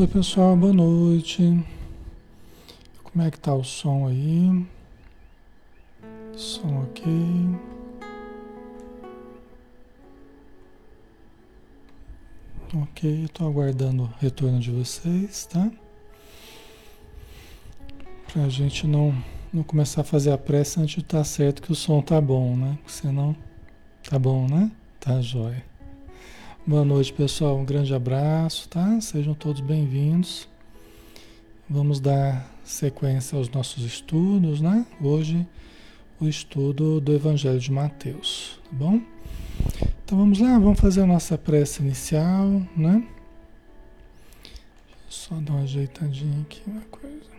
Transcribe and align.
Oi 0.00 0.06
pessoal, 0.06 0.56
boa 0.56 0.72
noite. 0.72 1.62
Como 3.04 3.22
é 3.22 3.30
que 3.30 3.38
tá 3.38 3.54
o 3.54 3.62
som 3.62 4.06
aí? 4.06 4.66
Som 6.34 6.84
ok. 6.84 7.04
Ok, 12.82 13.24
estou 13.24 13.46
aguardando 13.46 14.04
o 14.04 14.10
retorno 14.18 14.58
de 14.58 14.70
vocês, 14.70 15.44
tá? 15.44 15.70
Pra 18.32 18.48
gente 18.48 18.86
não, 18.86 19.14
não 19.52 19.62
começar 19.62 20.00
a 20.00 20.04
fazer 20.04 20.32
a 20.32 20.38
pressa 20.38 20.80
antes 20.80 20.94
de 20.94 21.00
estar 21.02 21.18
tá 21.18 21.24
certo 21.24 21.60
que 21.60 21.72
o 21.72 21.74
som 21.74 22.00
tá 22.00 22.18
bom, 22.22 22.56
né? 22.56 22.78
Senão, 22.86 23.36
tá 24.08 24.18
bom, 24.18 24.48
né? 24.48 24.72
Tá 24.98 25.20
jóia. 25.20 25.69
Boa 26.70 26.84
noite, 26.84 27.12
pessoal. 27.12 27.58
Um 27.58 27.64
grande 27.64 27.92
abraço, 27.92 28.68
tá? 28.68 29.00
Sejam 29.00 29.34
todos 29.34 29.60
bem-vindos. 29.60 30.48
Vamos 31.68 31.98
dar 31.98 32.48
sequência 32.62 33.36
aos 33.36 33.48
nossos 33.48 33.84
estudos, 33.84 34.60
né? 34.60 34.86
Hoje, 35.02 35.44
o 36.20 36.28
estudo 36.28 37.00
do 37.00 37.12
Evangelho 37.12 37.58
de 37.58 37.72
Mateus, 37.72 38.60
tá 38.62 38.70
bom? 38.70 39.02
Então 40.04 40.16
vamos 40.16 40.38
lá, 40.38 40.60
vamos 40.60 40.78
fazer 40.78 41.00
a 41.00 41.06
nossa 41.06 41.36
prece 41.36 41.82
inicial, 41.82 42.46
né? 42.76 43.04
Só 45.08 45.34
dar 45.40 45.54
uma 45.54 45.62
ajeitadinha 45.62 46.40
aqui, 46.42 46.62
uma 46.68 46.82
coisa. 46.82 47.30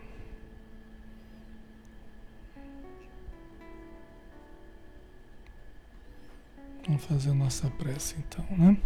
Vamos 6.86 7.06
fazer 7.06 7.30
a 7.30 7.34
nossa 7.34 7.70
prece 7.70 8.16
então, 8.20 8.46
né? 8.58 8.78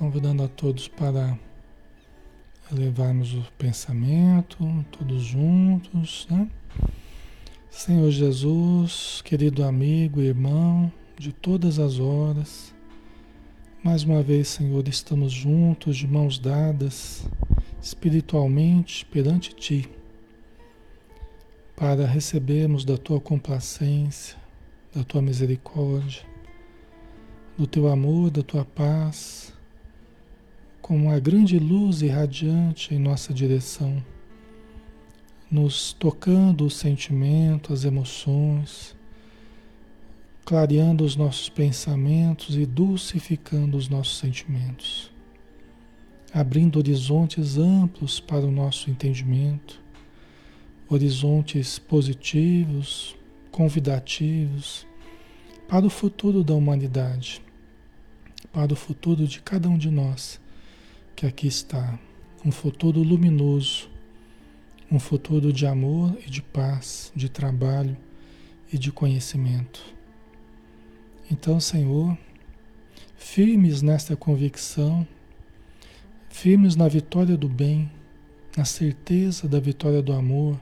Convidando 0.00 0.42
a 0.42 0.48
todos 0.48 0.88
para 0.88 1.38
elevarmos 2.72 3.34
o 3.34 3.42
pensamento, 3.58 4.56
todos 4.90 5.22
juntos, 5.24 6.26
né? 6.30 6.48
Senhor 7.68 8.10
Jesus, 8.10 9.20
querido 9.22 9.62
amigo, 9.62 10.22
irmão 10.22 10.90
de 11.18 11.34
todas 11.34 11.78
as 11.78 12.00
horas, 12.00 12.74
mais 13.84 14.02
uma 14.02 14.22
vez, 14.22 14.48
Senhor, 14.48 14.88
estamos 14.88 15.34
juntos, 15.34 15.98
de 15.98 16.06
mãos 16.06 16.38
dadas, 16.38 17.28
espiritualmente 17.82 19.04
perante 19.04 19.54
Ti, 19.54 19.86
para 21.76 22.06
recebermos 22.06 22.86
da 22.86 22.96
Tua 22.96 23.20
complacência, 23.20 24.38
da 24.94 25.04
Tua 25.04 25.20
misericórdia, 25.20 26.22
do 27.58 27.66
Teu 27.66 27.86
amor, 27.86 28.30
da 28.30 28.42
Tua 28.42 28.64
paz 28.64 29.59
com 30.90 30.96
uma 30.96 31.20
grande 31.20 31.56
luz 31.56 32.02
irradiante 32.02 32.92
em 32.92 32.98
nossa 32.98 33.32
direção, 33.32 34.04
nos 35.48 35.92
tocando 35.92 36.66
o 36.66 36.70
sentimento, 36.70 37.72
as 37.72 37.84
emoções, 37.84 38.96
clareando 40.44 41.04
os 41.04 41.14
nossos 41.14 41.48
pensamentos 41.48 42.56
e 42.56 42.66
dulcificando 42.66 43.76
os 43.76 43.88
nossos 43.88 44.18
sentimentos, 44.18 45.12
abrindo 46.34 46.80
horizontes 46.80 47.56
amplos 47.56 48.18
para 48.18 48.44
o 48.44 48.50
nosso 48.50 48.90
entendimento, 48.90 49.80
horizontes 50.88 51.78
positivos, 51.78 53.16
convidativos 53.52 54.84
para 55.68 55.86
o 55.86 55.90
futuro 55.90 56.42
da 56.42 56.54
humanidade, 56.54 57.40
para 58.52 58.72
o 58.72 58.76
futuro 58.76 59.24
de 59.24 59.40
cada 59.40 59.68
um 59.68 59.78
de 59.78 59.88
nós 59.88 60.40
que 61.20 61.26
aqui 61.26 61.48
está 61.48 61.98
um 62.42 62.50
futuro 62.50 63.02
luminoso, 63.02 63.90
um 64.90 64.98
futuro 64.98 65.52
de 65.52 65.66
amor 65.66 66.16
e 66.26 66.30
de 66.30 66.40
paz, 66.40 67.12
de 67.14 67.28
trabalho 67.28 67.94
e 68.72 68.78
de 68.78 68.90
conhecimento. 68.90 69.84
Então, 71.30 71.60
Senhor, 71.60 72.16
firmes 73.18 73.82
nesta 73.82 74.16
convicção, 74.16 75.06
firmes 76.30 76.74
na 76.74 76.88
vitória 76.88 77.36
do 77.36 77.50
bem, 77.50 77.92
na 78.56 78.64
certeza 78.64 79.46
da 79.46 79.60
vitória 79.60 80.00
do 80.00 80.14
amor 80.14 80.58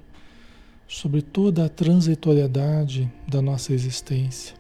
sobre 0.89 1.23
toda 1.23 1.67
a 1.67 1.69
transitoriedade 1.69 3.09
da 3.29 3.41
nossa 3.41 3.73
existência, 3.73 4.57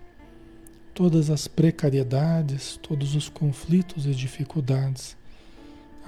todas 0.94 1.28
as 1.28 1.48
precariedades, 1.48 2.78
todos 2.80 3.16
os 3.16 3.28
conflitos 3.28 4.06
e 4.06 4.14
dificuldades 4.14 5.17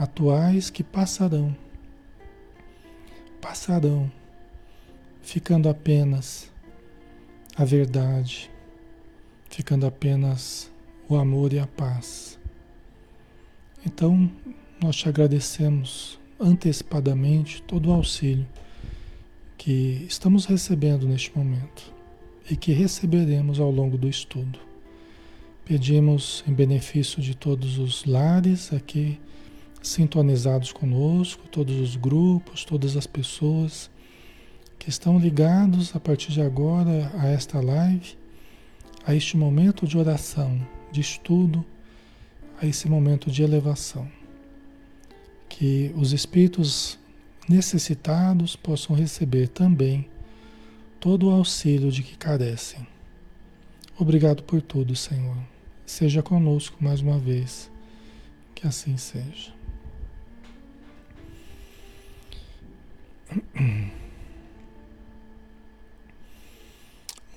atuais 0.00 0.70
que 0.70 0.82
passarão. 0.82 1.54
Passarão, 3.38 4.10
ficando 5.20 5.68
apenas 5.68 6.50
a 7.54 7.66
verdade, 7.66 8.50
ficando 9.50 9.86
apenas 9.86 10.72
o 11.06 11.16
amor 11.16 11.52
e 11.52 11.58
a 11.58 11.66
paz. 11.66 12.38
Então, 13.84 14.30
nós 14.82 14.96
te 14.96 15.06
agradecemos 15.06 16.18
antecipadamente 16.40 17.60
todo 17.64 17.90
o 17.90 17.92
auxílio 17.92 18.48
que 19.58 20.06
estamos 20.08 20.46
recebendo 20.46 21.06
neste 21.06 21.36
momento 21.36 21.92
e 22.50 22.56
que 22.56 22.72
receberemos 22.72 23.60
ao 23.60 23.70
longo 23.70 23.98
do 23.98 24.08
estudo. 24.08 24.58
Pedimos 25.62 26.42
em 26.48 26.54
benefício 26.54 27.20
de 27.20 27.34
todos 27.34 27.76
os 27.76 28.06
lares 28.06 28.72
aqui 28.72 29.20
sintonizados 29.82 30.72
conosco, 30.72 31.48
todos 31.48 31.76
os 31.76 31.96
grupos, 31.96 32.64
todas 32.64 32.96
as 32.96 33.06
pessoas 33.06 33.90
que 34.78 34.88
estão 34.88 35.18
ligados 35.18 35.94
a 35.94 36.00
partir 36.00 36.32
de 36.32 36.40
agora 36.40 37.10
a 37.18 37.26
esta 37.26 37.60
live, 37.60 38.16
a 39.06 39.14
este 39.14 39.36
momento 39.36 39.86
de 39.86 39.98
oração, 39.98 40.60
de 40.90 41.00
estudo, 41.00 41.64
a 42.60 42.66
esse 42.66 42.88
momento 42.88 43.30
de 43.30 43.42
elevação. 43.42 44.10
Que 45.48 45.92
os 45.96 46.12
espíritos 46.12 46.98
necessitados 47.48 48.56
possam 48.56 48.94
receber 48.94 49.48
também 49.48 50.08
todo 50.98 51.28
o 51.28 51.30
auxílio 51.30 51.90
de 51.90 52.02
que 52.02 52.16
carecem. 52.16 52.86
Obrigado 53.98 54.42
por 54.42 54.62
tudo, 54.62 54.94
Senhor. 54.94 55.36
Seja 55.84 56.22
conosco 56.22 56.76
mais 56.82 57.00
uma 57.00 57.18
vez. 57.18 57.70
Que 58.54 58.66
assim 58.66 58.96
seja. 58.96 59.59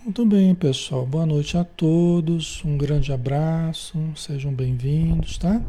Muito 0.03 0.25
bem, 0.25 0.55
pessoal. 0.55 1.05
Boa 1.05 1.25
noite 1.25 1.57
a 1.57 1.63
todos. 1.63 2.63
Um 2.65 2.77
grande 2.77 3.13
abraço. 3.13 3.97
Sejam 4.15 4.53
bem-vindos, 4.53 5.37
tá? 5.37 5.61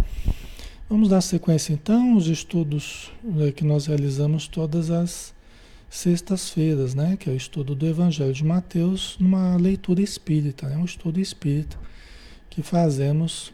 Vamos 0.88 1.10
dar 1.10 1.20
sequência 1.20 1.72
então 1.74 2.14
aos 2.14 2.26
estudos 2.26 3.12
né, 3.22 3.52
que 3.52 3.64
nós 3.64 3.86
realizamos 3.86 4.48
todas 4.48 4.90
as 4.90 5.34
sextas-feiras, 5.90 6.94
né? 6.94 7.16
Que 7.18 7.28
é 7.28 7.32
o 7.32 7.36
estudo 7.36 7.74
do 7.74 7.86
Evangelho 7.86 8.32
de 8.32 8.44
Mateus, 8.44 9.16
numa 9.20 9.56
leitura 9.56 10.00
espírita, 10.00 10.68
né? 10.68 10.76
Um 10.76 10.86
estudo 10.86 11.20
espírita 11.20 11.76
que 12.48 12.62
fazemos 12.62 13.52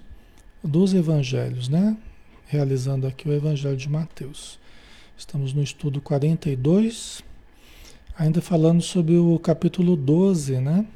dos 0.62 0.94
evangelhos, 0.94 1.69
né? 1.69 1.96
Realizando 2.46 3.06
aqui 3.06 3.28
o 3.28 3.32
Evangelho 3.32 3.76
de 3.76 3.88
Mateus. 3.88 4.59
Estamos 5.20 5.52
no 5.52 5.62
estudo 5.62 6.00
42, 6.00 7.22
ainda 8.17 8.40
falando 8.40 8.81
sobre 8.81 9.17
o 9.17 9.38
capítulo 9.38 9.94
12, 9.94 10.58
né? 10.61 10.87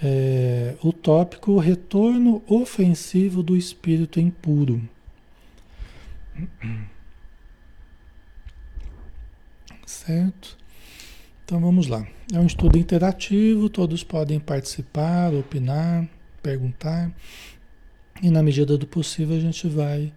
É, 0.00 0.76
o 0.82 0.92
tópico 0.92 1.56
retorno 1.58 2.42
ofensivo 2.46 3.42
do 3.42 3.56
espírito 3.56 4.20
impuro. 4.20 4.86
Certo? 9.86 10.58
Então 11.46 11.58
vamos 11.58 11.86
lá. 11.86 12.06
É 12.30 12.38
um 12.38 12.46
estudo 12.46 12.76
interativo, 12.76 13.70
todos 13.70 14.04
podem 14.04 14.38
participar, 14.38 15.32
opinar, 15.32 16.06
perguntar, 16.42 17.10
e 18.22 18.30
na 18.30 18.42
medida 18.42 18.76
do 18.76 18.86
possível 18.86 19.34
a 19.34 19.40
gente 19.40 19.66
vai 19.66 20.12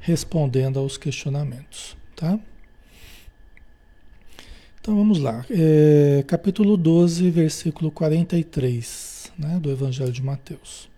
respondendo 0.00 0.78
aos 0.78 0.98
questionamentos. 0.98 1.96
Tá? 2.16 2.38
Então 4.80 4.96
vamos 4.96 5.18
lá. 5.18 5.44
É, 5.50 6.24
capítulo 6.26 6.76
12, 6.76 7.30
versículo 7.30 7.90
43 7.90 9.32
né, 9.38 9.58
do 9.60 9.70
Evangelho 9.70 10.12
de 10.12 10.22
Mateus. 10.22 10.88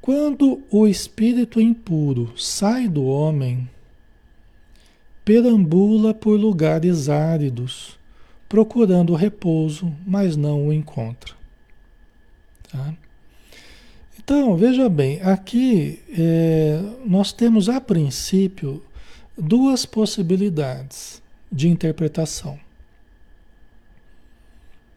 Quando 0.00 0.60
o 0.68 0.86
espírito 0.88 1.60
impuro 1.60 2.32
sai 2.36 2.88
do 2.88 3.04
homem, 3.04 3.68
perambula 5.24 6.12
por 6.12 6.38
lugares 6.38 7.08
áridos, 7.08 7.96
procurando 8.48 9.14
repouso, 9.14 9.94
mas 10.04 10.36
não 10.36 10.66
o 10.66 10.72
encontra. 10.72 11.34
Tá? 12.70 12.94
Então, 14.18 14.56
veja 14.56 14.88
bem, 14.88 15.20
aqui 15.22 16.00
é, 16.18 16.82
nós 17.06 17.32
temos 17.32 17.68
a 17.68 17.80
princípio 17.80 18.82
duas 19.36 19.86
possibilidades 19.86 21.22
de 21.50 21.68
interpretação. 21.68 22.58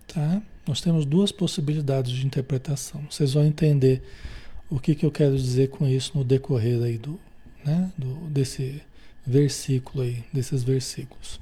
Tá? 0.08 0.42
Nós 0.68 0.82
temos 0.82 1.06
duas 1.06 1.32
possibilidades 1.32 2.12
de 2.12 2.26
interpretação. 2.26 3.06
Vocês 3.10 3.34
vão 3.34 3.46
entender 3.46 4.02
o 4.70 4.80
que, 4.80 4.96
que 4.96 5.06
eu 5.06 5.12
quero 5.12 5.36
dizer 5.36 5.70
com 5.70 5.88
isso 5.88 6.18
no 6.18 6.24
decorrer 6.24 6.82
aí 6.82 6.98
do, 6.98 7.20
né, 7.64 7.92
do, 7.98 8.16
desse 8.30 8.82
versículo 9.26 10.04
aí, 10.04 10.24
desses 10.34 10.64
versículos. 10.64 11.40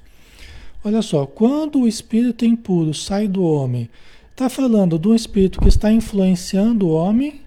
Olha 0.84 1.01
só, 1.01 1.25
quando 1.25 1.80
o 1.81 1.88
espírito 1.88 2.44
impuro 2.44 2.94
sai 2.94 3.28
do 3.28 3.44
homem, 3.44 3.89
está 4.31 4.50
falando 4.50 4.98
do 4.98 5.16
espírito 5.16 5.62
que 5.62 5.69
está 5.69 5.92
influenciando 5.92 6.88
o 6.88 6.92
homem 6.92 7.42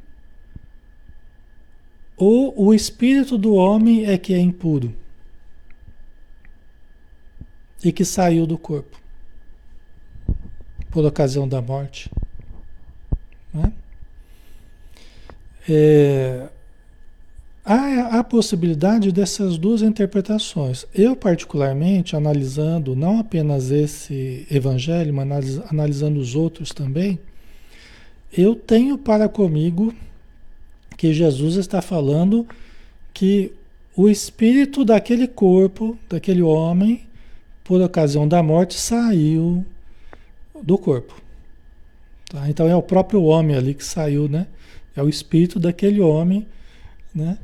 ou 2.17 2.55
o 2.59 2.73
espírito 2.73 3.37
do 3.37 3.55
homem 3.55 4.07
é 4.07 4.17
que 4.17 4.33
é 4.33 4.39
impuro 4.39 4.95
e 7.87 7.93
que 7.93 8.05
saiu 8.05 8.49
do 8.49 8.59
corpo 8.59 9.01
por 10.91 11.05
ocasião 11.05 11.47
da 11.47 11.63
morte. 11.63 12.11
Né? 13.55 13.73
É, 15.69 16.49
há 17.65 18.19
a 18.19 18.25
possibilidade 18.25 19.13
dessas 19.13 19.57
duas 19.57 19.83
interpretações. 19.83 20.85
Eu, 20.93 21.15
particularmente, 21.15 22.17
analisando 22.17 22.97
não 22.97 23.21
apenas 23.21 23.71
esse 23.71 24.45
evangelho, 24.51 25.15
mas 25.15 25.61
analisando 25.71 26.19
os 26.19 26.35
outros 26.35 26.71
também, 26.71 27.21
eu 28.37 28.57
tenho 28.57 28.99
para 28.99 29.29
comigo 29.29 29.95
que 30.97 31.15
Jesus 31.15 31.55
está 31.55 31.81
falando 31.81 32.49
que 33.15 33.53
o 33.95 34.09
espírito 34.09 34.85
daquele 34.85 35.29
corpo, 35.29 35.97
daquele 36.09 36.43
homem, 36.43 37.07
por 37.67 37.83
ocasião 37.83 38.29
da 38.29 38.43
morte, 38.43 38.79
saiu 38.79 39.65
do 40.63 40.79
corpo. 40.79 41.21
Tá? 42.31 42.49
Então 42.49 42.69
é 42.69 42.77
o 42.77 42.83
próprio 42.83 43.23
homem 43.25 43.57
ali 43.57 43.75
que 43.75 43.85
saiu, 43.85 44.29
né? 44.29 44.47
É 44.95 45.03
o 45.03 45.09
espírito 45.09 45.59
daquele 45.59 46.01
homem, 46.01 46.47
né? 47.15 47.39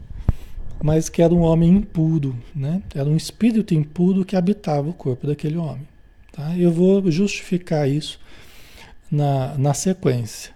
Mas 0.83 1.09
que 1.09 1.23
era 1.23 1.35
um 1.35 1.41
homem 1.41 1.71
impuro, 1.71 2.37
né? 2.55 2.83
Era 2.95 3.09
um 3.09 3.17
espírito 3.17 3.75
impuro 3.75 4.25
que 4.25 4.37
habitava 4.37 4.89
o 4.89 4.93
corpo 4.93 5.27
daquele 5.27 5.57
homem. 5.57 5.87
Tá? 6.33 6.57
Eu 6.57 6.73
vou 6.73 7.11
justificar 7.11 7.89
isso 7.89 8.19
na, 9.11 9.57
na 9.59 9.75
sequência, 9.75 10.53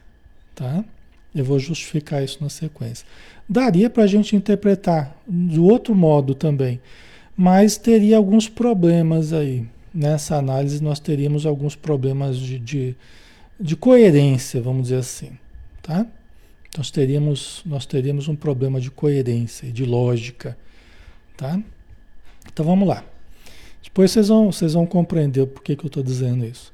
tá? 0.55 0.85
Eu 1.35 1.45
vou 1.45 1.59
justificar 1.59 2.25
isso 2.25 2.39
na 2.41 2.49
sequência. 2.49 3.07
Daria 3.49 3.91
para 3.91 4.05
a 4.05 4.07
gente 4.07 4.35
interpretar 4.35 5.15
de 5.29 5.61
outro 5.61 5.95
modo 5.95 6.35
também, 6.35 6.81
mas 7.37 7.77
teria 7.77 8.17
alguns 8.17 8.49
problemas 8.49 9.33
aí. 9.33 9.67
Nessa 9.93 10.37
análise, 10.37 10.83
nós 10.83 11.01
teríamos 11.01 11.47
alguns 11.47 11.75
problemas 11.75 12.39
de, 12.39 12.59
de, 12.59 12.97
de 13.59 13.77
coerência, 13.77 14.61
vamos 14.61 14.85
dizer 14.85 14.97
assim. 14.97 15.39
Tá? 15.83 16.07
Nós 16.77 16.91
teríamos, 16.91 17.63
nós 17.65 17.87
teríamos 17.87 18.29
um 18.29 18.37
problema 18.37 18.81
de 18.81 18.91
coerência, 18.91 19.71
de 19.71 19.85
lógica. 19.85 20.57
Tá? 21.37 21.61
Então 22.53 22.65
vamos 22.65 22.89
lá. 22.89 23.05
Depois 23.83 24.11
vocês 24.11 24.29
vão, 24.29 24.53
vocês 24.53 24.73
vão 24.75 24.87
compreender 24.87 25.47
por 25.47 25.63
que, 25.63 25.77
que 25.77 25.85
eu 25.85 25.89
estou 25.89 26.03
dizendo 26.03 26.45
isso. 26.45 26.73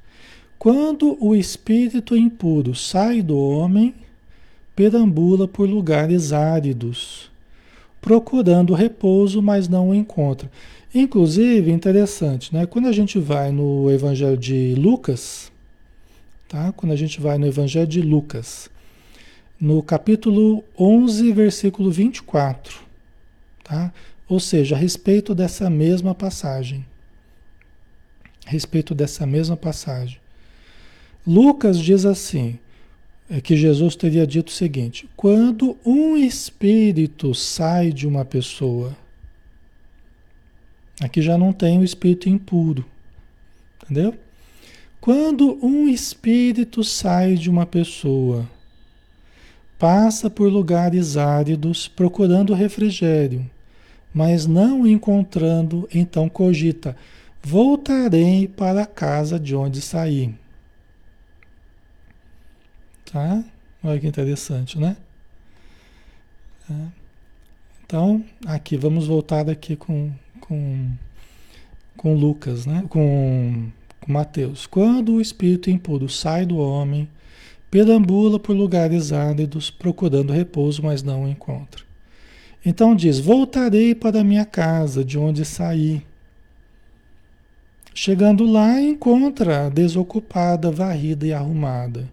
Quando 0.58 1.16
o 1.20 1.34
espírito 1.34 2.16
impuro 2.16 2.74
sai 2.74 3.20
do 3.20 3.36
homem, 3.36 3.94
perambula 4.76 5.48
por 5.48 5.68
lugares 5.68 6.32
áridos, 6.32 7.31
procurando 8.02 8.74
repouso, 8.74 9.40
mas 9.40 9.68
não 9.68 9.90
o 9.90 9.94
encontra. 9.94 10.50
Inclusive, 10.92 11.70
interessante, 11.70 12.52
né? 12.52 12.66
Quando 12.66 12.88
a 12.88 12.92
gente 12.92 13.18
vai 13.18 13.50
no 13.50 13.90
Evangelho 13.90 14.36
de 14.36 14.74
Lucas, 14.74 15.50
tá? 16.48 16.72
Quando 16.72 16.92
a 16.92 16.96
gente 16.96 17.18
vai 17.20 17.38
no 17.38 17.46
Evangelho 17.46 17.86
de 17.86 18.02
Lucas, 18.02 18.68
no 19.58 19.82
capítulo 19.82 20.62
11, 20.76 21.32
versículo 21.32 21.90
24, 21.90 22.80
tá? 23.62 23.92
Ou 24.28 24.40
seja, 24.40 24.74
a 24.74 24.78
respeito 24.78 25.34
dessa 25.34 25.70
mesma 25.70 26.14
passagem. 26.14 26.84
A 28.44 28.50
respeito 28.50 28.94
dessa 28.94 29.24
mesma 29.24 29.56
passagem. 29.56 30.18
Lucas 31.24 31.78
diz 31.78 32.04
assim: 32.04 32.58
é 33.34 33.40
que 33.40 33.56
Jesus 33.56 33.96
teria 33.96 34.26
dito 34.26 34.48
o 34.48 34.52
seguinte: 34.52 35.08
quando 35.16 35.74
um 35.86 36.18
espírito 36.18 37.34
sai 37.34 37.90
de 37.90 38.06
uma 38.06 38.26
pessoa, 38.26 38.94
aqui 41.00 41.22
já 41.22 41.38
não 41.38 41.50
tem 41.50 41.78
o 41.78 41.84
espírito 41.84 42.28
impuro, 42.28 42.84
entendeu? 43.82 44.14
Quando 45.00 45.58
um 45.64 45.88
espírito 45.88 46.84
sai 46.84 47.34
de 47.34 47.48
uma 47.48 47.64
pessoa, 47.64 48.46
passa 49.78 50.28
por 50.28 50.52
lugares 50.52 51.16
áridos 51.16 51.88
procurando 51.88 52.52
refrigério, 52.52 53.50
mas 54.12 54.46
não 54.46 54.86
encontrando, 54.86 55.88
então 55.90 56.28
cogita: 56.28 56.94
voltarei 57.42 58.46
para 58.46 58.82
a 58.82 58.86
casa 58.86 59.40
de 59.40 59.56
onde 59.56 59.80
saí. 59.80 60.34
Tá? 63.12 63.44
Olha 63.84 64.00
que 64.00 64.06
interessante, 64.06 64.78
né? 64.78 64.96
É. 66.70 66.86
Então, 67.84 68.24
aqui, 68.46 68.74
vamos 68.74 69.06
voltar 69.06 69.50
aqui 69.50 69.76
com, 69.76 70.10
com, 70.40 70.90
com 71.94 72.14
Lucas, 72.14 72.64
né? 72.64 72.84
Com, 72.88 73.68
com 74.00 74.12
Mateus. 74.12 74.66
Quando 74.66 75.14
o 75.14 75.20
espírito 75.20 75.68
impuro 75.68 76.08
sai 76.08 76.46
do 76.46 76.56
homem, 76.56 77.06
perambula 77.70 78.38
por 78.38 78.56
lugares 78.56 79.12
áridos, 79.12 79.70
procurando 79.70 80.32
repouso, 80.32 80.82
mas 80.82 81.02
não 81.02 81.24
o 81.24 81.28
encontra. 81.28 81.82
Então 82.64 82.96
diz: 82.96 83.18
Voltarei 83.18 83.94
para 83.94 84.20
a 84.20 84.24
minha 84.24 84.46
casa, 84.46 85.04
de 85.04 85.18
onde 85.18 85.44
saí. 85.44 86.02
Chegando 87.92 88.46
lá, 88.46 88.80
encontra 88.80 89.68
desocupada, 89.68 90.70
varrida 90.70 91.26
e 91.26 91.32
arrumada. 91.34 92.08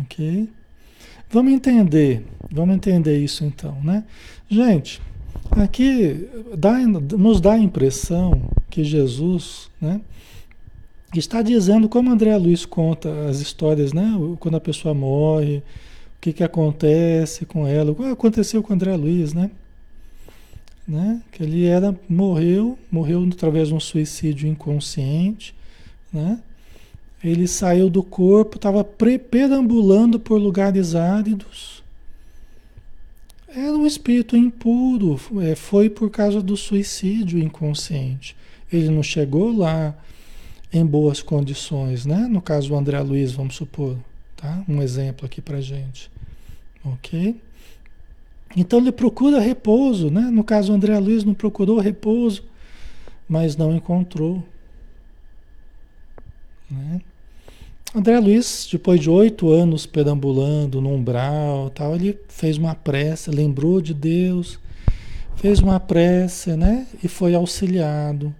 Ok? 0.00 0.48
Vamos 1.30 1.52
entender, 1.52 2.24
vamos 2.50 2.74
entender 2.74 3.18
isso 3.18 3.44
então, 3.44 3.76
né? 3.82 4.04
Gente, 4.48 5.00
aqui 5.52 6.28
dá, 6.56 6.78
nos 6.78 7.40
dá 7.40 7.52
a 7.52 7.58
impressão 7.58 8.50
que 8.68 8.82
Jesus, 8.82 9.70
né? 9.80 10.00
Está 11.14 11.42
dizendo, 11.42 11.88
como 11.88 12.10
André 12.10 12.36
Luiz 12.36 12.64
conta 12.64 13.28
as 13.28 13.40
histórias, 13.40 13.92
né? 13.92 14.12
Quando 14.38 14.56
a 14.56 14.60
pessoa 14.60 14.94
morre, 14.94 15.58
o 15.58 16.20
que, 16.20 16.32
que 16.32 16.44
acontece 16.44 17.44
com 17.44 17.66
ela, 17.66 17.90
o 17.90 17.94
que 17.94 18.04
aconteceu 18.04 18.62
com 18.62 18.72
André 18.72 18.94
Luiz, 18.96 19.32
né? 19.32 19.50
né? 20.86 21.22
Que 21.32 21.42
ele 21.42 21.64
era, 21.64 21.98
morreu, 22.08 22.78
morreu 22.90 23.24
através 23.32 23.68
de 23.68 23.74
um 23.74 23.80
suicídio 23.80 24.48
inconsciente, 24.48 25.54
né? 26.12 26.40
Ele 27.22 27.46
saiu 27.46 27.90
do 27.90 28.02
corpo, 28.02 28.56
estava 28.56 28.82
perambulando 28.82 30.18
por 30.18 30.38
lugares 30.38 30.94
áridos. 30.94 31.82
Era 33.48 33.72
um 33.72 33.86
espírito 33.86 34.36
impuro, 34.36 35.20
é, 35.42 35.54
foi 35.54 35.90
por 35.90 36.08
causa 36.08 36.40
do 36.40 36.56
suicídio 36.56 37.38
inconsciente. 37.38 38.36
Ele 38.72 38.88
não 38.88 39.02
chegou 39.02 39.54
lá 39.54 39.94
em 40.72 40.86
boas 40.86 41.20
condições, 41.20 42.06
né? 42.06 42.28
No 42.28 42.40
caso 42.40 42.68
do 42.68 42.76
André 42.76 43.00
Luiz, 43.00 43.32
vamos 43.32 43.56
supor, 43.56 43.96
tá? 44.36 44.62
Um 44.68 44.80
exemplo 44.80 45.26
aqui 45.26 45.40
para 45.42 45.60
gente, 45.60 46.10
ok? 46.84 47.36
Então 48.56 48.78
ele 48.78 48.92
procura 48.92 49.40
repouso, 49.40 50.10
né? 50.10 50.22
No 50.22 50.44
caso 50.44 50.68
do 50.68 50.74
André 50.74 50.96
Luiz 50.98 51.24
não 51.24 51.34
procurou 51.34 51.80
repouso, 51.80 52.44
mas 53.28 53.56
não 53.56 53.74
encontrou, 53.74 54.44
né? 56.70 57.00
André 57.92 58.20
Luiz, 58.20 58.68
depois 58.70 59.00
de 59.00 59.10
oito 59.10 59.50
anos 59.50 59.84
perambulando 59.84 60.80
no 60.80 60.90
umbral, 60.90 61.70
tal, 61.70 61.96
ele 61.96 62.16
fez 62.28 62.56
uma 62.56 62.72
prece, 62.72 63.32
lembrou 63.32 63.80
de 63.80 63.92
Deus, 63.92 64.60
fez 65.34 65.58
uma 65.58 65.80
prece, 65.80 66.54
né? 66.54 66.86
E 67.02 67.08
foi 67.08 67.34
auxiliado 67.34 68.32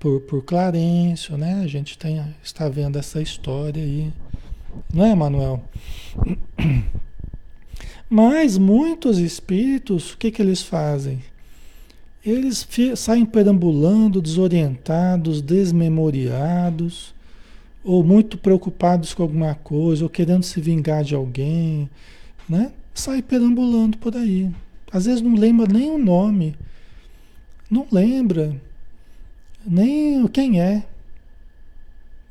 por, 0.00 0.22
por 0.22 0.42
Clarencio, 0.42 1.38
né? 1.38 1.62
A 1.62 1.68
gente 1.68 1.96
tem, 1.96 2.20
está 2.42 2.68
vendo 2.68 2.98
essa 2.98 3.22
história 3.22 3.80
aí, 3.80 4.12
não 4.92 5.06
é, 5.06 5.14
Manuel? 5.14 5.62
Mas 8.10 8.58
muitos 8.58 9.18
espíritos, 9.18 10.14
o 10.14 10.18
que, 10.18 10.32
que 10.32 10.42
eles 10.42 10.62
fazem? 10.62 11.22
Eles 12.26 12.66
saem 12.96 13.24
perambulando, 13.24 14.20
desorientados, 14.20 15.40
desmemoriados 15.40 17.14
ou 17.82 18.04
muito 18.04 18.38
preocupados 18.38 19.14
com 19.14 19.22
alguma 19.22 19.54
coisa, 19.54 20.04
ou 20.04 20.10
querendo 20.10 20.42
se 20.42 20.60
vingar 20.60 21.02
de 21.02 21.14
alguém, 21.14 21.88
né? 22.48 22.72
Sai 22.94 23.22
perambulando 23.22 23.98
por 23.98 24.16
aí. 24.16 24.50
Às 24.92 25.06
vezes 25.06 25.22
não 25.22 25.34
lembra 25.34 25.66
nem 25.72 25.90
o 25.90 25.98
nome, 25.98 26.56
Não 27.70 27.86
lembra 27.90 28.60
nem 29.64 30.26
quem 30.26 30.60
é. 30.60 30.84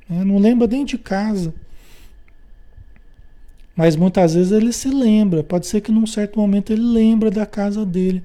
Né? 0.10 0.24
Não 0.24 0.38
lembra 0.38 0.68
nem 0.68 0.84
de 0.84 0.98
casa. 0.98 1.54
Mas 3.76 3.96
muitas 3.96 4.34
vezes 4.34 4.52
ele 4.52 4.74
se 4.74 4.90
lembra. 4.90 5.44
Pode 5.44 5.66
ser 5.66 5.80
que 5.82 5.92
num 5.92 6.06
certo 6.06 6.38
momento 6.38 6.74
ele 6.74 6.82
lembra 6.82 7.32
da 7.32 7.46
casa 7.46 7.86
dele. 7.86 8.22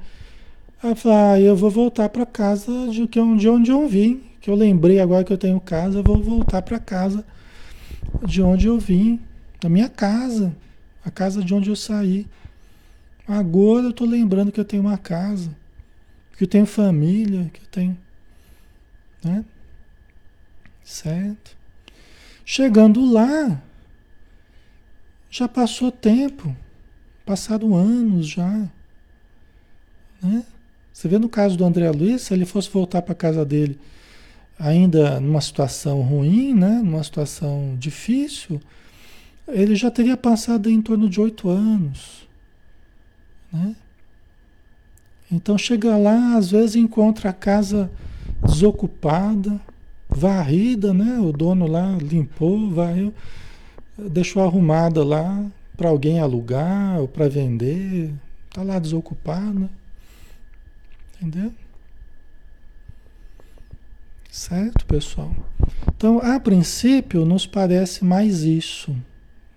Aí 0.83 0.95
fala, 0.95 1.33
ah, 1.33 1.41
eu 1.41 1.55
vou 1.55 1.71
voltar 1.71 2.09
para 2.09 2.27
casa 2.27 2.89
de, 2.89 3.07
de 3.07 3.49
onde 3.49 3.71
eu 3.71 3.87
vim. 3.89 4.21
Que 4.45 4.51
eu 4.51 4.55
lembrei 4.55 5.01
agora 5.01 5.25
que 5.25 5.33
eu 5.33 5.39
tenho 5.39 5.59
casa, 5.59 6.01
eu 6.01 6.03
vou 6.03 6.23
voltar 6.23 6.61
para 6.61 6.79
casa 6.79 7.25
de 8.27 8.43
onde 8.43 8.67
eu 8.67 8.79
vim. 8.79 9.19
Da 9.59 9.71
minha 9.71 9.89
casa. 9.89 10.55
A 11.03 11.11
casa 11.11 11.43
de 11.43 11.55
onde 11.55 11.71
eu 11.71 11.75
saí. 11.75 12.27
Agora 13.27 13.87
eu 13.87 13.91
estou 13.91 14.07
lembrando 14.07 14.53
que 14.53 14.61
eu 14.61 14.65
tenho 14.67 14.83
uma 14.83 14.99
casa. 14.99 15.57
Que 16.37 16.45
eu 16.45 16.47
tenho 16.47 16.67
família, 16.67 17.51
que 17.55 17.63
eu 17.63 17.67
tenho. 17.71 17.99
Né? 19.25 19.47
Certo? 20.85 21.57
Chegando 22.45 23.03
lá, 23.03 23.63
já 25.31 25.49
passou 25.49 25.91
tempo, 25.91 26.55
passaram 27.25 27.75
anos 27.75 28.27
já. 28.27 28.69
Né? 30.23 30.45
Você 30.93 31.09
vê 31.09 31.19
no 31.19 31.31
caso 31.31 31.57
do 31.57 31.65
André 31.65 31.91
Luiz, 31.91 32.21
se 32.21 32.35
ele 32.35 32.45
fosse 32.45 32.69
voltar 32.69 33.01
para 33.01 33.15
casa 33.15 33.43
dele 33.43 33.81
ainda 34.59 35.21
numa 35.21 35.41
situação 35.41 36.01
ruim, 36.03 36.55
né? 36.55 36.81
numa 36.83 37.03
situação 37.03 37.77
difícil, 37.79 38.61
ele 39.49 39.75
já 39.75 39.91
teria 39.91 40.17
passado 40.17 40.71
em 40.71 40.81
torno 40.81 41.09
de 41.09 41.21
oito 41.21 41.49
anos. 41.49 42.29
Né? 43.53 43.75
Então 45.31 45.59
chega 45.59 45.97
lá, 45.97 46.37
às 46.37 46.51
vezes 46.51 46.77
encontra 46.77 47.31
a 47.31 47.33
casa 47.33 47.91
desocupada, 48.45 49.61
varrida, 50.09 50.95
né? 50.95 51.19
O 51.19 51.33
dono 51.33 51.67
lá 51.67 51.97
limpou, 52.01 52.71
varreu 52.71 53.13
deixou 53.99 54.43
arrumada 54.43 55.05
lá 55.05 55.45
para 55.77 55.89
alguém 55.89 56.21
alugar 56.21 57.01
ou 57.01 57.09
para 57.09 57.29
vender, 57.29 58.13
tá 58.53 58.63
lá 58.63 58.79
desocupada. 58.79 59.69
Entendeu? 61.17 61.53
Certo, 64.35 64.85
pessoal? 64.87 65.33
Então, 65.97 66.19
a 66.19 66.41
princípio, 66.41 67.25
nos 67.25 67.47
parece 67.47 68.05
mais 68.05 68.43
isso, 68.43 68.93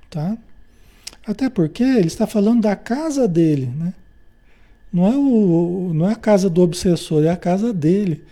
tá? 0.07 0.38
Até 1.25 1.50
porque 1.50 1.81
ele 1.81 2.05
está 2.05 2.27
falando 2.27 2.62
da 2.62 2.75
casa 2.75 3.27
dele, 3.27 3.65
né? 3.65 3.91
Não 4.93 5.07
é, 5.07 5.17
o, 5.17 5.91
não 5.96 6.07
é 6.07 6.13
a 6.13 6.15
casa 6.15 6.48
do 6.48 6.62
obsessor, 6.62 7.24
é 7.24 7.29
a 7.29 7.36
casa 7.36 7.74
dele, 7.74 8.24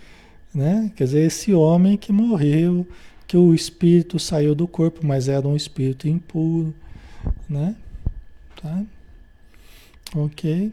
né? 0.54 0.92
Quer 0.94 1.04
dizer, 1.06 1.26
esse 1.26 1.52
homem 1.52 1.96
que 1.96 2.12
morreu, 2.12 2.86
que 3.26 3.36
o 3.36 3.52
espírito 3.52 4.16
saiu 4.20 4.54
do 4.54 4.68
corpo, 4.68 5.04
mas 5.04 5.28
era 5.28 5.48
um 5.48 5.56
espírito 5.56 6.06
impuro, 6.06 6.72
né? 7.48 7.74
Tá? 8.62 8.84
Ok. 10.14 10.72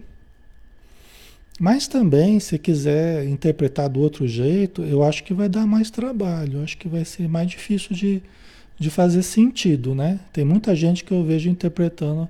Mas 1.64 1.88
também, 1.88 2.42
se 2.42 2.60
quiser 2.60 3.26
interpretar 3.26 3.88
do 3.88 4.02
outro 4.02 4.28
jeito, 4.28 4.84
eu 4.84 5.02
acho 5.02 5.24
que 5.24 5.34
vai 5.34 5.48
dar 5.48 5.66
mais 5.66 5.90
trabalho, 5.90 6.58
eu 6.58 6.64
acho 6.66 6.78
que 6.78 6.90
vai 6.90 7.06
ser 7.06 7.26
mais 7.30 7.50
difícil 7.50 7.96
de, 7.96 8.22
de 8.78 8.90
fazer 8.90 9.24
sentido, 9.24 9.96
né? 9.96 10.20
Tem 10.34 10.44
muita 10.44 10.76
gente 10.76 11.06
que 11.06 11.14
eu 11.14 11.24
vejo 11.24 11.50
interpretando, 11.50 12.30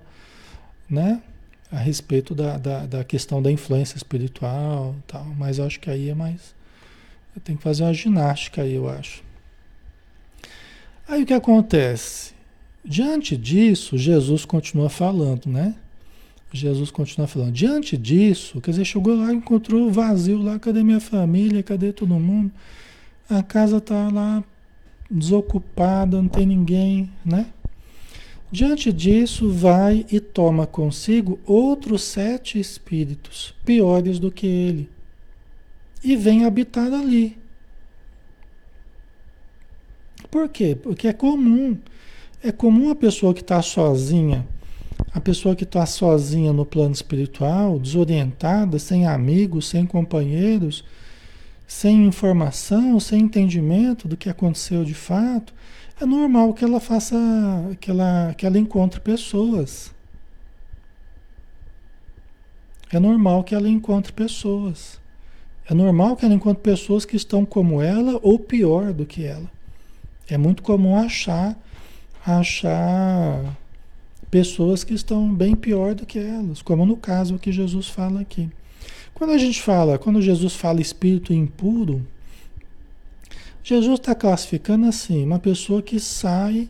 né? 0.88 1.20
A 1.72 1.80
respeito 1.80 2.36
da, 2.36 2.60
da, 2.60 2.86
da 2.86 3.04
questão 3.04 3.42
da 3.42 3.52
influência 3.52 3.98
espiritual 3.98 4.96
tal, 5.08 5.26
mas 5.36 5.58
eu 5.58 5.66
acho 5.66 5.80
que 5.80 5.90
aí 5.90 6.10
é 6.12 6.14
mais... 6.14 6.54
Eu 7.36 7.42
tenho 7.42 7.58
que 7.58 7.64
fazer 7.64 7.86
uma 7.86 7.94
ginástica 7.94 8.62
aí, 8.62 8.76
eu 8.76 8.88
acho. 8.88 9.24
Aí 11.08 11.24
o 11.24 11.26
que 11.26 11.34
acontece? 11.34 12.34
Diante 12.86 13.36
disso, 13.36 13.98
Jesus 13.98 14.46
continua 14.46 14.92
falando, 14.92 15.48
né? 15.48 15.74
Jesus 16.54 16.92
continua 16.92 17.28
falando. 17.28 17.52
Diante 17.52 17.98
disso, 17.98 18.62
quer 18.62 18.72
dizer, 18.72 18.86
chegou 18.86 19.16
lá, 19.16 19.34
encontrou 19.34 19.92
vazio 19.92 20.42
lá, 20.42 20.60
cadê 20.60 20.84
minha 20.84 21.00
família, 21.00 21.64
cadê 21.64 21.92
todo 21.92 22.14
mundo? 22.14 22.52
A 23.28 23.42
casa 23.42 23.78
está 23.78 24.08
lá 24.10 24.44
desocupada, 25.10 26.22
não 26.22 26.30
tem 26.30 26.46
ninguém, 26.46 27.10
né? 27.26 27.48
Diante 28.52 28.94
disso, 28.94 29.50
vai 29.50 30.06
e 30.12 30.20
toma 30.20 30.68
consigo 30.68 31.40
outros 31.44 32.04
sete 32.04 32.60
espíritos, 32.60 33.56
piores 33.66 34.20
do 34.20 34.32
que 34.32 34.46
ele, 34.46 34.90
e 36.04 36.16
vem 36.16 36.46
habitar 36.46 36.94
ali. 36.94 37.36
Por 40.30 40.50
quê? 40.50 40.78
Porque 40.80 41.08
é 41.08 41.14
comum. 41.14 41.78
É 42.44 42.52
comum 42.52 42.92
a 42.92 42.96
pessoa 42.96 43.34
que 43.34 43.42
está 43.42 43.62
sozinha, 43.62 44.48
a 45.14 45.22
pessoa 45.22 45.56
que 45.56 45.64
está 45.64 45.86
sozinha 45.86 46.52
no 46.52 46.66
plano 46.66 46.92
espiritual, 46.92 47.78
desorientada, 47.78 48.80
sem 48.80 49.06
amigos, 49.06 49.68
sem 49.68 49.86
companheiros, 49.86 50.84
sem 51.68 52.06
informação, 52.08 53.00
sem 53.00 53.22
entendimento 53.22 54.08
do 54.08 54.18
que 54.18 54.28
aconteceu 54.28 54.84
de 54.84 54.96
fato, 54.96 55.54
é 56.02 56.06
normal 56.06 56.54
que 56.54 56.66
ela 56.66 56.80
faça, 56.80 57.16
que 57.80 57.92
ela, 57.92 58.34
que 58.36 58.46
ela 58.46 58.58
encontre 58.58 59.00
pessoas. 59.00 59.94
É 62.92 63.00
normal 63.00 63.44
que 63.44 63.54
ela 63.54 63.70
encontre 63.70 64.12
pessoas. 64.12 65.00
É 65.70 65.76
normal 65.76 66.16
que 66.16 66.26
ela 66.26 66.34
encontre 66.34 66.64
pessoas 66.64 67.06
que 67.06 67.16
estão 67.16 67.46
como 67.46 67.82
ela 67.82 68.20
ou 68.24 68.40
pior 68.40 68.92
do 68.92 69.06
que 69.06 69.24
ela. 69.24 69.50
É 70.28 70.38
muito 70.38 70.64
comum 70.64 70.98
achar, 70.98 71.56
achar 72.26 73.56
pessoas 74.34 74.84
que 74.84 74.96
estão 74.96 75.32
bem 75.32 75.56
pior 75.56 75.94
do 75.94 76.08
que 76.08 76.18
elas, 76.18 76.60
como 76.60 76.88
no 76.88 76.98
caso 76.98 77.38
que 77.38 77.52
Jesus 77.52 77.88
fala 77.88 78.20
aqui. 78.20 78.50
Quando 79.14 79.30
a 79.30 79.38
gente 79.38 79.62
fala, 79.62 80.00
quando 80.00 80.20
Jesus 80.24 80.56
fala 80.56 80.82
espírito 80.82 81.32
impuro, 81.32 82.04
Jesus 83.64 84.00
está 84.00 84.16
classificando 84.16 84.88
assim, 84.88 85.24
uma 85.24 85.38
pessoa 85.38 85.84
que 85.84 86.00
sai 86.00 86.68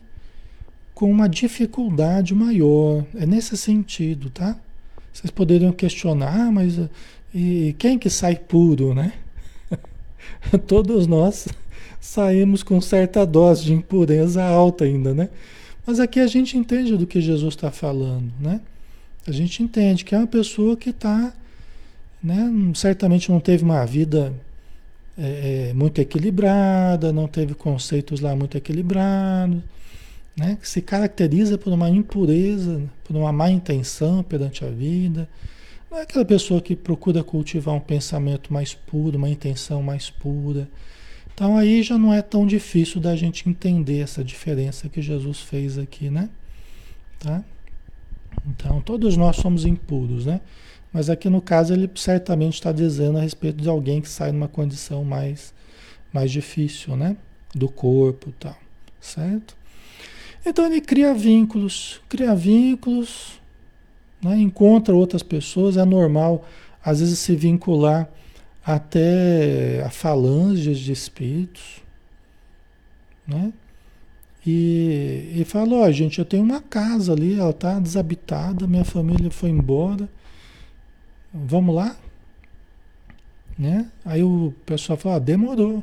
com 0.92 1.10
uma 1.10 1.26
dificuldade 1.26 2.34
maior. 2.34 3.02
É 3.14 3.24
nesse 3.24 3.56
sentido, 3.56 4.28
tá? 4.28 4.60
Vocês 5.10 5.30
poderiam 5.30 5.72
questionar, 5.72 6.48
ah, 6.48 6.52
mas 6.52 6.78
e 7.34 7.74
quem 7.78 7.98
que 7.98 8.10
sai 8.10 8.36
puro, 8.36 8.92
né? 8.92 9.14
Todos 10.68 11.06
nós 11.06 11.48
saímos 11.98 12.62
com 12.62 12.78
certa 12.78 13.24
dose 13.24 13.64
de 13.64 13.72
impureza 13.72 14.44
alta 14.44 14.84
ainda, 14.84 15.14
né? 15.14 15.30
Mas 15.86 16.00
aqui 16.00 16.18
a 16.18 16.26
gente 16.26 16.56
entende 16.56 16.96
do 16.96 17.06
que 17.06 17.20
Jesus 17.20 17.54
está 17.54 17.70
falando, 17.70 18.32
né? 18.40 18.60
A 19.26 19.32
gente 19.32 19.62
entende 19.62 20.04
que 20.04 20.14
é 20.14 20.18
uma 20.18 20.26
pessoa 20.26 20.76
que 20.76 20.90
está, 20.90 21.32
né? 22.22 22.50
Certamente 22.74 23.30
não 23.30 23.38
teve 23.38 23.64
uma 23.64 23.84
vida 23.84 24.32
é, 25.16 25.68
é, 25.70 25.74
muito 25.74 26.00
equilibrada, 26.00 27.12
não 27.12 27.26
teve 27.26 27.54
conceitos 27.54 28.20
lá 28.20 28.34
muito 28.34 28.56
equilibrados, 28.56 29.62
né? 30.36 30.56
Que 30.60 30.68
se 30.68 30.80
caracteriza 30.80 31.58
por 31.58 31.72
uma 31.72 31.90
impureza, 31.90 32.82
por 33.04 33.14
uma 33.14 33.32
má 33.32 33.50
intenção 33.50 34.22
perante 34.22 34.64
a 34.64 34.68
vida. 34.68 35.28
Não 35.90 35.98
é 35.98 36.02
aquela 36.02 36.24
pessoa 36.24 36.62
que 36.62 36.74
procura 36.74 37.22
cultivar 37.22 37.74
um 37.74 37.80
pensamento 37.80 38.52
mais 38.52 38.74
puro, 38.74 39.18
uma 39.18 39.28
intenção 39.28 39.82
mais 39.82 40.08
pura 40.08 40.66
então 41.34 41.56
aí 41.56 41.82
já 41.82 41.98
não 41.98 42.14
é 42.14 42.22
tão 42.22 42.46
difícil 42.46 43.00
da 43.00 43.16
gente 43.16 43.48
entender 43.48 43.98
essa 43.98 44.22
diferença 44.22 44.88
que 44.88 45.02
Jesus 45.02 45.40
fez 45.40 45.76
aqui, 45.76 46.08
né? 46.08 46.30
Tá? 47.18 47.44
Então 48.46 48.80
todos 48.80 49.16
nós 49.16 49.36
somos 49.36 49.64
impuros, 49.64 50.26
né? 50.26 50.40
Mas 50.92 51.10
aqui 51.10 51.28
no 51.28 51.42
caso 51.42 51.72
ele 51.72 51.90
certamente 51.96 52.54
está 52.54 52.70
dizendo 52.70 53.18
a 53.18 53.20
respeito 53.20 53.60
de 53.60 53.68
alguém 53.68 54.00
que 54.00 54.08
sai 54.08 54.30
numa 54.30 54.46
condição 54.46 55.04
mais, 55.04 55.52
mais 56.12 56.30
difícil, 56.30 56.96
né? 56.96 57.16
Do 57.52 57.68
corpo 57.68 58.30
e 58.30 58.32
tal, 58.34 58.56
certo? 59.00 59.56
Então 60.46 60.66
ele 60.66 60.80
cria 60.80 61.12
vínculos, 61.12 62.00
cria 62.08 62.34
vínculos, 62.34 63.40
né? 64.22 64.38
encontra 64.38 64.94
outras 64.94 65.22
pessoas, 65.22 65.76
é 65.76 65.84
normal 65.84 66.46
às 66.84 67.00
vezes 67.00 67.18
se 67.18 67.34
vincular 67.34 68.08
até 68.64 69.82
a 69.84 69.90
falanges 69.90 70.78
de 70.78 70.92
espíritos, 70.92 71.82
né? 73.26 73.52
E, 74.46 75.32
e 75.36 75.44
falou, 75.44 75.82
ó, 75.82 75.90
gente, 75.90 76.18
eu 76.18 76.24
tenho 76.24 76.42
uma 76.42 76.60
casa 76.60 77.12
ali, 77.12 77.38
ela 77.38 77.50
está 77.50 77.78
desabitada, 77.78 78.66
minha 78.66 78.84
família 78.84 79.30
foi 79.30 79.50
embora, 79.50 80.08
vamos 81.32 81.74
lá? 81.74 81.96
Né? 83.58 83.90
Aí 84.04 84.22
o 84.22 84.54
pessoal 84.66 84.98
falou, 84.98 85.16
ah, 85.16 85.20
demorou. 85.20 85.82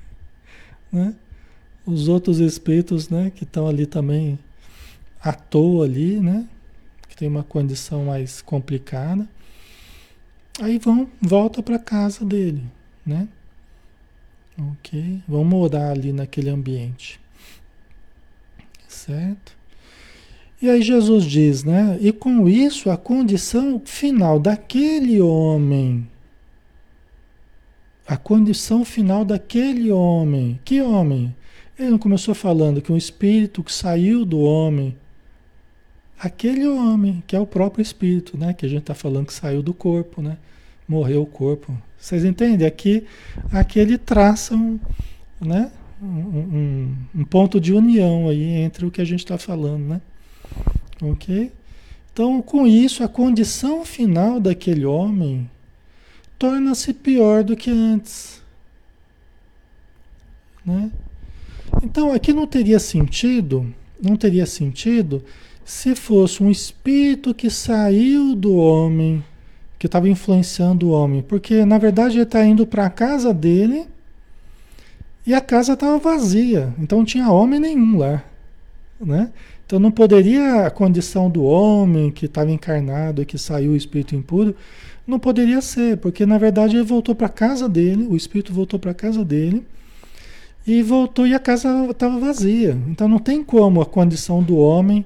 né? 0.90 1.14
Os 1.86 2.08
outros 2.08 2.38
espíritos, 2.38 3.08
né, 3.08 3.30
que 3.34 3.44
estão 3.44 3.66
ali 3.68 3.86
também 3.86 4.38
à 5.20 5.32
toa 5.32 5.84
ali, 5.84 6.20
né? 6.20 6.48
Que 7.08 7.16
tem 7.16 7.28
uma 7.28 7.44
condição 7.44 8.06
mais 8.06 8.42
complicada. 8.42 9.28
Aí 10.60 10.78
vão, 10.78 11.08
volta 11.20 11.62
para 11.62 11.78
casa 11.78 12.24
dele, 12.24 12.64
né? 13.06 13.28
Ok? 14.58 15.22
Vão 15.28 15.44
morar 15.44 15.90
ali 15.90 16.12
naquele 16.12 16.50
ambiente. 16.50 17.20
Certo? 18.88 19.56
E 20.60 20.68
aí 20.68 20.82
Jesus 20.82 21.24
diz, 21.24 21.62
né? 21.62 21.96
E 22.00 22.12
com 22.12 22.48
isso 22.48 22.90
a 22.90 22.96
condição 22.96 23.80
final 23.84 24.40
daquele 24.40 25.20
homem, 25.20 26.08
a 28.04 28.16
condição 28.16 28.84
final 28.84 29.24
daquele 29.24 29.92
homem, 29.92 30.58
que 30.64 30.82
homem? 30.82 31.34
Ele 31.78 31.90
não 31.90 31.98
começou 31.98 32.34
falando 32.34 32.82
que 32.82 32.90
um 32.90 32.96
espírito 32.96 33.62
que 33.62 33.72
saiu 33.72 34.24
do 34.24 34.40
homem, 34.40 34.96
aquele 36.18 36.66
homem, 36.66 37.22
que 37.24 37.36
é 37.36 37.40
o 37.40 37.46
próprio 37.46 37.80
espírito, 37.80 38.36
né? 38.36 38.52
Que 38.52 38.66
a 38.66 38.68
gente 38.68 38.80
está 38.80 38.94
falando 38.94 39.26
que 39.26 39.34
saiu 39.34 39.62
do 39.62 39.72
corpo, 39.72 40.20
né? 40.20 40.38
Morreu 40.88 41.22
o 41.22 41.26
corpo. 41.26 41.76
Vocês 41.98 42.24
entendem? 42.24 42.66
Aqui, 42.66 43.04
aqui 43.52 43.78
ele 43.78 43.98
traça 43.98 44.54
um, 44.54 44.78
né? 45.40 45.70
Um, 46.00 46.06
um, 46.06 46.96
um 47.16 47.24
ponto 47.24 47.60
de 47.60 47.72
união 47.72 48.28
aí 48.28 48.42
entre 48.42 48.86
o 48.86 48.90
que 48.90 49.00
a 49.00 49.04
gente 49.04 49.20
está 49.20 49.36
falando, 49.36 49.84
né? 49.84 50.00
Ok? 51.02 51.52
Então, 52.12 52.40
com 52.42 52.66
isso, 52.66 53.04
a 53.04 53.08
condição 53.08 53.84
final 53.84 54.40
daquele 54.40 54.84
homem 54.84 55.48
torna-se 56.38 56.92
pior 56.92 57.44
do 57.44 57.56
que 57.56 57.70
antes. 57.70 58.42
Né? 60.64 60.90
Então, 61.82 62.12
aqui 62.12 62.32
não 62.32 62.46
teria 62.46 62.78
sentido, 62.78 63.72
não 64.02 64.16
teria 64.16 64.46
sentido 64.46 65.22
se 65.64 65.94
fosse 65.94 66.42
um 66.42 66.50
espírito 66.50 67.34
que 67.34 67.50
saiu 67.50 68.34
do 68.34 68.56
homem, 68.56 69.22
que 69.78 69.86
estava 69.86 70.08
influenciando 70.08 70.88
o 70.88 70.90
homem, 70.90 71.22
porque 71.22 71.64
na 71.64 71.78
verdade 71.78 72.16
ele 72.16 72.24
está 72.24 72.44
indo 72.44 72.66
para 72.66 72.86
a 72.86 72.90
casa 72.90 73.32
dele 73.32 73.86
e 75.24 75.34
a 75.34 75.40
casa 75.40 75.74
estava 75.74 75.98
vazia, 75.98 76.74
então 76.78 76.98
não 76.98 77.04
tinha 77.04 77.30
homem 77.30 77.60
nenhum 77.60 77.98
lá, 77.98 78.24
né? 79.00 79.30
Então 79.64 79.78
não 79.78 79.90
poderia 79.90 80.66
a 80.66 80.70
condição 80.70 81.28
do 81.28 81.44
homem 81.44 82.10
que 82.10 82.24
estava 82.24 82.50
encarnado 82.50 83.20
e 83.20 83.26
que 83.26 83.36
saiu 83.36 83.72
o 83.72 83.76
espírito 83.76 84.16
impuro, 84.16 84.56
não 85.06 85.18
poderia 85.18 85.60
ser, 85.60 85.98
porque 85.98 86.26
na 86.26 86.38
verdade 86.38 86.76
ele 86.76 86.84
voltou 86.84 87.14
para 87.14 87.26
a 87.26 87.30
casa 87.30 87.68
dele, 87.68 88.06
o 88.08 88.16
espírito 88.16 88.52
voltou 88.52 88.78
para 88.78 88.90
a 88.90 88.94
casa 88.94 89.24
dele 89.24 89.64
e 90.66 90.82
voltou 90.82 91.26
e 91.26 91.34
a 91.34 91.38
casa 91.38 91.86
estava 91.90 92.18
vazia. 92.18 92.76
Então 92.88 93.06
não 93.08 93.18
tem 93.18 93.44
como 93.44 93.80
a 93.80 93.86
condição 93.86 94.42
do 94.42 94.56
homem 94.56 95.04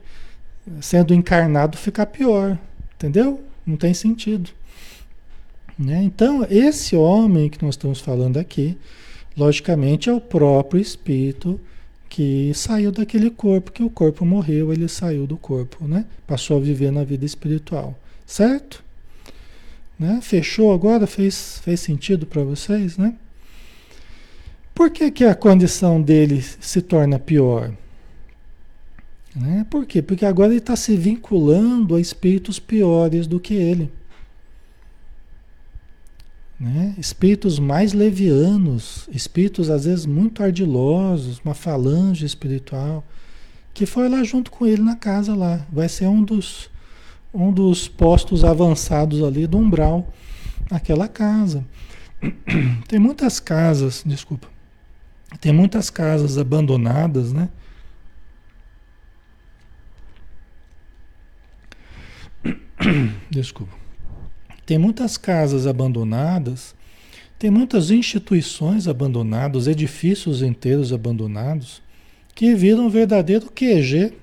sendo 0.80 1.12
encarnado 1.12 1.76
ficar 1.76 2.06
pior, 2.06 2.58
entendeu? 2.96 3.40
Não 3.66 3.76
tem 3.76 3.94
sentido. 3.94 4.50
Né? 5.78 6.02
Então 6.02 6.46
esse 6.50 6.94
homem 6.96 7.48
que 7.48 7.62
nós 7.64 7.74
estamos 7.74 8.00
falando 8.00 8.38
aqui, 8.38 8.76
logicamente 9.36 10.08
é 10.08 10.12
o 10.12 10.20
próprio 10.20 10.80
espírito 10.80 11.60
que 12.08 12.52
saiu 12.54 12.92
daquele 12.92 13.30
corpo, 13.30 13.72
que 13.72 13.82
o 13.82 13.88
corpo 13.88 14.24
morreu, 14.24 14.70
ele 14.70 14.86
saiu 14.86 15.26
do 15.26 15.38
corpo, 15.38 15.88
né? 15.88 16.04
Passou 16.26 16.58
a 16.58 16.60
viver 16.60 16.92
na 16.92 17.02
vida 17.04 17.24
espiritual, 17.24 17.98
certo? 18.26 18.84
Né? 19.98 20.20
Fechou 20.20 20.74
agora? 20.74 21.06
Fez, 21.06 21.58
fez 21.64 21.80
sentido 21.80 22.26
para 22.26 22.42
vocês, 22.42 22.98
né? 22.98 23.14
Por 24.74 24.90
que, 24.90 25.10
que 25.10 25.24
a 25.24 25.34
condição 25.34 26.02
dele 26.02 26.42
se 26.60 26.82
torna 26.82 27.18
pior? 27.18 27.72
Né? 29.34 29.66
Por 29.70 29.86
quê? 29.86 30.02
Porque 30.02 30.26
agora 30.26 30.50
ele 30.50 30.58
está 30.58 30.76
se 30.76 30.94
vinculando 30.94 31.94
a 31.94 32.00
espíritos 32.00 32.58
piores 32.58 33.26
do 33.26 33.40
que 33.40 33.54
ele 33.54 33.90
né? 36.62 36.94
Espíritos 36.96 37.58
mais 37.58 37.92
levianos, 37.92 39.08
espíritos 39.10 39.68
às 39.68 39.84
vezes 39.84 40.06
muito 40.06 40.44
ardilosos, 40.44 41.40
uma 41.44 41.54
falange 41.54 42.24
espiritual, 42.24 43.04
que 43.74 43.84
foi 43.84 44.08
lá 44.08 44.22
junto 44.22 44.48
com 44.52 44.64
ele 44.64 44.80
na 44.80 44.94
casa 44.94 45.34
lá. 45.34 45.66
Vai 45.72 45.88
ser 45.88 46.06
um 46.06 46.22
dos, 46.22 46.70
um 47.34 47.52
dos 47.52 47.88
postos 47.88 48.44
avançados 48.44 49.24
ali 49.24 49.44
do 49.44 49.58
umbral 49.58 50.14
naquela 50.70 51.08
casa. 51.08 51.66
Tem 52.86 53.00
muitas 53.00 53.40
casas, 53.40 54.04
desculpa, 54.06 54.46
tem 55.40 55.52
muitas 55.52 55.90
casas 55.90 56.38
abandonadas, 56.38 57.32
né? 57.32 57.48
Desculpa. 63.30 63.81
Tem 64.72 64.78
muitas 64.78 65.18
casas 65.18 65.66
abandonadas, 65.66 66.74
tem 67.38 67.50
muitas 67.50 67.90
instituições 67.90 68.88
abandonadas, 68.88 69.66
edifícios 69.66 70.40
inteiros 70.40 70.94
abandonados, 70.94 71.82
que 72.34 72.54
viram 72.54 72.86
um 72.86 72.88
verdadeiro 72.88 73.50
QG, 73.50 74.14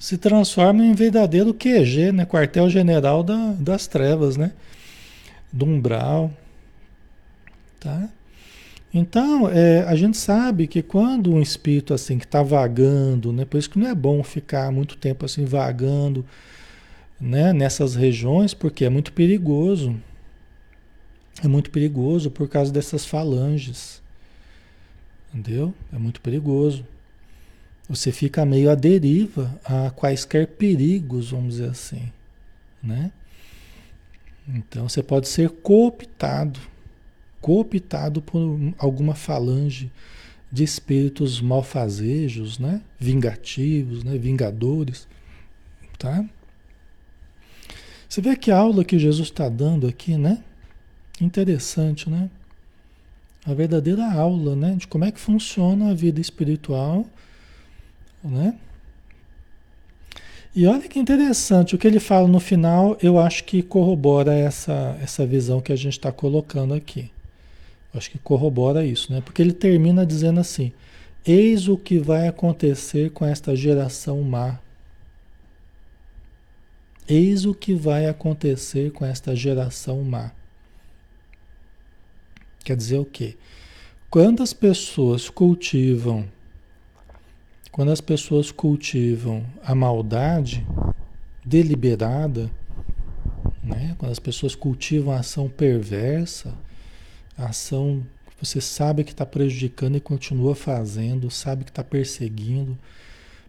se 0.00 0.18
transformam 0.18 0.84
em 0.84 0.94
verdadeiro 0.94 1.54
QG, 1.54 2.10
né? 2.10 2.26
quartel-general 2.26 3.22
da, 3.22 3.52
das 3.52 3.86
trevas, 3.86 4.36
né? 4.36 4.50
do 5.52 5.64
umbral. 5.64 6.32
Tá? 7.78 8.08
Então, 8.92 9.48
é, 9.48 9.84
a 9.86 9.94
gente 9.94 10.16
sabe 10.16 10.66
que 10.66 10.82
quando 10.82 11.32
um 11.32 11.40
espírito 11.40 11.94
assim 11.94 12.18
que 12.18 12.24
está 12.24 12.42
vagando, 12.42 13.32
né? 13.32 13.44
por 13.44 13.58
isso 13.58 13.70
que 13.70 13.78
não 13.78 13.86
é 13.86 13.94
bom 13.94 14.24
ficar 14.24 14.72
muito 14.72 14.96
tempo 14.96 15.24
assim 15.24 15.44
vagando, 15.44 16.26
né, 17.24 17.54
nessas 17.54 17.94
regiões, 17.94 18.52
porque 18.52 18.84
é 18.84 18.90
muito 18.90 19.12
perigoso. 19.12 19.98
É 21.42 21.48
muito 21.48 21.70
perigoso 21.70 22.30
por 22.30 22.48
causa 22.48 22.70
dessas 22.70 23.06
falanges. 23.06 24.02
Entendeu? 25.32 25.74
É 25.90 25.98
muito 25.98 26.20
perigoso. 26.20 26.86
Você 27.88 28.12
fica 28.12 28.44
meio 28.44 28.70
à 28.70 28.74
deriva 28.74 29.58
a 29.64 29.90
quaisquer 29.90 30.46
perigos, 30.48 31.30
vamos 31.30 31.54
dizer 31.54 31.70
assim, 31.70 32.12
né? 32.82 33.10
Então 34.46 34.88
você 34.88 35.02
pode 35.02 35.28
ser 35.28 35.48
cooptado, 35.50 36.60
cooptado 37.40 38.20
por 38.22 38.58
alguma 38.78 39.14
falange 39.14 39.90
de 40.52 40.62
espíritos 40.62 41.40
malfazejos, 41.40 42.58
né? 42.58 42.82
Vingativos, 42.98 44.04
né? 44.04 44.16
Vingadores, 44.16 45.08
tá? 45.98 46.24
Você 48.14 48.20
vê 48.20 48.36
que 48.36 48.52
aula 48.52 48.84
que 48.84 48.96
Jesus 48.96 49.26
está 49.26 49.48
dando 49.48 49.88
aqui, 49.88 50.16
né? 50.16 50.38
Interessante, 51.20 52.08
né? 52.08 52.30
A 53.44 53.52
verdadeira 53.52 54.08
aula, 54.08 54.54
né? 54.54 54.76
De 54.76 54.86
como 54.86 55.04
é 55.04 55.10
que 55.10 55.18
funciona 55.18 55.90
a 55.90 55.94
vida 55.94 56.20
espiritual, 56.20 57.06
né? 58.22 58.54
E 60.54 60.64
olha 60.64 60.88
que 60.88 60.96
interessante, 60.96 61.74
o 61.74 61.78
que 61.78 61.88
ele 61.88 61.98
fala 61.98 62.28
no 62.28 62.38
final, 62.38 62.96
eu 63.02 63.18
acho 63.18 63.42
que 63.42 63.64
corrobora 63.64 64.32
essa, 64.32 64.96
essa 65.02 65.26
visão 65.26 65.60
que 65.60 65.72
a 65.72 65.76
gente 65.76 65.94
está 65.94 66.12
colocando 66.12 66.72
aqui. 66.72 67.10
Eu 67.92 67.98
acho 67.98 68.12
que 68.12 68.18
corrobora 68.18 68.86
isso, 68.86 69.12
né? 69.12 69.22
Porque 69.22 69.42
ele 69.42 69.52
termina 69.52 70.06
dizendo 70.06 70.38
assim: 70.38 70.70
Eis 71.26 71.66
o 71.66 71.76
que 71.76 71.98
vai 71.98 72.28
acontecer 72.28 73.10
com 73.10 73.26
esta 73.26 73.56
geração 73.56 74.22
má 74.22 74.60
Eis 77.08 77.44
o 77.44 77.54
que 77.54 77.74
vai 77.74 78.06
acontecer 78.06 78.90
com 78.92 79.04
esta 79.04 79.36
geração 79.36 80.02
má. 80.02 80.32
Quer 82.64 82.76
dizer 82.76 82.98
o 82.98 83.04
quê? 83.04 83.36
Quando 84.08 84.42
as 84.42 84.54
pessoas 84.54 85.28
cultivam, 85.28 86.26
quando 87.70 87.90
as 87.90 88.00
pessoas 88.00 88.50
cultivam 88.50 89.44
a 89.62 89.74
maldade 89.74 90.66
deliberada, 91.44 92.50
né? 93.62 93.94
quando 93.98 94.12
as 94.12 94.18
pessoas 94.18 94.54
cultivam 94.54 95.12
a 95.12 95.18
ação 95.18 95.48
perversa, 95.48 96.54
a 97.36 97.46
ação 97.46 98.06
que 98.30 98.46
você 98.46 98.60
sabe 98.60 99.04
que 99.04 99.10
está 99.10 99.26
prejudicando 99.26 99.96
e 99.96 100.00
continua 100.00 100.54
fazendo, 100.54 101.30
sabe 101.30 101.64
que 101.64 101.70
está 101.70 101.84
perseguindo, 101.84 102.78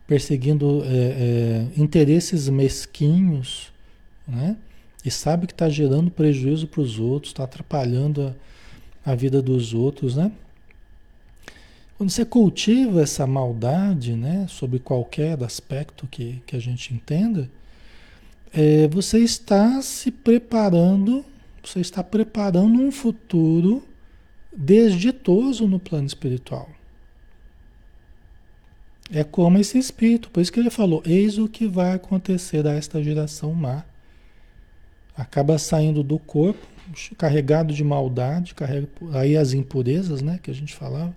perseguindo 0.07 0.83
é, 0.83 0.87
é, 0.87 1.81
interesses 1.81 2.47
mesquinhos, 2.49 3.71
né? 4.27 4.57
E 5.03 5.11
sabe 5.11 5.45
que 5.45 5.53
está 5.53 5.69
gerando 5.69 6.09
prejuízo 6.09 6.67
para 6.67 6.81
os 6.81 6.99
outros, 6.99 7.31
está 7.31 7.43
atrapalhando 7.43 8.33
a, 9.05 9.11
a, 9.11 9.15
vida 9.15 9.41
dos 9.41 9.73
outros, 9.73 10.15
né? 10.15 10.31
Quando 11.97 12.09
você 12.09 12.25
cultiva 12.25 13.01
essa 13.01 13.25
maldade, 13.25 14.13
né, 14.13 14.47
sobre 14.49 14.79
qualquer 14.79 15.41
aspecto 15.41 16.05
que, 16.07 16.41
que 16.45 16.55
a 16.55 16.59
gente 16.59 16.93
entenda, 16.93 17.49
é, 18.53 18.87
você 18.89 19.19
está 19.19 19.81
se 19.81 20.11
preparando, 20.11 21.23
você 21.63 21.79
está 21.79 22.03
preparando 22.03 22.81
um 22.81 22.91
futuro 22.91 23.81
desditoso 24.55 25.67
no 25.67 25.79
plano 25.79 26.07
espiritual. 26.07 26.69
É 29.11 29.23
como 29.23 29.57
esse 29.57 29.77
espírito, 29.77 30.29
por 30.29 30.41
isso 30.41 30.51
que 30.51 30.59
ele 30.59 30.69
falou: 30.69 31.01
Eis 31.05 31.37
o 31.37 31.47
que 31.47 31.67
vai 31.67 31.93
acontecer 31.93 32.65
a 32.67 32.73
esta 32.73 33.03
geração 33.03 33.53
má. 33.53 33.83
acaba 35.15 35.57
saindo 35.57 36.03
do 36.03 36.17
corpo 36.17 36.75
carregado 37.17 37.73
de 37.73 37.83
maldade, 37.83 38.53
carrega 38.53 38.87
aí 39.13 39.35
as 39.35 39.53
impurezas, 39.53 40.21
né, 40.21 40.39
que 40.41 40.51
a 40.51 40.53
gente 40.53 40.73
falava, 40.73 41.15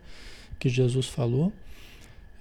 que 0.59 0.69
Jesus 0.69 1.07
falou, 1.07 1.53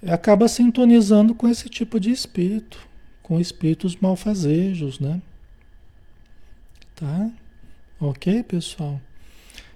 acaba 0.05 0.47
sintonizando 0.47 1.35
com 1.35 1.47
esse 1.47 1.69
tipo 1.69 1.99
de 1.99 2.09
espírito, 2.11 2.79
com 3.21 3.39
espíritos 3.39 3.95
malfazejos, 3.95 4.99
né? 4.99 5.21
Tá? 6.95 7.29
Ok, 7.99 8.43
pessoal? 8.43 8.99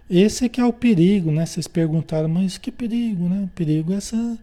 Esse 0.10 0.50
que 0.50 0.60
é 0.60 0.66
o 0.66 0.74
perigo, 0.74 1.32
né? 1.32 1.46
Vocês 1.46 1.68
perguntaram, 1.68 2.28
mas 2.28 2.58
que 2.58 2.72
perigo, 2.72 3.28
né? 3.28 3.44
O 3.44 3.48
perigo 3.50 3.94
é, 3.94 3.98
essa, 3.98 4.38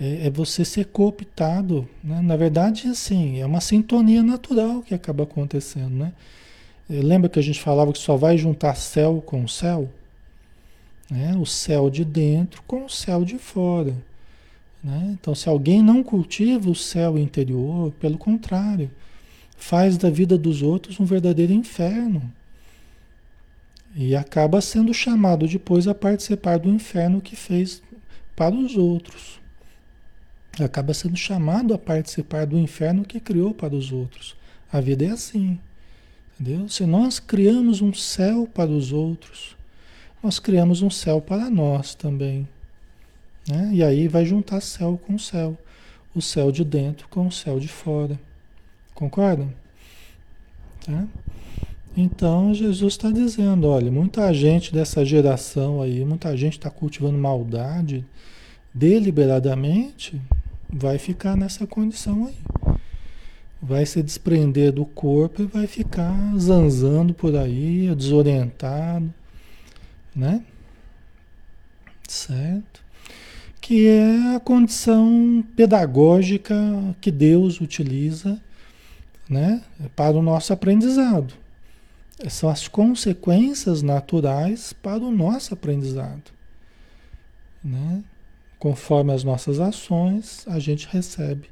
é, 0.00 0.26
é 0.26 0.30
você 0.30 0.64
ser 0.64 0.86
cooptado, 0.86 1.88
né? 2.02 2.20
Na 2.20 2.36
verdade, 2.36 2.88
assim, 2.88 3.40
é 3.40 3.46
uma 3.46 3.60
sintonia 3.60 4.22
natural 4.22 4.82
que 4.82 4.94
acaba 4.94 5.24
acontecendo, 5.24 5.94
né? 5.94 6.12
Eh, 6.88 7.00
lembra 7.00 7.28
que 7.28 7.38
a 7.38 7.42
gente 7.42 7.60
falava 7.60 7.92
que 7.92 7.98
só 7.98 8.16
vai 8.16 8.36
juntar 8.36 8.74
céu 8.74 9.22
com 9.24 9.46
céu? 9.48 9.88
Né? 11.10 11.36
O 11.36 11.46
céu 11.46 11.90
de 11.90 12.04
dentro 12.04 12.62
com 12.66 12.84
o 12.84 12.90
céu 12.90 13.24
de 13.24 13.38
fora. 13.38 13.94
Né? 14.82 15.16
Então, 15.18 15.34
se 15.34 15.48
alguém 15.48 15.82
não 15.82 16.02
cultiva 16.02 16.70
o 16.70 16.74
céu 16.74 17.18
interior, 17.18 17.92
pelo 17.92 18.18
contrário, 18.18 18.90
faz 19.56 19.96
da 19.96 20.10
vida 20.10 20.36
dos 20.36 20.62
outros 20.62 21.00
um 21.00 21.04
verdadeiro 21.04 21.52
inferno. 21.52 22.30
E 23.96 24.16
acaba 24.16 24.60
sendo 24.60 24.92
chamado 24.92 25.46
depois 25.46 25.86
a 25.86 25.94
participar 25.94 26.58
do 26.58 26.68
inferno 26.68 27.20
que 27.20 27.36
fez 27.36 27.80
para 28.34 28.54
os 28.54 28.76
outros. 28.76 29.43
Acaba 30.62 30.94
sendo 30.94 31.16
chamado 31.16 31.74
a 31.74 31.78
participar 31.78 32.46
do 32.46 32.58
inferno 32.58 33.04
que 33.04 33.18
criou 33.18 33.52
para 33.52 33.74
os 33.74 33.90
outros. 33.90 34.36
A 34.72 34.80
vida 34.80 35.04
é 35.04 35.10
assim. 35.10 35.58
Entendeu? 36.38 36.68
Se 36.68 36.84
nós 36.84 37.18
criamos 37.18 37.80
um 37.80 37.92
céu 37.92 38.48
para 38.52 38.70
os 38.70 38.92
outros, 38.92 39.56
nós 40.22 40.38
criamos 40.38 40.82
um 40.82 40.90
céu 40.90 41.20
para 41.20 41.50
nós 41.50 41.94
também. 41.94 42.48
Né? 43.48 43.70
E 43.74 43.82
aí 43.82 44.08
vai 44.08 44.24
juntar 44.24 44.60
céu 44.60 45.00
com 45.06 45.18
céu. 45.18 45.56
O 46.14 46.22
céu 46.22 46.52
de 46.52 46.64
dentro 46.64 47.08
com 47.08 47.26
o 47.26 47.32
céu 47.32 47.58
de 47.58 47.68
fora. 47.68 48.18
Concordam? 48.94 49.52
Tá? 50.84 51.06
Então 51.96 52.52
Jesus 52.52 52.94
está 52.94 53.10
dizendo, 53.10 53.68
olha, 53.68 53.90
muita 53.90 54.32
gente 54.32 54.72
dessa 54.72 55.04
geração 55.04 55.80
aí, 55.80 56.04
muita 56.04 56.36
gente 56.36 56.54
está 56.54 56.68
cultivando 56.68 57.16
maldade 57.16 58.04
deliberadamente, 58.72 60.20
vai 60.74 60.98
ficar 60.98 61.36
nessa 61.36 61.66
condição 61.66 62.26
aí 62.26 62.54
vai 63.64 63.86
se 63.86 64.02
desprender 64.02 64.70
do 64.72 64.84
corpo 64.84 65.42
e 65.42 65.46
vai 65.46 65.66
ficar 65.66 66.14
zanzando 66.36 67.14
por 67.14 67.34
aí, 67.34 67.92
desorientado, 67.94 69.12
né? 70.14 70.44
Certo? 72.06 72.82
Que 73.62 73.86
é 73.86 74.36
a 74.36 74.40
condição 74.40 75.42
pedagógica 75.56 76.54
que 77.00 77.10
Deus 77.10 77.58
utiliza, 77.58 78.38
né, 79.26 79.62
para 79.96 80.14
o 80.14 80.22
nosso 80.22 80.52
aprendizado. 80.52 81.32
São 82.28 82.50
as 82.50 82.68
consequências 82.68 83.80
naturais 83.80 84.74
para 84.74 85.02
o 85.02 85.10
nosso 85.10 85.54
aprendizado, 85.54 86.30
né? 87.64 88.04
Conforme 88.64 89.12
as 89.12 89.22
nossas 89.22 89.60
ações, 89.60 90.42
a 90.48 90.58
gente 90.58 90.88
recebe 90.90 91.50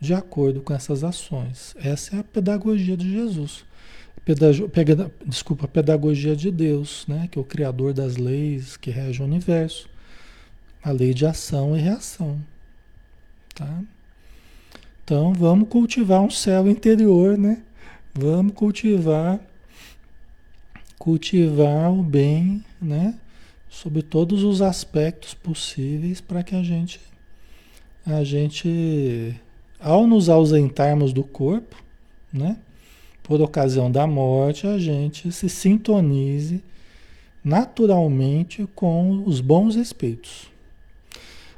de 0.00 0.14
acordo 0.14 0.62
com 0.62 0.72
essas 0.72 1.04
ações. 1.04 1.76
Essa 1.78 2.16
é 2.16 2.20
a 2.20 2.24
pedagogia 2.24 2.96
de 2.96 3.12
Jesus. 3.12 3.66
Desculpa, 5.26 5.66
a 5.66 5.68
pedagogia 5.68 6.34
de 6.34 6.50
Deus, 6.50 7.04
né? 7.06 7.28
que 7.30 7.38
é 7.38 7.42
o 7.42 7.44
criador 7.44 7.92
das 7.92 8.16
leis 8.16 8.78
que 8.78 8.90
rege 8.90 9.20
o 9.20 9.26
universo. 9.26 9.90
A 10.82 10.90
lei 10.90 11.12
de 11.12 11.26
ação 11.26 11.76
e 11.76 11.82
reação. 11.82 12.40
Tá? 13.54 13.82
Então 15.04 15.34
vamos 15.34 15.68
cultivar 15.68 16.22
um 16.22 16.30
céu 16.30 16.66
interior, 16.66 17.36
né? 17.36 17.62
Vamos 18.14 18.54
cultivar 18.54 19.38
cultivar 20.98 21.92
o 21.92 22.02
bem, 22.02 22.64
né? 22.80 23.18
Sob 23.74 24.02
todos 24.02 24.44
os 24.44 24.62
aspectos 24.62 25.34
possíveis 25.34 26.20
para 26.20 26.44
que 26.44 26.54
a 26.54 26.62
gente 26.62 27.00
a 28.06 28.22
gente 28.22 29.34
ao 29.80 30.06
nos 30.06 30.28
ausentarmos 30.28 31.12
do 31.12 31.24
corpo, 31.24 31.82
né? 32.32 32.56
Por 33.20 33.40
ocasião 33.40 33.90
da 33.90 34.06
morte, 34.06 34.66
a 34.68 34.78
gente 34.78 35.32
se 35.32 35.48
sintonize 35.48 36.62
naturalmente 37.42 38.64
com 38.76 39.24
os 39.26 39.40
bons 39.40 39.74
espíritos. 39.74 40.48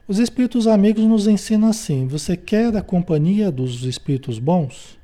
Os 0.09 0.19
espíritos 0.19 0.67
amigos 0.67 1.05
nos 1.05 1.27
ensinam 1.27 1.69
assim: 1.69 2.07
você 2.07 2.35
quer 2.35 2.75
a 2.75 2.83
companhia 2.83 3.53
dos 3.53 3.85
espíritos 3.85 4.39
bons? 4.39 4.99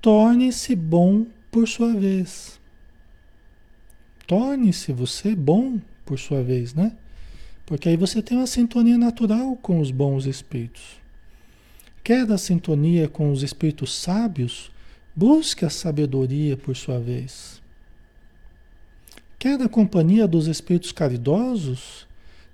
Torne-se 0.00 0.76
bom 0.76 1.26
por 1.50 1.66
sua 1.66 1.92
vez. 1.94 2.60
Torne-se 4.24 4.92
você 4.92 5.34
bom 5.34 5.80
por 6.06 6.18
sua 6.18 6.42
vez, 6.42 6.72
né? 6.72 6.96
Porque 7.66 7.88
aí 7.88 7.96
você 7.96 8.22
tem 8.22 8.38
uma 8.38 8.46
sintonia 8.46 8.96
natural 8.96 9.56
com 9.56 9.80
os 9.80 9.90
bons 9.90 10.24
espíritos. 10.24 11.00
Quer 12.02 12.24
da 12.24 12.38
sintonia 12.38 13.08
com 13.08 13.32
os 13.32 13.42
espíritos 13.42 13.92
sábios? 13.92 14.70
Busque 15.14 15.64
a 15.64 15.70
sabedoria 15.70 16.56
por 16.56 16.76
sua 16.76 17.00
vez. 17.00 17.60
Quer 19.38 19.58
da 19.58 19.68
companhia 19.68 20.28
dos 20.28 20.46
espíritos 20.46 20.92
caridosos? 20.92 22.06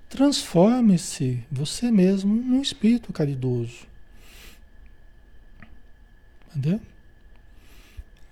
Transforme-se 0.09 1.43
você 1.51 1.91
mesmo 1.91 2.35
num 2.35 2.61
espírito 2.61 3.13
caridoso. 3.13 3.85
Entendeu? 6.49 6.81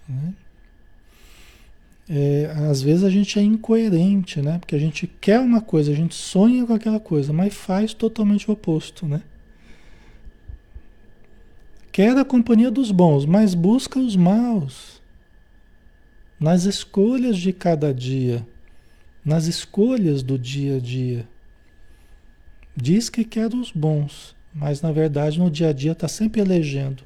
Né? 0.09 0.33
É, 2.13 2.51
às 2.69 2.81
vezes 2.81 3.05
a 3.05 3.09
gente 3.09 3.39
é 3.39 3.41
incoerente, 3.41 4.41
né? 4.41 4.59
Porque 4.59 4.75
a 4.75 4.79
gente 4.79 5.07
quer 5.07 5.39
uma 5.39 5.61
coisa, 5.61 5.93
a 5.93 5.95
gente 5.95 6.13
sonha 6.13 6.65
com 6.65 6.73
aquela 6.73 6.99
coisa, 6.99 7.31
mas 7.31 7.53
faz 7.53 7.93
totalmente 7.93 8.49
o 8.49 8.53
oposto, 8.53 9.07
né? 9.07 9.21
Quer 11.89 12.17
a 12.17 12.25
companhia 12.25 12.69
dos 12.69 12.91
bons, 12.91 13.25
mas 13.25 13.53
busca 13.53 13.97
os 13.97 14.17
maus. 14.17 15.01
Nas 16.37 16.65
escolhas 16.65 17.37
de 17.37 17.53
cada 17.53 17.93
dia, 17.93 18.45
nas 19.23 19.45
escolhas 19.45 20.21
do 20.21 20.37
dia 20.37 20.75
a 20.75 20.79
dia. 20.79 21.25
Diz 22.75 23.09
que 23.09 23.23
quer 23.23 23.53
os 23.53 23.71
bons, 23.71 24.35
mas 24.53 24.81
na 24.81 24.91
verdade 24.91 25.39
no 25.39 25.49
dia 25.49 25.69
a 25.69 25.73
dia 25.73 25.93
está 25.93 26.09
sempre 26.09 26.41
elegendo 26.41 27.03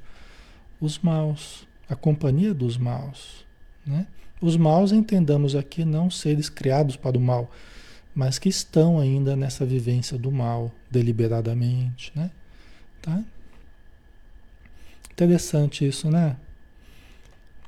os 0.82 0.98
maus, 0.98 1.68
a 1.88 1.96
companhia 1.96 2.56
dos 2.56 2.76
maus. 2.76 3.46
Né? 3.86 4.08
Os 4.41 4.58
maus 4.58 4.91
entendamos 4.91 5.56
aqui 5.56 5.86
não 5.86 6.10
seres 6.10 6.50
criados 6.50 6.95
para 6.95 7.17
o 7.17 7.21
mal, 7.21 7.50
mas 8.13 8.38
que 8.38 8.50
estão 8.50 9.00
ainda 9.00 9.36
nessa 9.36 9.65
vivência 9.65 10.17
do 10.17 10.32
mal 10.32 10.71
deliberadamente, 10.89 12.12
né? 12.15 12.32
Tá? 13.02 13.24
Interessante 15.12 15.88
isso, 15.88 16.10
né? 16.10 16.36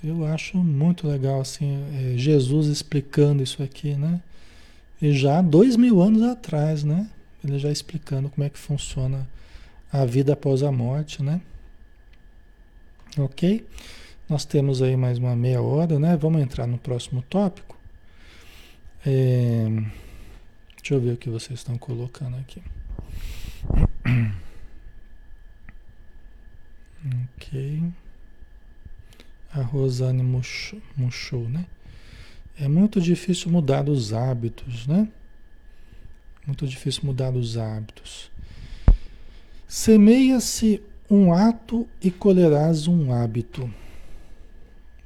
Eu 0.03 0.25
acho 0.25 0.57
muito 0.57 1.07
legal 1.07 1.41
assim, 1.41 1.83
é, 1.93 2.17
Jesus 2.17 2.67
explicando 2.67 3.41
isso 3.41 3.63
aqui, 3.63 3.95
né? 3.95 4.21
E 5.01 5.11
já 5.11 5.41
dois 5.41 5.75
mil 5.75 6.01
anos 6.01 6.21
atrás, 6.23 6.83
né? 6.83 7.09
Ele 7.43 7.57
já 7.57 7.71
explicando 7.71 8.29
como 8.29 8.45
é 8.45 8.49
que 8.49 8.57
funciona 8.57 9.27
a 9.91 10.05
vida 10.05 10.33
após 10.33 10.63
a 10.63 10.71
morte, 10.71 11.23
né? 11.23 11.41
Ok? 13.17 13.65
Nós 14.29 14.43
temos 14.43 14.81
aí 14.81 14.97
mais 14.97 15.17
uma 15.17 15.35
meia 15.35 15.61
hora, 15.61 15.97
né? 15.97 16.17
Vamos 16.17 16.41
entrar 16.41 16.67
no 16.67 16.77
próximo 16.77 17.21
tópico. 17.29 17.77
É... 19.05 19.65
Deixa 20.75 20.95
eu 20.95 20.99
ver 20.99 21.13
o 21.13 21.17
que 21.17 21.29
vocês 21.29 21.59
estão 21.59 21.77
colocando 21.77 22.35
aqui. 22.37 22.61
Ok. 27.37 27.83
A 29.53 29.61
Rosane 29.61 30.21
murchou, 30.23 31.47
né? 31.47 31.65
É 32.59 32.67
muito 32.67 32.99
difícil 32.99 33.49
mudar 33.49 33.87
os 33.87 34.11
hábitos, 34.11 34.87
né? 34.87 35.07
Muito 36.45 36.67
difícil 36.67 37.03
mudar 37.05 37.33
os 37.33 37.55
hábitos. 37.55 38.29
Semeia-se 39.67 40.81
um 41.09 41.31
ato 41.31 41.87
e 42.01 42.11
colherás 42.11 42.87
um 42.87 43.13
hábito. 43.13 43.71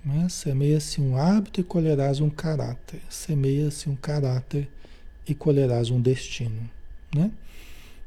Né? 0.04 0.28
Semeia-se 0.30 1.00
um 1.00 1.16
hábito 1.16 1.62
e 1.62 1.64
colherás 1.64 2.20
um 2.20 2.30
caráter. 2.30 3.02
Semeia-se 3.10 3.90
um 3.90 3.96
caráter 3.96 4.68
e 5.28 5.36
colherás 5.36 5.90
um 5.90 6.02
destino. 6.02 6.70
Né? 7.16 7.32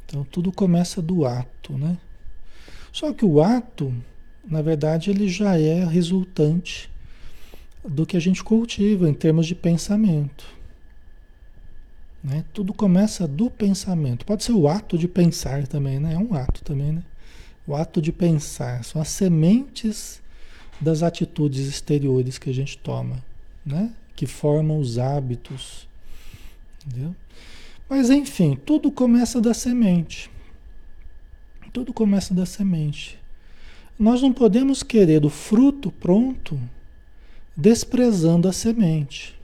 Então 0.04 0.24
tudo 0.24 0.52
começa 0.52 1.00
do 1.00 1.24
ato, 1.24 1.76
né? 1.78 1.96
Só 2.92 3.12
que 3.12 3.24
o 3.24 3.42
ato, 3.42 3.92
na 4.46 4.62
verdade, 4.62 5.10
ele 5.10 5.28
já 5.28 5.58
é 5.58 5.84
resultante 5.84 6.90
do 7.84 8.06
que 8.06 8.16
a 8.16 8.20
gente 8.20 8.42
cultiva 8.42 9.08
em 9.08 9.14
termos 9.14 9.46
de 9.46 9.54
pensamento. 9.54 10.46
Né? 12.22 12.44
Tudo 12.54 12.72
começa 12.72 13.26
do 13.26 13.50
pensamento. 13.50 14.24
Pode 14.24 14.44
ser 14.44 14.52
o 14.52 14.68
ato 14.68 14.96
de 14.96 15.08
pensar 15.08 15.66
também, 15.66 15.98
né? 15.98 16.14
É 16.14 16.18
um 16.18 16.34
ato 16.34 16.64
também, 16.64 16.92
né? 16.92 17.02
O 17.66 17.74
ato 17.74 18.00
de 18.00 18.12
pensar 18.12 18.84
são 18.84 19.00
as 19.00 19.08
sementes 19.08 20.22
das 20.80 21.02
atitudes 21.02 21.66
exteriores 21.68 22.38
que 22.38 22.50
a 22.50 22.54
gente 22.54 22.78
toma, 22.78 23.24
né? 23.64 23.92
Que 24.16 24.26
formam 24.26 24.78
os 24.78 24.98
hábitos, 24.98 25.88
entendeu? 26.86 27.14
Mas 27.88 28.10
enfim, 28.10 28.56
tudo 28.56 28.90
começa 28.90 29.40
da 29.40 29.54
semente. 29.54 30.30
Tudo 31.72 31.92
começa 31.92 32.32
da 32.32 32.46
semente. 32.46 33.18
Nós 33.98 34.22
não 34.22 34.32
podemos 34.32 34.82
querer 34.82 35.24
o 35.24 35.30
fruto 35.30 35.90
pronto 35.90 36.58
desprezando 37.56 38.48
a 38.48 38.52
semente. 38.52 39.34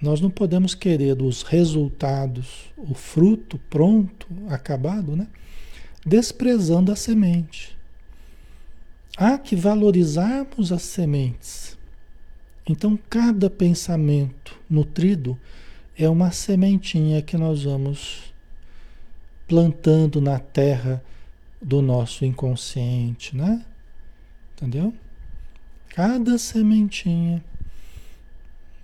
Nós 0.00 0.20
não 0.20 0.30
podemos 0.30 0.74
querer 0.74 1.20
os 1.22 1.42
resultados, 1.42 2.66
o 2.76 2.94
fruto 2.94 3.58
pronto, 3.70 4.28
acabado, 4.48 5.16
né? 5.16 5.26
desprezando 6.04 6.92
a 6.92 6.96
semente. 6.96 7.77
Há 9.20 9.36
que 9.36 9.56
valorizarmos 9.56 10.70
as 10.70 10.82
sementes. 10.82 11.76
Então, 12.64 12.96
cada 13.10 13.50
pensamento 13.50 14.56
nutrido 14.70 15.36
é 15.96 16.08
uma 16.08 16.30
sementinha 16.30 17.20
que 17.20 17.36
nós 17.36 17.64
vamos 17.64 18.32
plantando 19.48 20.20
na 20.20 20.38
terra 20.38 21.02
do 21.60 21.82
nosso 21.82 22.24
inconsciente, 22.24 23.36
né? 23.36 23.66
Entendeu? 24.52 24.94
Cada 25.88 26.38
sementinha, 26.38 27.44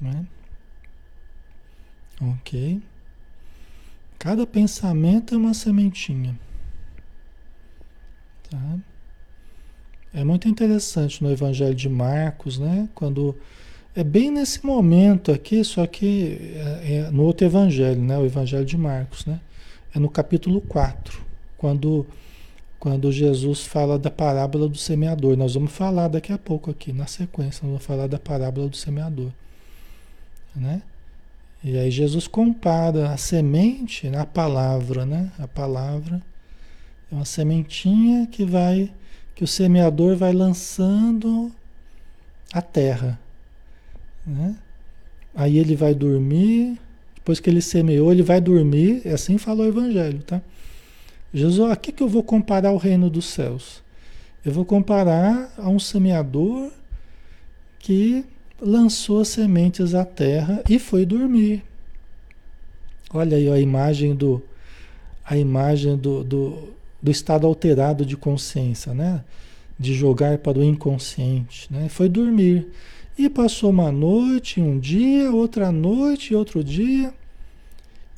né? 0.01 0.27
Ok? 2.21 2.83
Cada 4.19 4.45
pensamento 4.45 5.33
é 5.33 5.39
uma 5.39 5.55
sementinha. 5.55 6.37
Tá? 8.51 8.79
É 10.15 10.23
muito 10.23 10.49
interessante 10.49 11.23
no 11.23 11.31
Evangelho 11.31 11.75
de 11.75 11.89
Marcos, 11.89 12.59
né? 12.59 12.89
Quando 12.95 13.37
é 13.95 14.05
bem 14.05 14.31
nesse 14.31 14.65
momento 14.65 15.33
aqui, 15.33 15.65
só 15.65 15.87
que 15.87 16.39
é, 16.55 17.07
é 17.07 17.11
no 17.11 17.25
outro 17.25 17.47
Evangelho, 17.47 18.01
né? 18.01 18.17
O 18.17 18.25
Evangelho 18.25 18.65
de 18.65 18.77
Marcos, 18.77 19.27
né? 19.27 19.41
É 19.95 19.99
no 19.99 20.09
capítulo 20.09 20.61
4, 20.61 21.21
quando 21.59 22.07
quando 22.85 23.11
Jesus 23.11 23.65
fala 23.65 23.99
da 23.99 24.11
parábola 24.11 24.69
do 24.69 24.77
semeador. 24.77 25.39
Nós 25.39 25.55
vamos 25.55 25.73
falar 25.73 26.07
daqui 26.07 26.35
a 26.35 26.37
pouco 26.37 26.71
aqui, 26.71 26.93
na 26.93 27.07
sequência, 27.07 27.63
nós 27.63 27.71
vamos 27.71 27.85
falar 27.87 28.07
da 28.07 28.19
parábola 28.19 28.69
do 28.69 28.77
semeador. 28.77 29.31
Né? 30.55 30.83
E 31.63 31.79
aí 31.79 31.91
Jesus 31.91 32.29
compara 32.29 33.09
a 33.09 33.17
semente 33.17 34.11
na 34.11 34.27
palavra, 34.27 35.07
né? 35.07 35.33
A 35.39 35.49
palavra 35.49 36.21
é 37.11 37.15
uma 37.15 37.25
sementinha 37.25 38.27
que 38.27 38.45
vai, 38.45 38.93
que 39.35 39.45
o 39.45 39.47
semeador 39.47 40.17
vai 40.17 40.33
lançando 40.33 41.51
a 42.53 42.63
terra, 42.63 43.19
né? 44.27 44.57
Aí 45.35 45.59
ele 45.59 45.75
vai 45.75 45.95
dormir, 45.95 46.79
depois 47.17 47.41
que 47.41 47.51
ele 47.51 47.61
semeou, 47.61 48.13
ele 48.13 48.23
vai 48.23 48.41
dormir, 48.41 49.03
é 49.05 49.13
assim 49.13 49.37
falou 49.39 49.67
o 49.67 49.69
evangelho, 49.69 50.23
tá? 50.23 50.41
Jesus, 51.33 51.71
a 51.71 51.75
que, 51.75 51.91
que 51.91 52.03
eu 52.03 52.09
vou 52.09 52.23
comparar 52.23 52.71
o 52.71 52.77
reino 52.77 53.11
dos 53.11 53.25
céus? 53.25 53.83
Eu 54.45 54.53
vou 54.53 54.65
comparar 54.65 55.53
a 55.57 55.69
um 55.69 55.81
semeador 55.81 56.71
que 57.81 58.25
lançou 58.61 59.25
sementes 59.25 59.95
à 59.95 60.05
terra 60.05 60.63
e 60.69 60.79
foi 60.79 61.05
dormir. 61.05 61.65
Olha 63.13 63.37
aí 63.37 63.51
a 63.51 63.59
imagem 63.59 64.15
do 64.15 64.43
a 65.25 65.37
imagem 65.37 65.97
do, 65.97 66.23
do, 66.23 66.75
do 67.05 67.11
estado 67.11 67.47
alterado 67.47 68.07
de 68.07 68.17
consciência, 68.17 68.95
né? 68.95 69.23
De 69.79 69.93
jogar 69.93 70.39
para 70.39 70.59
o 70.59 70.65
inconsciente, 70.65 71.71
né? 71.71 71.87
Foi 71.91 72.09
dormir. 72.09 72.67
E 73.19 73.29
passou 73.29 73.69
uma 73.69 73.93
noite, 73.93 74.59
um 74.59 74.79
dia, 74.79 75.31
outra 75.31 75.71
noite, 75.71 76.35
outro 76.35 76.65
dia. 76.65 77.13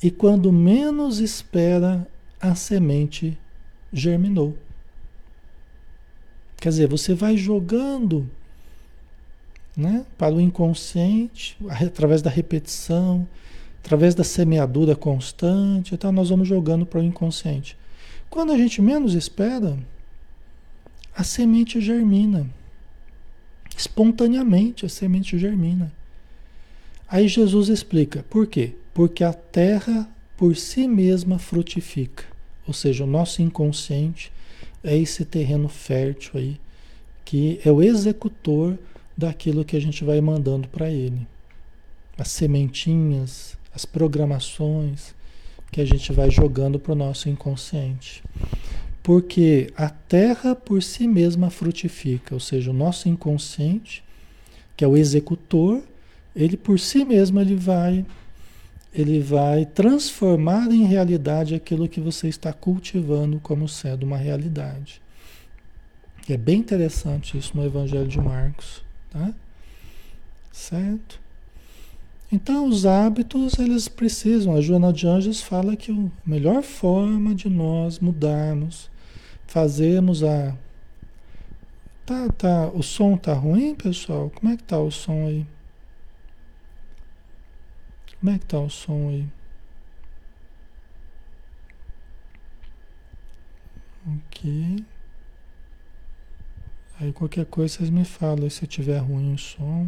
E 0.01 0.09
quando 0.09 0.53
menos 0.53 1.19
espera, 1.19 2.07
a 2.39 2.55
semente 2.55 3.37
germinou. 3.91 4.57
Quer 6.55 6.69
dizer, 6.69 6.87
você 6.87 7.13
vai 7.13 7.35
jogando 7.35 8.29
né, 9.75 10.05
para 10.17 10.33
o 10.33 10.39
inconsciente, 10.39 11.57
através 11.67 12.21
da 12.21 12.29
repetição, 12.29 13.27
através 13.83 14.15
da 14.15 14.23
semeadura 14.23 14.95
constante, 14.95 15.93
então 15.93 16.09
nós 16.09 16.29
vamos 16.29 16.47
jogando 16.47 16.85
para 16.85 17.01
o 17.01 17.03
inconsciente. 17.03 17.77
Quando 18.29 18.51
a 18.51 18.57
gente 18.57 18.81
menos 18.81 19.13
espera, 19.13 19.77
a 21.15 21.23
semente 21.23 21.81
germina. 21.81 22.47
Espontaneamente 23.75 24.85
a 24.85 24.89
semente 24.89 25.37
germina. 25.37 25.91
Aí 27.07 27.27
Jesus 27.27 27.69
explica 27.69 28.23
por 28.29 28.47
quê? 28.47 28.73
Porque 28.93 29.23
a 29.23 29.33
terra 29.33 30.09
por 30.35 30.55
si 30.55 30.87
mesma 30.87 31.39
frutifica. 31.39 32.25
Ou 32.67 32.73
seja, 32.73 33.03
o 33.03 33.07
nosso 33.07 33.41
inconsciente 33.41 34.31
é 34.83 34.95
esse 34.95 35.25
terreno 35.25 35.69
fértil 35.69 36.31
aí, 36.35 36.59
que 37.23 37.59
é 37.65 37.71
o 37.71 37.81
executor 37.81 38.77
daquilo 39.15 39.65
que 39.65 39.75
a 39.75 39.81
gente 39.81 40.03
vai 40.03 40.21
mandando 40.21 40.67
para 40.67 40.89
ele. 40.91 41.25
As 42.17 42.27
sementinhas, 42.29 43.57
as 43.73 43.85
programações 43.85 45.15
que 45.71 45.81
a 45.81 45.85
gente 45.85 46.11
vai 46.11 46.29
jogando 46.29 46.79
para 46.79 46.93
o 46.93 46.95
nosso 46.95 47.29
inconsciente. 47.29 48.23
Porque 49.03 49.71
a 49.75 49.89
terra 49.89 50.55
por 50.55 50.83
si 50.83 51.07
mesma 51.07 51.49
frutifica, 51.49 52.33
ou 52.33 52.39
seja, 52.39 52.71
o 52.71 52.73
nosso 52.73 53.07
inconsciente, 53.07 54.03
que 54.75 54.83
é 54.83 54.87
o 54.87 54.97
executor, 54.97 55.81
ele 56.35 56.57
por 56.57 56.79
si 56.79 57.03
mesmo 57.05 57.39
ele 57.39 57.55
vai 57.55 58.05
ele 58.93 59.19
vai 59.19 59.65
transformar 59.65 60.71
em 60.71 60.85
realidade 60.85 61.53
aquilo 61.53 61.87
que 61.87 61.99
você 61.99 62.27
está 62.27 62.51
cultivando 62.51 63.39
como 63.39 63.67
sendo 63.67 64.03
uma 64.03 64.17
realidade. 64.17 65.01
É 66.27 66.35
bem 66.35 66.59
interessante 66.59 67.37
isso 67.37 67.55
no 67.55 67.63
Evangelho 67.63 68.07
de 68.07 68.19
Marcos, 68.19 68.83
tá? 69.11 69.33
Certo? 70.51 71.19
Então, 72.31 72.67
os 72.67 72.85
hábitos, 72.85 73.57
eles 73.57 73.87
precisam. 73.87 74.55
A 74.55 74.61
Joana 74.61 74.91
de 74.91 75.07
Anjos 75.07 75.41
fala 75.41 75.77
que 75.77 75.91
a 75.91 76.29
melhor 76.29 76.61
forma 76.61 77.33
de 77.33 77.49
nós 77.49 77.99
mudarmos, 77.99 78.89
fazermos 79.47 80.23
a. 80.23 80.55
Tá, 82.05 82.27
tá. 82.29 82.67
O 82.73 82.83
som 82.83 83.17
tá 83.17 83.33
ruim, 83.33 83.75
pessoal? 83.75 84.29
Como 84.35 84.51
é 84.51 84.57
que 84.57 84.63
tá 84.63 84.79
o 84.79 84.91
som 84.91 85.27
aí? 85.27 85.45
Como 88.19 88.31
é 88.35 88.39
que 88.39 88.45
tá 88.45 88.59
o 88.59 88.69
som 88.69 89.09
aí? 89.09 89.27
Ok. 94.07 94.85
Aí 96.99 97.13
qualquer 97.13 97.45
coisa 97.45 97.75
vocês 97.75 97.89
me 97.89 98.03
falam 98.03 98.49
se 98.49 98.65
tiver 98.65 98.97
ruim 98.97 99.33
o 99.33 99.37
som. 99.37 99.87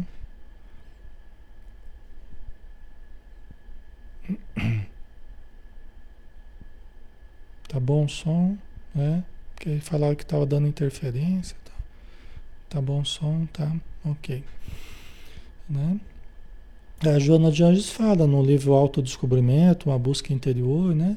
Tá 7.68 7.78
bom 7.78 8.04
o 8.04 8.08
som, 8.08 8.58
né? 8.92 9.22
Porque 9.54 9.78
falaram 9.78 10.16
que 10.16 10.26
tava 10.26 10.44
dando 10.44 10.66
interferência. 10.66 11.56
Tá, 11.64 11.72
tá 12.68 12.80
bom 12.80 13.02
o 13.02 13.06
som, 13.06 13.46
tá? 13.52 13.72
Ok. 14.04 14.42
Né? 15.68 16.00
A 17.00 17.16
Joana 17.20 17.52
de 17.52 17.62
Anjos 17.62 17.88
fala 17.88 18.26
no 18.26 18.42
livro 18.42 18.72
Autodescobrimento, 18.72 19.88
uma 19.88 19.96
busca 20.00 20.32
interior, 20.32 20.92
né? 20.96 21.16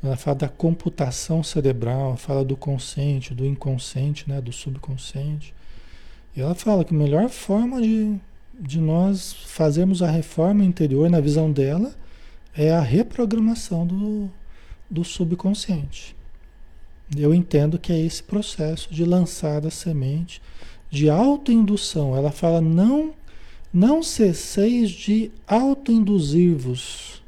Ela 0.00 0.16
fala 0.16 0.36
da 0.36 0.48
computação 0.48 1.42
cerebral, 1.42 2.16
fala 2.16 2.44
do 2.44 2.56
consciente, 2.56 3.34
do 3.34 3.44
inconsciente, 3.44 4.28
né? 4.28 4.40
do 4.40 4.52
subconsciente. 4.52 5.52
E 6.36 6.40
ela 6.40 6.54
fala 6.54 6.84
que 6.84 6.94
a 6.94 6.96
melhor 6.96 7.28
forma 7.28 7.82
de, 7.82 8.14
de 8.54 8.78
nós 8.80 9.32
fazermos 9.32 10.00
a 10.00 10.10
reforma 10.10 10.64
interior, 10.64 11.10
na 11.10 11.20
visão 11.20 11.50
dela, 11.50 11.92
é 12.56 12.72
a 12.72 12.80
reprogramação 12.80 13.86
do, 13.86 14.30
do 14.88 15.04
subconsciente. 15.04 16.16
Eu 17.16 17.34
entendo 17.34 17.78
que 17.78 17.92
é 17.92 18.00
esse 18.00 18.22
processo 18.22 18.92
de 18.92 19.04
lançar 19.04 19.64
a 19.66 19.70
semente 19.70 20.40
de 20.90 21.10
autoindução. 21.10 22.16
Ela 22.16 22.32
fala 22.32 22.60
não 22.60 23.14
não 23.72 24.02
cesseis 24.02 24.90
de 24.90 25.30
autoinduzir-vos. 25.46 27.22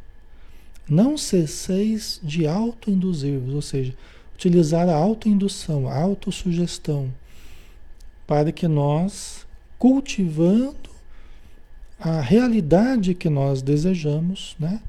Não 0.89 1.19
cesseis 1.19 2.19
de 2.23 2.47
autoinduzir-vos, 2.47 3.55
ou 3.55 3.61
seja, 3.61 3.95
utilizar 4.35 4.89
a 4.89 4.95
autoindução, 4.95 5.87
a 5.87 5.95
autossugestão, 5.95 7.13
para 8.27 8.51
que 8.51 8.67
nós 8.67 9.47
cultivando 9.79 10.89
a 12.01 12.21
realidade 12.21 13.13
que 13.15 13.29
nós 13.29 13.61
desejamos, 13.61 14.57
né? 14.59 14.81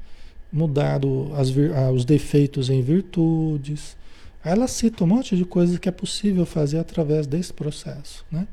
Mudar 0.52 1.04
o, 1.04 1.32
as, 1.34 1.50
os 1.94 2.04
defeitos 2.04 2.70
em 2.70 2.82
virtudes. 2.82 3.96
Ela 4.44 4.66
cita 4.66 5.04
um 5.04 5.06
monte 5.06 5.36
de 5.36 5.44
coisas 5.44 5.78
que 5.78 5.88
é 5.88 5.92
possível 5.92 6.46
fazer 6.46 6.78
através 6.78 7.26
desse 7.26 7.52
processo, 7.52 8.24
né? 8.30 8.48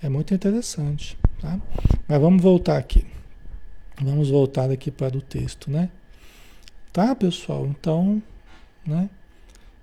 É 0.00 0.08
muito 0.08 0.32
interessante, 0.32 1.18
tá? 1.40 1.60
Mas 2.06 2.20
vamos 2.20 2.40
voltar 2.40 2.78
aqui. 2.78 3.04
Vamos 4.00 4.30
voltar 4.30 4.70
aqui 4.70 4.92
para 4.92 5.16
o 5.16 5.20
texto, 5.20 5.70
né? 5.70 5.90
Tá, 6.92 7.14
pessoal? 7.16 7.66
Então, 7.66 8.22
né? 8.86 9.10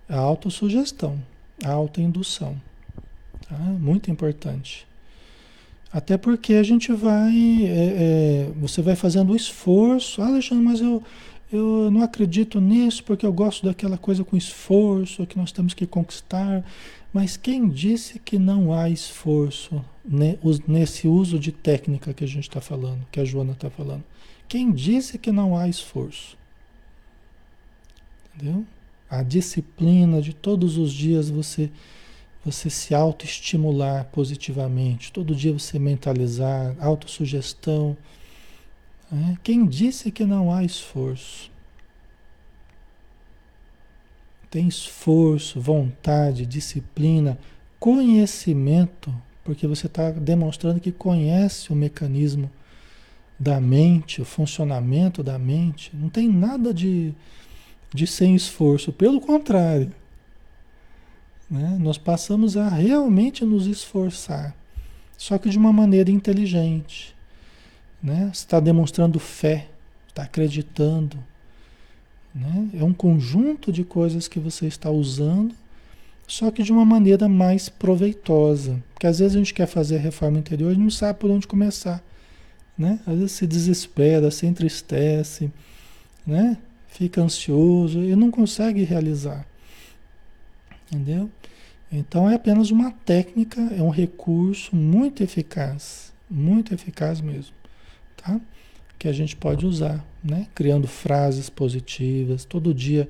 A 0.08 0.18
autossugestão, 0.18 1.22
a 1.64 1.72
autoindução. 1.72 2.60
Tá? 3.48 3.58
Muito 3.58 4.10
importante. 4.10 4.88
Até 5.92 6.18
porque 6.18 6.56
a 6.56 6.64
gente 6.64 6.92
vai. 6.92 7.34
É, 7.64 8.48
é, 8.48 8.52
você 8.56 8.82
vai 8.82 8.96
fazendo 8.96 9.32
o 9.32 9.36
esforço. 9.36 10.22
Ah, 10.22 10.28
Alexandre, 10.28 10.64
mas 10.64 10.82
eu, 10.82 11.02
eu 11.56 11.90
não 11.92 12.02
acredito 12.02 12.60
nisso 12.60 13.04
porque 13.04 13.26
eu 13.26 13.34
gosto 13.34 13.66
daquela 13.66 13.98
coisa 13.98 14.24
com 14.24 14.36
esforço 14.36 15.26
que 15.26 15.38
nós 15.38 15.52
temos 15.52 15.74
que 15.74 15.86
conquistar. 15.86 16.64
Mas 17.14 17.38
quem 17.38 17.70
disse 17.70 18.20
que 18.20 18.38
não 18.38 18.74
há 18.74 18.90
esforço 18.90 19.84
nesse 20.68 21.08
uso 21.08 21.40
de 21.40 21.52
técnica 21.52 22.14
que 22.14 22.24
a 22.24 22.28
gente 22.28 22.48
está 22.48 22.60
falando, 22.60 23.06
que 23.12 23.20
a 23.20 23.26
Joana 23.26 23.54
está 23.54 23.70
falando? 23.70 24.04
Quem 24.48 24.72
disse 24.72 25.18
que 25.18 25.32
não 25.32 25.58
há 25.58 25.68
esforço? 25.68 26.38
Entendeu? 28.36 28.66
A 29.10 29.24
disciplina 29.24 30.22
de 30.22 30.34
todos 30.34 30.78
os 30.78 30.92
dias 30.92 31.30
você 31.30 31.72
você 32.46 32.70
se 32.70 32.94
autoestimular 32.94 34.06
positivamente, 34.12 35.12
todo 35.12 35.36
dia 35.36 35.52
você 35.52 35.80
mentalizar, 35.80 36.76
autossugestão. 36.80 37.98
Né? 39.12 39.38
Quem 39.44 39.66
disse 39.66 40.12
que 40.12 40.26
não 40.26 40.52
há 40.52 40.64
esforço? 40.64 41.52
Tem 44.50 44.68
esforço, 44.68 45.60
vontade, 45.60 46.46
disciplina, 46.46 47.38
conhecimento, 47.80 49.14
porque 49.44 49.68
você 49.68 49.88
está 49.88 50.12
demonstrando 50.12 50.80
que 50.80 50.92
conhece 50.92 51.72
o 51.72 51.76
mecanismo 51.76 52.50
da 53.38 53.60
mente, 53.60 54.22
o 54.22 54.26
funcionamento 54.26 55.22
da 55.22 55.38
mente. 55.38 55.92
Não 55.94 56.10
tem 56.10 56.30
nada 56.30 56.74
de, 56.74 57.14
de 57.94 58.08
sem 58.08 58.36
esforço, 58.36 58.94
pelo 58.94 59.20
contrário. 59.20 59.92
Né? 61.50 61.78
Nós 61.80 61.98
passamos 61.98 62.58
a 62.58 62.70
realmente 62.70 63.46
nos 63.46 63.68
esforçar, 63.68 64.56
só 65.18 65.38
que 65.38 65.50
de 65.50 65.58
uma 65.58 65.72
maneira 65.72 66.10
inteligente. 66.10 67.15
Né? 68.06 68.30
Você 68.32 68.46
está 68.46 68.60
demonstrando 68.60 69.20
fé, 69.20 69.68
está 70.08 70.22
acreditando. 70.22 71.18
Né? 72.36 72.70
É 72.76 72.84
um 72.84 72.94
conjunto 72.94 73.72
de 73.72 73.84
coisas 73.84 74.28
que 74.28 74.40
você 74.40 74.68
está 74.68 74.92
usando, 74.92 75.56
só 76.28 76.52
que 76.52 76.62
de 76.62 76.72
uma 76.72 76.86
maneira 76.86 77.28
mais 77.28 77.68
proveitosa. 77.68 78.80
Porque 78.94 79.08
às 79.08 79.18
vezes 79.18 79.36
a 79.36 79.40
gente 79.40 79.56
quer 79.56 79.66
fazer 79.66 79.96
a 79.96 80.00
reforma 80.00 80.38
interior 80.38 80.72
e 80.72 80.78
não 80.78 80.92
sabe 80.92 81.18
por 81.18 81.32
onde 81.32 81.48
começar. 81.48 82.04
Né? 82.78 83.00
Às 83.08 83.16
vezes 83.16 83.32
se 83.32 83.48
desespera, 83.48 84.30
se 84.30 84.46
entristece, 84.46 85.52
né? 86.28 86.60
fica 86.90 87.22
ansioso 87.22 88.04
e 88.04 88.16
não 88.16 88.30
consegue 88.30 88.84
realizar. 88.84 89.48
Entendeu? 90.92 91.28
Então 91.92 92.30
é 92.30 92.36
apenas 92.36 92.70
uma 92.70 92.92
técnica, 92.92 93.60
é 93.76 93.82
um 93.82 93.90
recurso 93.90 94.76
muito 94.76 95.24
eficaz, 95.24 96.14
muito 96.30 96.72
eficaz 96.72 97.20
mesmo, 97.20 97.54
tá? 98.26 98.40
Que 98.98 99.08
a 99.08 99.14
gente 99.14 99.36
pode 99.36 99.66
usar, 99.66 100.04
né? 100.24 100.48
Criando 100.56 100.88
frases 100.88 101.50
positivas, 101.50 102.46
todo 102.46 102.74
dia 102.74 103.10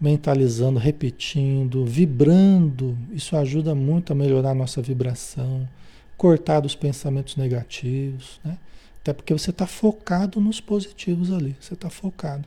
mentalizando, 0.00 0.78
repetindo, 0.78 1.84
vibrando. 1.84 2.96
Isso 3.12 3.36
ajuda 3.36 3.74
muito 3.74 4.12
a 4.12 4.16
melhorar 4.16 4.50
a 4.50 4.54
nossa 4.54 4.82
vibração, 4.82 5.68
cortar 6.16 6.60
dos 6.60 6.74
pensamentos 6.74 7.36
negativos, 7.36 8.40
né? 8.44 8.58
Até 9.00 9.12
porque 9.12 9.32
você 9.32 9.50
está 9.50 9.66
focado 9.66 10.40
nos 10.40 10.60
positivos 10.60 11.32
ali, 11.32 11.56
você 11.60 11.74
está 11.74 11.90
focado. 11.90 12.44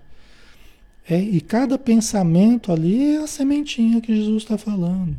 É, 1.07 1.19
e 1.19 1.39
cada 1.39 1.77
pensamento 1.77 2.71
ali 2.71 3.15
é 3.15 3.23
a 3.23 3.27
sementinha 3.27 4.01
que 4.01 4.15
Jesus 4.15 4.43
está 4.43 4.57
falando. 4.57 5.15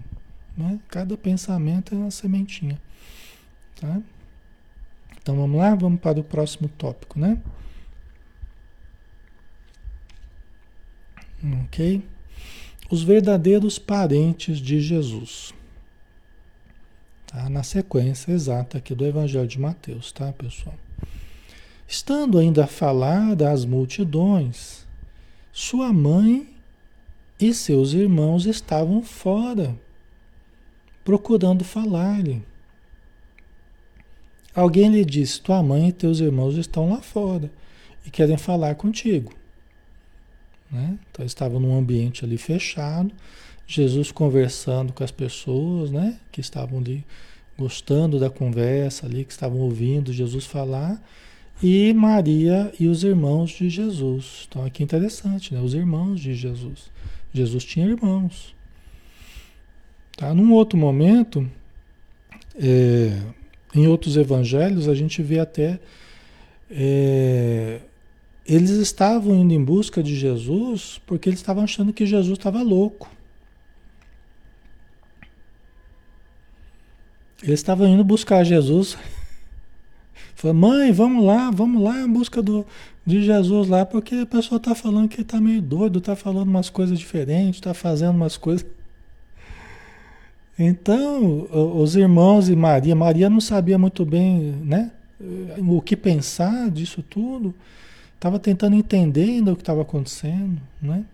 Né? 0.57 0.81
Cada 0.89 1.17
pensamento 1.17 1.95
é 1.95 1.99
uma 1.99 2.11
sementinha. 2.11 2.81
Tá? 3.81 4.01
Então 5.27 5.35
vamos 5.35 5.59
lá, 5.59 5.75
vamos 5.75 5.99
para 5.99 6.21
o 6.21 6.23
próximo 6.23 6.69
tópico, 6.69 7.19
né? 7.19 7.43
Ok? 11.65 12.01
Os 12.89 13.03
verdadeiros 13.03 13.77
parentes 13.77 14.59
de 14.59 14.81
Jesus. 14.81 15.53
Tá? 17.27 17.51
Na 17.51 17.65
sequência 17.65 18.31
exata 18.31 18.79
aqui 18.79 18.95
do 18.95 19.05
Evangelho 19.05 19.49
de 19.49 19.59
Mateus, 19.59 20.13
tá, 20.13 20.33
pessoal? 20.33 20.77
Estando 21.89 22.39
ainda 22.39 22.63
a 22.63 22.69
falar 22.69 23.35
das 23.35 23.65
multidões, 23.65 24.87
sua 25.53 25.93
mãe 25.93 26.49
e 27.41 27.53
seus 27.53 27.95
irmãos 27.95 28.47
estavam 28.47 29.03
fora, 29.03 29.77
procurando 31.05 31.65
falar-lhe. 31.65 32.45
Alguém 34.57 34.91
lhe 34.91 35.05
disse: 35.05 35.43
Tua 35.43 35.63
mãe 35.63 35.91
e 35.91 35.93
teus 35.93 36.19
irmãos 36.19 36.57
estão 36.57 36.89
lá 36.89 37.03
fora 37.03 37.51
e 38.07 38.11
querem 38.11 38.39
falar 38.39 38.75
contigo. 38.75 39.35
Né? 40.71 40.99
Então 41.11 41.27
estavam 41.27 41.61
num 41.61 41.79
ambiente 41.79 42.25
ali 42.25 42.39
fechado, 42.39 43.13
Jesus 43.67 44.11
conversando 44.11 44.95
com 44.95 45.05
as 45.05 45.11
pessoas, 45.11 45.91
né? 45.91 46.19
Que 46.33 46.41
estavam 46.41 46.79
ali 46.79 47.05
gostando 47.59 48.19
da 48.19 48.31
conversa 48.31 49.05
ali, 49.05 49.27
que 49.27 49.33
estavam 49.33 49.59
ouvindo 49.59 50.13
Jesus 50.13 50.47
falar 50.47 51.03
e 51.63 51.93
Maria 51.95 52.73
e 52.79 52.87
os 52.87 53.05
irmãos 53.05 53.51
de 53.51 53.69
Jesus. 53.69 54.47
Então 54.49 54.65
aqui 54.65 54.83
é 54.83 54.85
interessante, 54.85 55.53
né? 55.53 55.61
Os 55.61 55.75
irmãos 55.75 56.19
de 56.19 56.35
Jesus. 56.35 56.91
Jesus 57.33 57.63
tinha 57.65 57.87
irmãos. 57.87 58.55
Tá? 60.17 60.33
Num 60.33 60.53
outro 60.53 60.79
momento, 60.79 61.49
é, 62.55 63.21
em 63.77 63.87
outros 63.87 64.17
evangelhos, 64.17 64.89
a 64.89 64.95
gente 64.95 65.23
vê 65.23 65.39
até. 65.39 65.79
É, 66.71 67.81
eles 68.45 68.71
estavam 68.71 69.35
indo 69.35 69.53
em 69.53 69.63
busca 69.63 70.03
de 70.03 70.15
Jesus 70.17 71.01
porque 71.07 71.29
eles 71.29 71.41
estavam 71.41 71.65
achando 71.65 71.93
que 71.93 72.07
Jesus 72.07 72.39
estava 72.39 72.63
louco. 72.63 73.11
Eles 77.43 77.61
estavam 77.61 77.87
indo 77.87 78.03
buscar 78.03 78.45
Jesus 78.45 78.97
Falei, 80.37 80.55
mãe, 80.55 80.93
vamos 80.93 81.25
lá, 81.25 81.51
vamos 81.51 81.83
lá 81.83 81.99
em 81.99 82.13
busca 82.13 82.43
do, 82.43 82.67
de 83.07 83.23
Jesus 83.23 83.69
lá, 83.69 83.87
porque 83.87 84.17
a 84.17 84.27
pessoa 84.27 84.59
está 84.59 84.75
falando 84.75 85.09
que 85.09 85.23
está 85.23 85.41
meio 85.41 85.63
doido, 85.63 85.99
está 85.99 86.15
falando 86.15 86.49
umas 86.49 86.69
coisas 86.69 86.99
diferentes, 86.99 87.57
está 87.57 87.73
fazendo 87.73 88.11
umas 88.11 88.37
coisas. 88.37 88.67
Então, 90.59 91.47
os 91.79 91.97
irmãos 91.97 92.49
e 92.49 92.57
Maria, 92.57 92.95
Maria 92.95 93.29
não 93.29 93.41
sabia 93.41 93.77
muito 93.77 94.07
bem, 94.07 94.53
né, 94.65 94.91
o 95.59 95.81
que 95.83 95.97
pensar 95.97 96.71
disso 96.71 97.03
tudo, 97.03 97.55
estava 98.15 98.39
tentando 98.39 98.75
entender 98.75 99.25
ainda 99.25 99.53
o 99.53 99.57
que 99.57 99.63
estava 99.63 99.83
acontecendo, 99.83 100.61
né? 100.81 101.05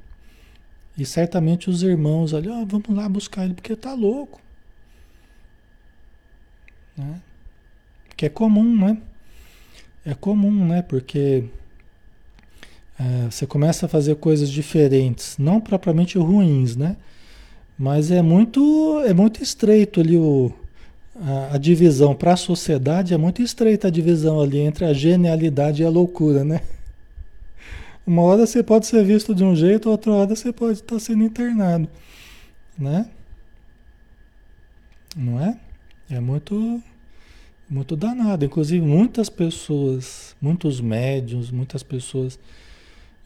E 0.96 1.04
certamente 1.04 1.70
os 1.70 1.82
irmãos 1.82 2.34
ali, 2.34 2.48
oh, 2.48 2.66
vamos 2.66 2.88
lá 2.90 3.08
buscar 3.08 3.44
ele 3.44 3.54
porque 3.54 3.72
está 3.72 3.94
louco, 3.94 4.40
né? 6.96 7.20
Que 8.16 8.26
é 8.26 8.28
comum, 8.28 8.76
né? 8.76 8.98
É 10.04 10.14
comum, 10.14 10.66
né? 10.66 10.82
Porque 10.82 11.44
é, 12.98 13.30
você 13.30 13.46
começa 13.46 13.86
a 13.86 13.88
fazer 13.88 14.16
coisas 14.16 14.50
diferentes, 14.50 15.36
não 15.38 15.60
propriamente 15.60 16.18
ruins, 16.18 16.76
né? 16.76 16.96
Mas 17.78 18.10
é 18.10 18.22
muito, 18.22 19.02
é 19.06 19.12
muito 19.12 19.42
estreito 19.42 20.00
ali 20.00 20.16
o, 20.16 20.52
a, 21.16 21.54
a 21.54 21.58
divisão. 21.58 22.14
Para 22.14 22.34
a 22.34 22.36
sociedade 22.36 23.14
é 23.14 23.16
muito 23.16 23.42
estreita 23.42 23.88
a 23.88 23.90
divisão 23.90 24.40
ali 24.40 24.58
entre 24.58 24.84
a 24.84 24.92
genialidade 24.92 25.82
e 25.82 25.84
a 25.86 25.90
loucura, 25.90 26.44
né? 26.44 26.60
Uma 28.06 28.22
hora 28.22 28.46
você 28.46 28.62
pode 28.62 28.86
ser 28.86 29.04
visto 29.04 29.34
de 29.34 29.44
um 29.44 29.54
jeito, 29.54 29.88
outra 29.88 30.12
hora 30.12 30.34
você 30.34 30.52
pode 30.52 30.78
estar 30.78 30.98
sendo 30.98 31.22
internado, 31.22 31.88
né? 32.76 33.08
Não 35.16 35.40
é? 35.40 35.56
É 36.10 36.18
muito 36.18 36.82
muito 37.72 37.96
danado. 37.96 38.44
Inclusive, 38.44 38.84
muitas 38.84 39.30
pessoas, 39.30 40.36
muitos 40.40 40.80
médiums, 40.80 41.50
muitas 41.50 41.82
pessoas 41.82 42.38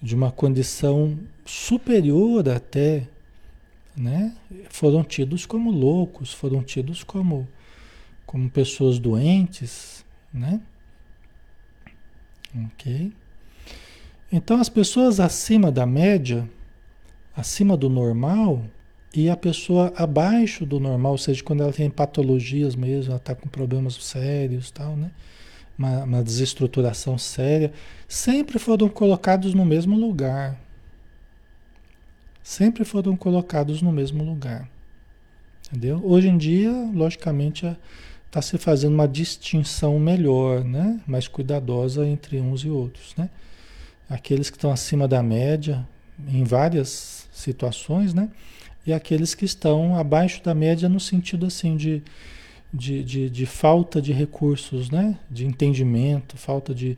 de 0.00 0.14
uma 0.14 0.30
condição 0.30 1.18
superior 1.44 2.48
até, 2.48 3.08
né, 3.96 4.34
foram 4.68 5.02
tidos 5.02 5.46
como 5.46 5.70
loucos, 5.70 6.32
foram 6.32 6.62
tidos 6.62 7.02
como, 7.02 7.48
como 8.26 8.50
pessoas 8.50 8.98
doentes, 8.98 10.04
né? 10.32 10.60
Ok. 12.66 13.12
Então, 14.30 14.60
as 14.60 14.68
pessoas 14.68 15.20
acima 15.20 15.70
da 15.70 15.86
média, 15.86 16.48
acima 17.34 17.76
do 17.76 17.88
normal, 17.88 18.64
e 19.14 19.30
a 19.30 19.36
pessoa 19.36 19.92
abaixo 19.96 20.66
do 20.66 20.78
normal, 20.78 21.12
ou 21.12 21.18
seja, 21.18 21.42
quando 21.42 21.62
ela 21.62 21.72
tem 21.72 21.88
patologias 21.88 22.74
mesmo, 22.74 23.12
ela 23.12 23.16
está 23.16 23.34
com 23.34 23.48
problemas 23.48 23.94
sérios 23.94 24.70
tal, 24.70 24.94
né? 24.94 25.10
Uma, 25.78 26.04
uma, 26.04 26.22
desestruturação 26.22 27.16
séria, 27.18 27.72
sempre 28.08 28.58
foram 28.58 28.88
colocados 28.88 29.54
no 29.54 29.64
mesmo 29.64 29.96
lugar. 29.96 30.58
Sempre 32.46 32.84
foram 32.84 33.16
colocados 33.16 33.82
no 33.82 33.90
mesmo 33.90 34.22
lugar. 34.22 34.68
Entendeu? 35.66 36.00
Hoje 36.04 36.28
em 36.28 36.38
dia, 36.38 36.70
logicamente, 36.94 37.66
está 38.28 38.40
se 38.40 38.56
fazendo 38.56 38.94
uma 38.94 39.08
distinção 39.08 39.98
melhor, 39.98 40.62
né? 40.62 41.00
mais 41.08 41.26
cuidadosa 41.26 42.06
entre 42.06 42.40
uns 42.40 42.60
e 42.60 42.70
outros. 42.70 43.16
Né? 43.16 43.28
Aqueles 44.08 44.48
que 44.48 44.56
estão 44.56 44.70
acima 44.70 45.08
da 45.08 45.24
média, 45.24 45.84
em 46.28 46.44
várias 46.44 47.28
situações, 47.32 48.14
né? 48.14 48.28
e 48.86 48.92
aqueles 48.92 49.34
que 49.34 49.44
estão 49.44 49.98
abaixo 49.98 50.40
da 50.40 50.54
média 50.54 50.88
no 50.88 51.00
sentido 51.00 51.46
assim 51.46 51.76
de, 51.76 52.00
de, 52.72 53.02
de, 53.02 53.28
de 53.28 53.44
falta 53.44 54.00
de 54.00 54.12
recursos, 54.12 54.88
né? 54.88 55.18
de 55.28 55.44
entendimento, 55.44 56.36
falta 56.36 56.72
de, 56.72 56.96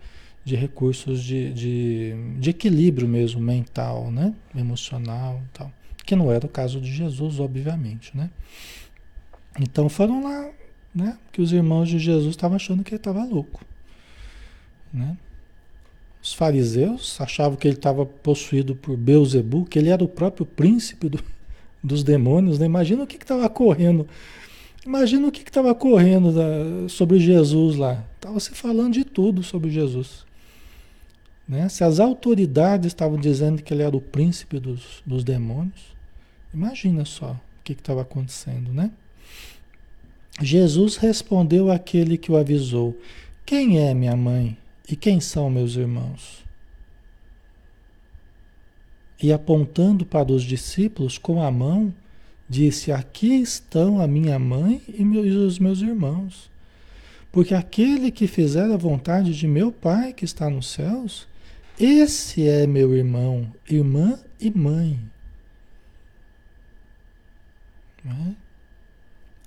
de 0.49 0.57
recursos 0.57 1.23
de, 1.23 1.53
de, 1.53 2.15
de 2.39 2.51
equilíbrio 2.51 3.07
mesmo 3.07 3.41
mental, 3.41 4.11
né? 4.11 4.35
emocional 4.57 5.43
tal. 5.53 5.71
Que 6.05 6.17
não 6.17 6.33
era 6.33 6.47
o 6.47 6.49
caso 6.49 6.81
de 6.81 6.91
Jesus, 6.91 7.39
obviamente. 7.39 8.17
Né? 8.17 8.31
Então 9.61 9.91
foram 9.91 10.25
lá, 10.25 10.51
né? 10.95 11.19
Que 11.31 11.43
os 11.43 11.53
irmãos 11.53 11.89
de 11.91 11.99
Jesus 11.99 12.31
estavam 12.31 12.57
achando 12.57 12.83
que 12.83 12.91
ele 12.91 12.97
estava 12.97 13.23
louco. 13.25 13.63
Né? 14.91 15.19
Os 16.23 16.33
fariseus 16.33 17.21
achavam 17.21 17.59
que 17.59 17.69
ele 17.69 17.77
estava 17.77 18.07
possuído 18.07 18.75
por 18.75 18.97
Beuzebu, 18.97 19.67
que 19.67 19.79
ele 19.79 19.91
era 19.91 20.03
o 20.03 20.09
próprio 20.09 20.47
príncipe 20.47 21.11
do, 21.11 21.23
dos 21.85 22.03
demônios. 22.03 22.59
Né? 22.59 22.65
Imagina 22.65 23.03
o 23.03 23.07
que 23.07 23.17
estava 23.17 23.47
correndo. 23.51 24.09
Imagina 24.87 25.29
o 25.29 25.31
que 25.31 25.43
estava 25.43 25.75
correndo 25.75 26.33
da, 26.33 26.89
sobre 26.89 27.19
Jesus 27.19 27.77
lá. 27.77 28.03
Estava 28.17 28.41
se 28.41 28.53
falando 28.53 28.95
de 28.95 29.05
tudo 29.05 29.43
sobre 29.43 29.69
Jesus. 29.69 30.27
Né? 31.49 31.69
Se 31.69 31.83
as 31.83 31.99
autoridades 31.99 32.89
estavam 32.89 33.19
dizendo 33.19 33.63
que 33.63 33.73
ele 33.73 33.83
era 33.83 33.97
o 33.97 34.01
príncipe 34.01 34.61
dos, 34.61 35.03
dos 35.07 35.25
demônios, 35.25 35.97
imagina 36.53 37.05
só 37.05 37.33
o 37.33 37.41
que 37.65 37.73
estava 37.73 38.03
acontecendo, 38.03 38.73
né? 38.73 38.91
Jesus 40.41 40.97
respondeu 40.97 41.71
àquele 41.71 42.17
que 42.17 42.31
o 42.31 42.37
avisou: 42.37 42.97
Quem 43.45 43.81
é 43.81 43.95
minha 43.95 44.15
mãe 44.15 44.57
e 44.89 44.95
quem 44.95 45.21
são 45.21 45.51
meus 45.51 45.75
irmãos? 45.75 46.45
E 49.21 49.33
apontando 49.33 50.07
para 50.07 50.31
os 50.31 50.45
discípulos 50.45 51.19
com 51.19 51.43
a 51.43 51.51
mão, 51.51 51.93
disse: 52.49 52.93
Aqui 52.93 53.35
estão 53.41 54.01
a 54.01 54.07
minha 54.07 54.39
mãe 54.39 54.81
e 54.87 55.03
os 55.03 55.59
meus 55.59 55.81
irmãos. 55.81 56.49
Porque 57.33 57.55
aquele 57.55 58.11
que 58.11 58.27
fizer 58.27 58.71
a 58.71 58.77
vontade 58.77 59.37
de 59.37 59.47
meu 59.47 59.73
Pai 59.73 60.13
que 60.13 60.25
está 60.25 60.49
nos 60.49 60.69
céus, 60.69 61.27
esse 61.79 62.49
é 62.49 62.66
meu 62.66 62.95
irmão, 62.95 63.53
irmã 63.68 64.18
e 64.41 64.51
mãe. 64.51 64.99
É? 68.05 68.35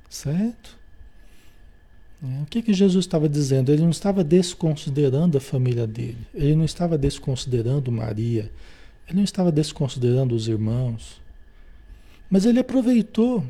Certo? 0.09 0.77
É, 2.23 2.43
o 2.43 2.45
que, 2.45 2.61
que 2.61 2.73
Jesus 2.73 3.05
estava 3.05 3.27
dizendo? 3.27 3.71
Ele 3.71 3.81
não 3.81 3.89
estava 3.89 4.23
desconsiderando 4.23 5.37
a 5.37 5.41
família 5.41 5.87
dele, 5.87 6.27
ele 6.33 6.55
não 6.55 6.65
estava 6.65 6.97
desconsiderando 6.97 7.91
Maria, 7.91 8.51
ele 9.07 9.17
não 9.17 9.23
estava 9.23 9.51
desconsiderando 9.51 10.35
os 10.35 10.47
irmãos, 10.47 11.19
mas 12.29 12.45
ele 12.45 12.59
aproveitou. 12.59 13.43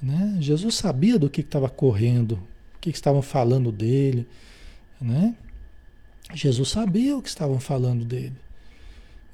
Né? 0.00 0.36
Jesus 0.40 0.76
sabia 0.76 1.18
do 1.18 1.28
que 1.28 1.40
estava 1.40 1.68
correndo, 1.68 2.32
o 2.76 2.78
que, 2.80 2.92
que 2.92 2.96
estavam 2.96 3.22
falando 3.22 3.72
dele. 3.72 4.28
Né? 5.00 5.34
Jesus 6.32 6.70
sabia 6.70 7.16
o 7.16 7.22
que 7.22 7.28
estavam 7.28 7.60
falando 7.60 8.04
dele. 8.04 8.36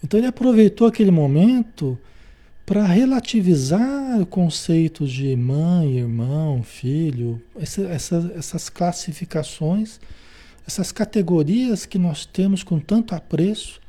Então 0.02 0.18
ele 0.18 0.26
aproveitou 0.26 0.86
aquele 0.86 1.10
momento 1.10 1.98
para 2.66 2.86
relativizar 2.86 4.24
conceitos 4.26 5.10
de 5.10 5.34
mãe, 5.36 5.98
irmão, 5.98 6.62
filho, 6.62 7.40
essa, 7.58 7.82
essa, 7.82 8.32
essas 8.36 8.68
classificações, 8.68 10.00
essas 10.66 10.92
categorias 10.92 11.84
que 11.84 11.98
nós 11.98 12.24
temos 12.24 12.62
com 12.62 12.78
tanto 12.78 13.14
apreço 13.14 13.80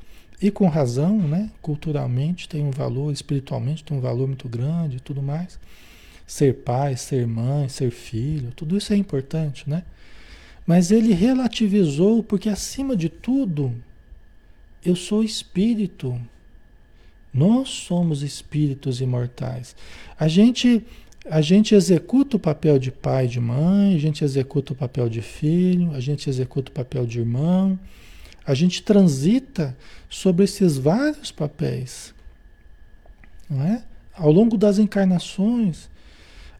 e 0.41 0.49
com 0.49 0.67
razão, 0.67 1.15
né? 1.19 1.51
culturalmente 1.61 2.49
tem 2.49 2.63
um 2.63 2.71
valor, 2.71 3.13
espiritualmente 3.13 3.83
tem 3.83 3.95
um 3.95 4.01
valor 4.01 4.27
muito 4.27 4.49
grande 4.49 4.99
tudo 4.99 5.21
mais. 5.21 5.59
Ser 6.25 6.55
pai, 6.55 6.97
ser 6.97 7.27
mãe, 7.27 7.69
ser 7.69 7.91
filho, 7.91 8.51
tudo 8.55 8.75
isso 8.75 8.91
é 8.93 8.95
importante, 8.95 9.69
né? 9.69 9.83
Mas 10.71 10.89
ele 10.89 11.13
relativizou 11.13 12.23
porque 12.23 12.47
acima 12.47 12.95
de 12.95 13.09
tudo 13.09 13.75
eu 14.85 14.95
sou 14.95 15.21
espírito, 15.21 16.17
nós 17.33 17.67
somos 17.67 18.23
espíritos 18.23 19.01
imortais. 19.01 19.75
A 20.17 20.29
gente, 20.29 20.81
a 21.29 21.41
gente 21.41 21.75
executa 21.75 22.37
o 22.37 22.39
papel 22.39 22.79
de 22.79 22.89
pai 22.89 23.25
e 23.25 23.27
de 23.27 23.37
mãe, 23.37 23.95
a 23.95 23.99
gente 23.99 24.23
executa 24.23 24.71
o 24.71 24.75
papel 24.77 25.09
de 25.09 25.21
filho, 25.21 25.91
a 25.93 25.99
gente 25.99 26.29
executa 26.29 26.71
o 26.71 26.73
papel 26.73 27.05
de 27.05 27.19
irmão. 27.19 27.77
A 28.45 28.53
gente 28.53 28.81
transita 28.81 29.77
sobre 30.09 30.45
esses 30.45 30.77
vários 30.77 31.33
papéis. 31.33 32.13
Não 33.49 33.61
é? 33.61 33.83
Ao 34.13 34.31
longo 34.31 34.57
das 34.57 34.79
encarnações, 34.79 35.89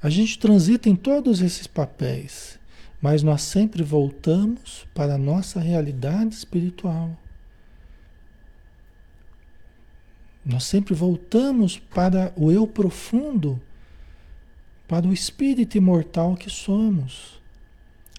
a 0.03 0.09
gente 0.09 0.37
transita 0.37 0.89
em 0.89 0.97
todos 0.97 1.39
esses 1.39 1.65
papéis, 1.65 2.59
mas 3.01 3.23
nós 3.23 3.41
sempre 3.41 3.81
voltamos 3.81 4.85
para 4.93 5.15
a 5.15 5.17
nossa 5.17 5.59
realidade 5.59 6.35
espiritual. 6.35 7.09
Nós 10.45 10.63
sempre 10.63 10.93
voltamos 10.93 11.77
para 11.77 12.31
o 12.35 12.51
eu 12.51 12.67
profundo, 12.67 13.59
para 14.87 15.07
o 15.07 15.13
espírito 15.13 15.77
imortal 15.77 16.35
que 16.35 16.49
somos. 16.49 17.39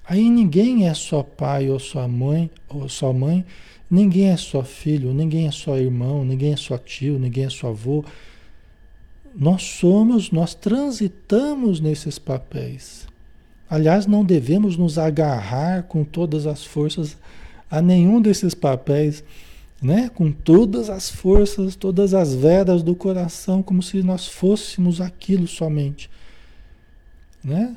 Aí 0.05 0.29
ninguém 0.29 0.89
é 0.89 0.95
só 0.95 1.23
pai 1.23 1.71
ou 1.71 1.79
só 1.79 2.07
mãe, 2.09 2.51
ou 2.69 2.89
só 2.89 3.13
mãe, 3.13 3.45
ninguém 3.89 4.31
é 4.31 4.37
só 4.37 4.65
filho, 4.65 5.15
ninguém 5.15 5.47
é 5.47 5.53
só 5.53 5.77
irmão, 5.77 6.25
ninguém 6.25 6.55
é 6.55 6.57
só 6.57 6.77
tio, 6.77 7.19
ninguém 7.19 7.45
é 7.45 7.51
só 7.51 7.69
avô. 7.69 8.05
Nós 9.35 9.63
somos, 9.63 10.31
nós 10.31 10.55
transitamos 10.55 11.81
nesses 11.81 12.19
papéis. 12.19 13.12
Aliás, 13.73 14.07
não 14.07 14.25
devemos 14.25 14.77
nos 14.77 14.99
agarrar 14.99 15.85
com 15.85 16.05
todas 16.05 16.47
as 16.47 16.65
forças 16.65 17.17
a 17.71 17.81
nenhum 17.81 18.21
desses 18.21 18.55
papéis 18.55 19.25
né? 19.83 20.09
com 20.15 20.31
todas 20.31 20.89
as 20.89 21.11
forças, 21.11 21.75
todas 21.75 22.15
as 22.15 22.33
veras 22.33 22.83
do 22.83 22.95
coração, 22.95 23.63
como 23.63 23.83
se 23.83 24.01
nós 24.03 24.29
fôssemos 24.29 25.01
aquilo 25.01 25.49
somente. 25.49 26.09
Né? 27.43 27.77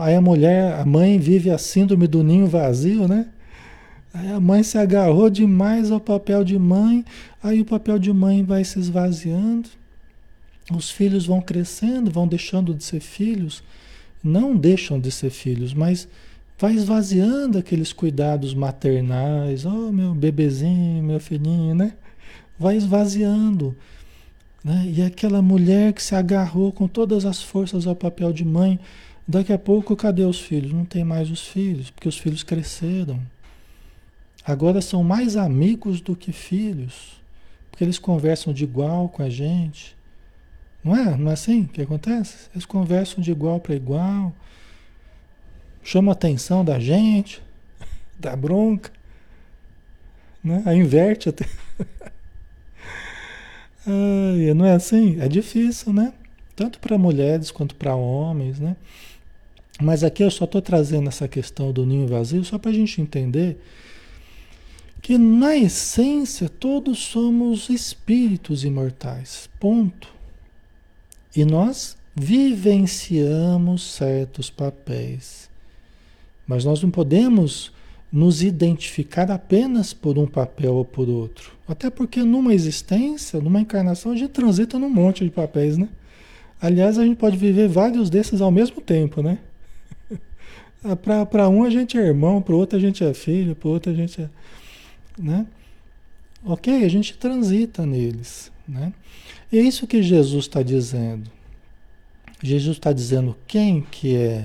Aí 0.00 0.16
a 0.16 0.20
mulher, 0.20 0.74
a 0.74 0.84
mãe 0.84 1.18
vive 1.18 1.50
a 1.50 1.56
síndrome 1.56 2.08
do 2.08 2.24
ninho 2.24 2.48
vazio, 2.48 3.06
né? 3.06 3.28
Aí 4.12 4.32
a 4.32 4.40
mãe 4.40 4.62
se 4.64 4.76
agarrou 4.76 5.30
demais 5.30 5.92
ao 5.92 6.00
papel 6.00 6.42
de 6.42 6.58
mãe, 6.58 7.04
aí 7.40 7.60
o 7.60 7.64
papel 7.64 7.98
de 7.98 8.12
mãe 8.12 8.42
vai 8.42 8.64
se 8.64 8.80
esvaziando, 8.80 9.68
os 10.72 10.90
filhos 10.90 11.26
vão 11.26 11.40
crescendo, 11.40 12.10
vão 12.10 12.26
deixando 12.26 12.74
de 12.74 12.82
ser 12.82 13.00
filhos, 13.00 13.62
não 14.26 14.56
deixam 14.56 15.00
de 15.00 15.10
ser 15.10 15.30
filhos, 15.30 15.72
mas 15.72 16.08
vai 16.58 16.74
esvaziando 16.74 17.58
aqueles 17.58 17.92
cuidados 17.92 18.54
maternais, 18.54 19.64
oh 19.64 19.92
meu 19.92 20.14
bebezinho, 20.14 21.02
meu 21.02 21.20
filhinho, 21.20 21.74
né? 21.74 21.94
Vai 22.58 22.76
esvaziando. 22.76 23.76
Né? 24.64 24.92
E 24.96 25.02
aquela 25.02 25.40
mulher 25.40 25.92
que 25.92 26.02
se 26.02 26.14
agarrou 26.14 26.72
com 26.72 26.88
todas 26.88 27.24
as 27.24 27.42
forças 27.42 27.86
ao 27.86 27.94
papel 27.94 28.32
de 28.32 28.44
mãe, 28.44 28.80
daqui 29.26 29.52
a 29.52 29.58
pouco 29.58 29.94
cadê 29.94 30.24
os 30.24 30.40
filhos? 30.40 30.72
Não 30.72 30.84
tem 30.84 31.04
mais 31.04 31.30
os 31.30 31.46
filhos, 31.46 31.90
porque 31.90 32.08
os 32.08 32.18
filhos 32.18 32.42
cresceram. 32.42 33.20
Agora 34.44 34.80
são 34.80 35.02
mais 35.02 35.36
amigos 35.36 36.00
do 36.00 36.14
que 36.14 36.32
filhos, 36.32 37.20
porque 37.70 37.82
eles 37.82 37.98
conversam 37.98 38.52
de 38.52 38.64
igual 38.64 39.08
com 39.08 39.22
a 39.22 39.28
gente. 39.28 39.95
Não 40.86 40.96
é? 40.96 41.16
Não 41.16 41.30
é 41.30 41.34
assim 41.34 41.64
que 41.64 41.82
acontece? 41.82 42.48
Eles 42.54 42.64
conversam 42.64 43.20
de 43.20 43.32
igual 43.32 43.58
para 43.58 43.74
igual 43.74 44.32
chama 45.82 46.12
a 46.12 46.14
atenção 46.14 46.64
da 46.64 46.78
gente, 46.78 47.42
dá 48.16 48.36
bronca, 48.36 48.92
né? 50.42 50.62
Aí 50.64 50.78
inverte 50.78 51.28
até. 51.28 51.44
Ai, 53.84 54.54
não 54.54 54.64
é 54.64 54.74
assim? 54.74 55.20
É 55.20 55.26
difícil, 55.26 55.92
né? 55.92 56.12
Tanto 56.54 56.78
para 56.78 56.96
mulheres 56.96 57.50
quanto 57.50 57.74
para 57.74 57.96
homens, 57.96 58.60
né? 58.60 58.76
Mas 59.80 60.04
aqui 60.04 60.22
eu 60.22 60.30
só 60.30 60.44
estou 60.44 60.62
trazendo 60.62 61.08
essa 61.08 61.26
questão 61.26 61.72
do 61.72 61.84
ninho 61.84 62.06
vazio 62.06 62.44
só 62.44 62.58
para 62.58 62.70
a 62.70 62.74
gente 62.74 63.00
entender 63.00 63.60
que 65.02 65.18
na 65.18 65.56
essência 65.56 66.48
todos 66.48 66.98
somos 66.98 67.68
espíritos 67.68 68.64
imortais. 68.64 69.50
Ponto. 69.60 70.15
E 71.36 71.44
nós 71.44 71.96
vivenciamos 72.14 73.82
certos 73.82 74.48
papéis. 74.48 75.50
Mas 76.46 76.64
nós 76.64 76.82
não 76.82 76.90
podemos 76.90 77.70
nos 78.10 78.42
identificar 78.42 79.30
apenas 79.30 79.92
por 79.92 80.16
um 80.16 80.26
papel 80.26 80.74
ou 80.74 80.84
por 80.84 81.08
outro. 81.08 81.52
Até 81.68 81.90
porque 81.90 82.22
numa 82.22 82.54
existência, 82.54 83.40
numa 83.40 83.60
encarnação, 83.60 84.12
a 84.12 84.16
gente 84.16 84.30
transita 84.30 84.78
num 84.78 84.88
monte 84.88 85.24
de 85.24 85.30
papéis, 85.30 85.76
né? 85.76 85.88
Aliás, 86.58 86.98
a 86.98 87.04
gente 87.04 87.18
pode 87.18 87.36
viver 87.36 87.68
vários 87.68 88.08
desses 88.08 88.40
ao 88.40 88.50
mesmo 88.50 88.80
tempo, 88.80 89.22
né? 89.22 89.38
para 91.28 91.48
um 91.50 91.64
a 91.64 91.68
gente 91.68 91.98
é 91.98 92.00
irmão, 92.00 92.40
para 92.40 92.54
o 92.54 92.58
outro 92.58 92.78
a 92.78 92.80
gente 92.80 93.04
é 93.04 93.12
filho, 93.12 93.54
para 93.54 93.68
o 93.68 93.72
outro 93.72 93.92
a 93.92 93.94
gente 93.94 94.22
é. 94.22 94.30
Né? 95.18 95.46
Ok, 96.44 96.84
a 96.84 96.88
gente 96.88 97.16
transita 97.18 97.84
neles. 97.84 98.50
Né? 98.66 98.92
E 99.50 99.58
é 99.58 99.62
isso 99.62 99.86
que 99.86 100.02
Jesus 100.02 100.44
está 100.44 100.62
dizendo. 100.62 101.30
Jesus 102.42 102.76
está 102.76 102.92
dizendo 102.92 103.36
quem 103.46 103.80
que 103.80 104.16
é 104.16 104.44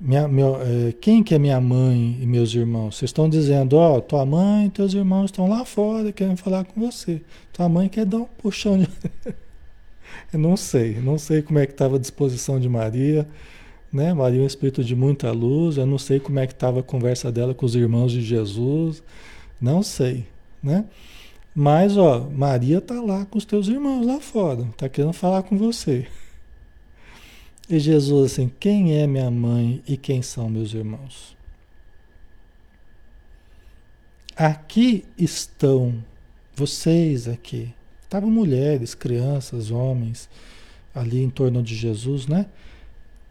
minha, 0.00 0.26
meu, 0.26 0.56
é, 0.60 0.92
quem 1.00 1.22
que 1.22 1.32
é 1.32 1.38
minha 1.38 1.60
mãe 1.60 2.18
e 2.20 2.26
meus 2.26 2.52
irmãos? 2.52 2.96
Vocês 2.96 3.10
estão 3.10 3.28
dizendo, 3.28 3.76
ó, 3.76 3.98
oh, 3.98 4.00
tua 4.00 4.26
mãe 4.26 4.66
e 4.66 4.70
teus 4.70 4.94
irmãos 4.94 5.26
estão 5.26 5.48
lá 5.48 5.64
fora 5.64 6.10
querendo 6.10 6.38
falar 6.38 6.64
com 6.64 6.80
você. 6.80 7.22
Tua 7.52 7.68
mãe 7.68 7.88
quer 7.88 8.04
dar 8.04 8.18
um 8.18 8.24
puxão 8.24 8.78
de... 8.78 8.88
Eu 10.32 10.40
não 10.40 10.56
sei, 10.56 10.98
não 11.00 11.16
sei 11.18 11.40
como 11.40 11.58
é 11.58 11.66
que 11.66 11.72
estava 11.72 11.96
a 11.96 11.98
disposição 11.98 12.58
de 12.58 12.68
Maria, 12.68 13.28
né? 13.92 14.12
Maria 14.12 14.40
é 14.40 14.42
um 14.42 14.46
espírito 14.46 14.82
de 14.82 14.96
muita 14.96 15.30
luz, 15.30 15.76
eu 15.76 15.86
não 15.86 15.98
sei 15.98 16.18
como 16.18 16.38
é 16.38 16.46
que 16.46 16.52
estava 16.52 16.80
a 16.80 16.82
conversa 16.82 17.30
dela 17.30 17.54
com 17.54 17.64
os 17.64 17.74
irmãos 17.74 18.12
de 18.12 18.22
Jesus, 18.22 19.02
não 19.60 19.82
sei, 19.82 20.26
né? 20.62 20.84
Mas, 21.54 21.96
ó, 21.96 22.28
Maria 22.30 22.80
tá 22.80 23.00
lá 23.00 23.26
com 23.26 23.36
os 23.36 23.44
teus 23.44 23.68
irmãos 23.68 24.06
lá 24.06 24.20
fora, 24.20 24.64
tá 24.76 24.88
querendo 24.88 25.12
falar 25.12 25.42
com 25.42 25.56
você. 25.56 26.08
E 27.68 27.78
Jesus 27.78 28.32
assim, 28.32 28.50
quem 28.60 28.96
é 28.96 29.06
minha 29.06 29.30
mãe 29.30 29.82
e 29.86 29.96
quem 29.96 30.22
são 30.22 30.48
meus 30.48 30.72
irmãos? 30.72 31.36
Aqui 34.34 35.04
estão 35.16 36.02
vocês 36.54 37.28
aqui. 37.28 37.74
Estavam 38.02 38.30
mulheres, 38.30 38.94
crianças, 38.94 39.70
homens 39.70 40.28
ali 40.94 41.22
em 41.22 41.30
torno 41.30 41.62
de 41.62 41.74
Jesus, 41.74 42.26
né? 42.26 42.46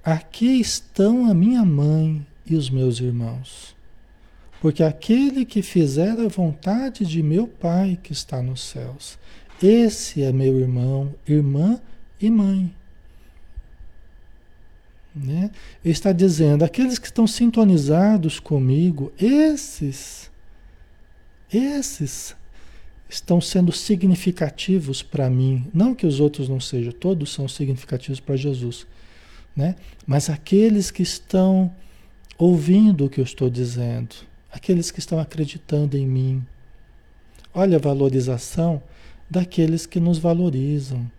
Aqui 0.03 0.59
estão 0.59 1.29
a 1.29 1.33
minha 1.33 1.63
mãe 1.63 2.25
e 2.45 2.55
os 2.55 2.69
meus 2.69 2.99
irmãos. 2.99 3.75
Porque 4.61 4.83
aquele 4.83 5.43
que 5.43 5.63
fizer 5.63 6.11
a 6.19 6.27
vontade 6.27 7.03
de 7.03 7.23
meu 7.23 7.47
Pai 7.47 7.97
que 8.01 8.13
está 8.13 8.43
nos 8.43 8.61
céus, 8.61 9.17
esse 9.61 10.21
é 10.21 10.31
meu 10.31 10.59
irmão, 10.59 11.15
irmã 11.27 11.81
e 12.21 12.29
mãe. 12.29 12.71
Né? 15.15 15.49
Ele 15.83 15.91
está 15.91 16.11
dizendo: 16.11 16.63
aqueles 16.63 16.99
que 16.99 17.07
estão 17.07 17.25
sintonizados 17.25 18.39
comigo, 18.39 19.11
esses, 19.19 20.29
esses 21.51 22.35
estão 23.09 23.41
sendo 23.41 23.71
significativos 23.71 25.01
para 25.01 25.27
mim. 25.27 25.67
Não 25.73 25.95
que 25.95 26.05
os 26.05 26.19
outros 26.19 26.47
não 26.47 26.59
sejam, 26.59 26.91
todos 26.91 27.33
são 27.33 27.47
significativos 27.47 28.19
para 28.19 28.37
Jesus. 28.37 28.85
Né? 29.55 29.75
Mas 30.05 30.29
aqueles 30.29 30.91
que 30.91 31.01
estão 31.01 31.75
ouvindo 32.37 33.05
o 33.05 33.09
que 33.09 33.19
eu 33.19 33.25
estou 33.25 33.49
dizendo, 33.49 34.15
aqueles 34.51 34.91
que 34.91 34.99
estão 34.99 35.19
acreditando 35.19 35.97
em 35.97 36.05
mim. 36.05 36.43
Olha 37.53 37.77
a 37.77 37.81
valorização 37.81 38.81
daqueles 39.29 39.85
que 39.85 39.99
nos 39.99 40.17
valorizam. 40.17 41.09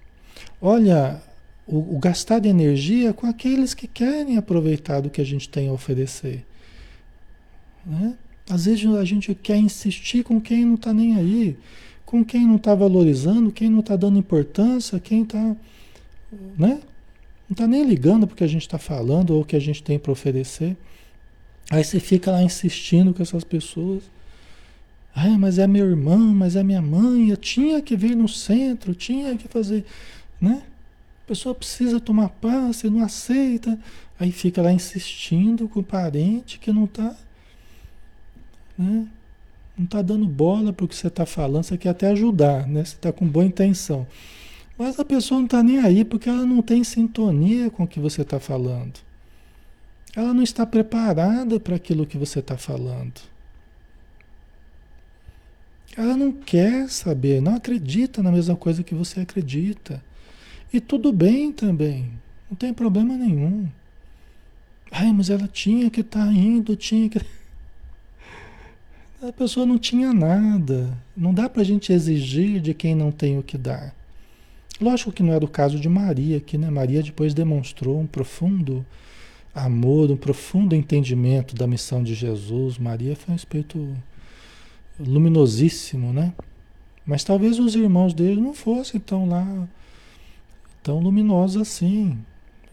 Olha 0.61 1.22
o, 1.66 1.97
o 1.97 1.99
gastar 1.99 2.39
de 2.39 2.49
energia 2.49 3.12
com 3.12 3.26
aqueles 3.26 3.74
que 3.74 3.87
querem 3.87 4.37
aproveitar 4.37 5.01
do 5.01 5.11
que 5.11 5.20
a 5.20 5.24
gente 5.24 5.49
tem 5.49 5.68
a 5.68 5.72
oferecer. 5.72 6.45
Né? 7.85 8.14
Às 8.49 8.66
vezes 8.66 8.85
a 8.95 9.05
gente 9.05 9.35
quer 9.35 9.57
insistir 9.57 10.24
com 10.24 10.41
quem 10.41 10.64
não 10.64 10.74
está 10.74 10.93
nem 10.93 11.16
aí, 11.16 11.57
com 12.05 12.24
quem 12.24 12.47
não 12.47 12.57
está 12.57 12.74
valorizando, 12.74 13.53
quem 13.53 13.70
não 13.70 13.80
está 13.80 13.97
dando 13.97 14.18
importância, 14.18 15.01
quem 15.01 15.22
está. 15.22 15.57
Né? 16.59 16.80
Não 17.49 17.53
está 17.53 17.66
nem 17.66 17.85
ligando 17.85 18.26
porque 18.26 18.45
a 18.45 18.49
gente 18.49 18.62
está 18.62 18.78
falando 18.78 19.30
ou 19.30 19.43
o 19.43 19.45
que 19.45 19.57
a 19.57 19.61
gente 19.61 19.83
tem 19.83 19.99
para 19.99 20.12
oferecer. 20.12 20.76
Aí 21.70 21.82
você 21.82 22.00
fica 22.00 22.30
lá 22.30 22.42
insistindo 22.42 23.14
com 23.14 23.22
essas 23.22 23.44
pessoas. 23.44 24.02
Ah, 25.14 25.38
mas 25.38 25.58
é 25.58 25.66
meu 25.66 25.88
irmão, 25.88 26.34
mas 26.34 26.56
é 26.56 26.62
minha 26.62 26.82
mãe, 26.82 27.28
eu 27.28 27.36
tinha 27.36 27.82
que 27.82 27.96
vir 27.96 28.16
no 28.16 28.28
centro, 28.28 28.94
tinha 28.94 29.36
que 29.36 29.46
fazer, 29.46 29.84
né? 30.40 30.62
A 31.24 31.28
pessoa 31.28 31.54
precisa 31.54 32.00
tomar 32.00 32.30
passe, 32.30 32.88
não 32.88 33.02
aceita. 33.02 33.78
Aí 34.18 34.32
fica 34.32 34.62
lá 34.62 34.72
insistindo 34.72 35.68
com 35.68 35.80
o 35.80 35.84
parente 35.84 36.58
que 36.58 36.72
não 36.72 36.84
está 36.84 37.14
né? 38.76 39.06
não 39.76 39.84
está 39.84 40.02
dando 40.02 40.26
bola 40.26 40.72
para 40.72 40.84
o 40.84 40.88
que 40.88 40.94
você 40.94 41.08
está 41.08 41.24
falando, 41.24 41.64
você 41.64 41.78
quer 41.78 41.90
até 41.90 42.08
ajudar, 42.08 42.66
né? 42.66 42.84
você 42.84 42.94
está 42.94 43.12
com 43.12 43.26
boa 43.26 43.44
intenção. 43.44 44.06
Mas 44.76 44.98
a 44.98 45.04
pessoa 45.04 45.38
não 45.38 45.46
está 45.46 45.62
nem 45.62 45.78
aí 45.78 46.04
porque 46.04 46.28
ela 46.28 46.44
não 46.44 46.62
tem 46.62 46.82
sintonia 46.82 47.70
com 47.70 47.84
o 47.84 47.86
que 47.86 48.00
você 48.00 48.22
está 48.22 48.40
falando. 48.40 49.00
Ela 50.14 50.34
não 50.34 50.42
está 50.42 50.66
preparada 50.66 51.58
para 51.58 51.76
aquilo 51.76 52.06
que 52.06 52.18
você 52.18 52.40
está 52.40 52.56
falando. 52.56 53.20
Ela 55.96 56.16
não 56.16 56.32
quer 56.32 56.88
saber, 56.88 57.40
não 57.40 57.54
acredita 57.54 58.22
na 58.22 58.32
mesma 58.32 58.56
coisa 58.56 58.82
que 58.82 58.94
você 58.94 59.20
acredita. 59.20 60.02
E 60.72 60.80
tudo 60.80 61.12
bem 61.12 61.52
também, 61.52 62.10
não 62.50 62.56
tem 62.56 62.72
problema 62.72 63.14
nenhum. 63.14 63.68
Ai, 64.90 65.12
mas 65.12 65.30
ela 65.30 65.48
tinha 65.48 65.90
que 65.90 66.00
estar 66.00 66.26
tá 66.26 66.32
indo, 66.32 66.76
tinha 66.76 67.08
que. 67.08 67.20
A 69.22 69.32
pessoa 69.32 69.64
não 69.64 69.78
tinha 69.78 70.12
nada. 70.12 70.98
Não 71.16 71.32
dá 71.32 71.48
para 71.48 71.62
a 71.62 71.64
gente 71.64 71.92
exigir 71.92 72.60
de 72.60 72.74
quem 72.74 72.94
não 72.94 73.10
tem 73.10 73.38
o 73.38 73.42
que 73.42 73.56
dar. 73.56 73.94
Lógico 74.80 75.12
que 75.12 75.22
não 75.22 75.32
era 75.32 75.44
o 75.44 75.48
caso 75.48 75.78
de 75.78 75.88
Maria, 75.88 76.40
que 76.40 76.58
né? 76.58 76.68
Maria 76.68 77.02
depois 77.02 77.32
demonstrou 77.32 78.00
um 78.00 78.06
profundo 78.06 78.84
amor, 79.55 80.11
um 80.11 80.16
profundo 80.16 80.74
entendimento 80.74 81.55
da 81.55 81.66
missão 81.66 82.03
de 82.03 82.14
Jesus. 82.14 82.78
Maria 82.78 83.14
foi 83.14 83.32
um 83.32 83.36
espírito 83.36 83.96
luminosíssimo, 84.98 86.12
né? 86.12 86.32
Mas 87.05 87.24
talvez 87.24 87.59
os 87.59 87.74
irmãos 87.74 88.14
dele 88.14 88.40
não 88.40 88.55
fossem 88.55 89.00
tão 89.00 89.28
lá 89.28 89.68
tão 90.82 90.98
luminosos 90.98 91.62
assim. 91.62 92.18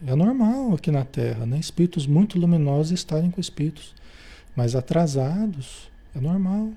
É 0.06 0.14
normal 0.14 0.74
aqui 0.74 0.90
na 0.90 1.04
Terra, 1.04 1.46
né? 1.46 1.58
Espíritos 1.58 2.06
muito 2.06 2.38
luminosos 2.38 2.92
estarem 2.92 3.30
com 3.30 3.40
espíritos 3.40 3.94
mais 4.56 4.74
atrasados. 4.74 5.90
É 6.14 6.20
normal. 6.20 6.70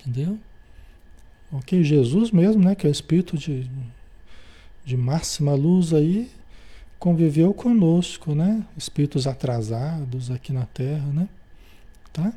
Entendeu? 0.00 0.38
Ok, 1.52 1.82
Jesus 1.82 2.30
mesmo, 2.30 2.62
né? 2.62 2.74
Que 2.74 2.86
é 2.86 2.90
o 2.90 2.92
espírito 2.92 3.36
de, 3.36 3.68
de 4.84 4.96
máxima 4.96 5.54
luz 5.54 5.92
aí, 5.92 6.30
conviveu 7.00 7.52
conosco, 7.52 8.34
né? 8.34 8.64
Espíritos 8.76 9.26
atrasados 9.26 10.30
aqui 10.30 10.52
na 10.52 10.66
Terra, 10.66 11.08
né? 11.12 11.28
Tá? 12.12 12.32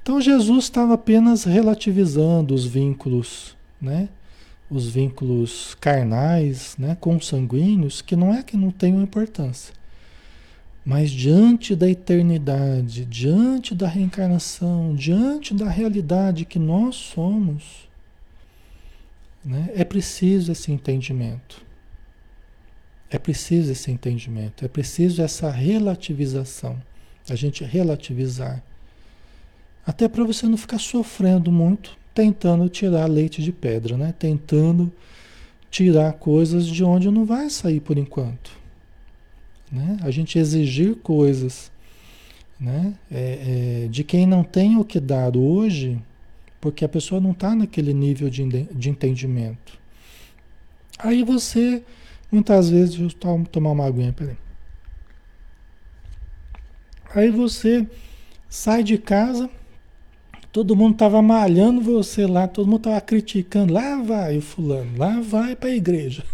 Então 0.00 0.20
Jesus 0.20 0.64
estava 0.64 0.94
apenas 0.94 1.44
relativizando 1.44 2.54
os 2.54 2.64
vínculos, 2.64 3.56
né? 3.80 4.08
os 4.72 4.88
vínculos 4.88 5.76
carnais, 5.78 6.74
né, 6.78 6.96
consanguíneos, 6.98 8.00
que 8.00 8.16
não 8.16 8.32
é 8.32 8.42
que 8.42 8.56
não 8.56 8.70
tenham 8.70 9.02
importância. 9.02 9.74
Mas 10.84 11.10
diante 11.10 11.76
da 11.76 11.88
eternidade, 11.88 13.04
diante 13.04 13.74
da 13.74 13.86
reencarnação, 13.86 14.94
diante 14.94 15.52
da 15.52 15.68
realidade 15.68 16.46
que 16.46 16.58
nós 16.58 16.96
somos, 16.96 17.88
né, 19.44 19.70
é 19.74 19.84
preciso 19.84 20.50
esse 20.50 20.72
entendimento. 20.72 21.62
É 23.12 23.18
preciso 23.18 23.72
esse 23.72 23.90
entendimento, 23.90 24.64
é 24.64 24.68
preciso 24.68 25.22
essa 25.22 25.50
relativização, 25.50 26.80
a 27.28 27.34
gente 27.34 27.62
relativizar. 27.64 28.62
Até 29.86 30.08
para 30.08 30.24
você 30.24 30.46
não 30.46 30.56
ficar 30.56 30.78
sofrendo 30.78 31.52
muito 31.52 31.98
tentando 32.14 32.68
tirar 32.68 33.06
leite 33.06 33.42
de 33.42 33.52
pedra, 33.52 33.96
né? 33.96 34.14
Tentando 34.18 34.92
tirar 35.70 36.12
coisas 36.14 36.66
de 36.66 36.84
onde 36.84 37.10
não 37.10 37.24
vai 37.24 37.48
sair 37.48 37.80
por 37.80 37.96
enquanto. 37.96 38.50
Né? 39.70 39.98
A 40.02 40.10
gente 40.10 40.38
exigir 40.38 40.96
coisas 40.96 41.72
né? 42.62 42.94
É, 43.10 43.84
é, 43.84 43.88
de 43.88 44.04
quem 44.04 44.24
não 44.24 44.44
tem 44.44 44.76
o 44.76 44.84
que 44.84 45.00
dar 45.00 45.36
hoje, 45.36 45.98
porque 46.60 46.84
a 46.84 46.88
pessoa 46.88 47.20
não 47.20 47.32
está 47.32 47.56
naquele 47.56 47.92
nível 47.92 48.30
de, 48.30 48.46
de 48.46 48.88
entendimento. 48.88 49.76
Aí 50.96 51.24
você, 51.24 51.82
muitas 52.32 52.70
vezes, 52.70 52.96
deixa 52.96 53.16
eu 53.24 53.44
tomar 53.44 53.70
uma 53.70 53.86
aguinha, 53.86 54.12
peraí. 54.12 54.36
Aí 57.14 57.30
você 57.30 57.86
sai 58.48 58.82
de 58.82 58.96
casa, 58.96 59.50
todo 60.50 60.74
mundo 60.74 60.94
estava 60.94 61.20
malhando 61.20 61.80
você 61.80 62.26
lá, 62.26 62.48
todo 62.48 62.66
mundo 62.66 62.78
estava 62.78 63.00
criticando. 63.02 63.74
Lá 63.74 64.02
vai 64.02 64.38
o 64.38 64.42
fulano, 64.42 64.96
lá 64.96 65.20
vai 65.20 65.54
para 65.54 65.68
a 65.68 65.74
igreja. 65.74 66.24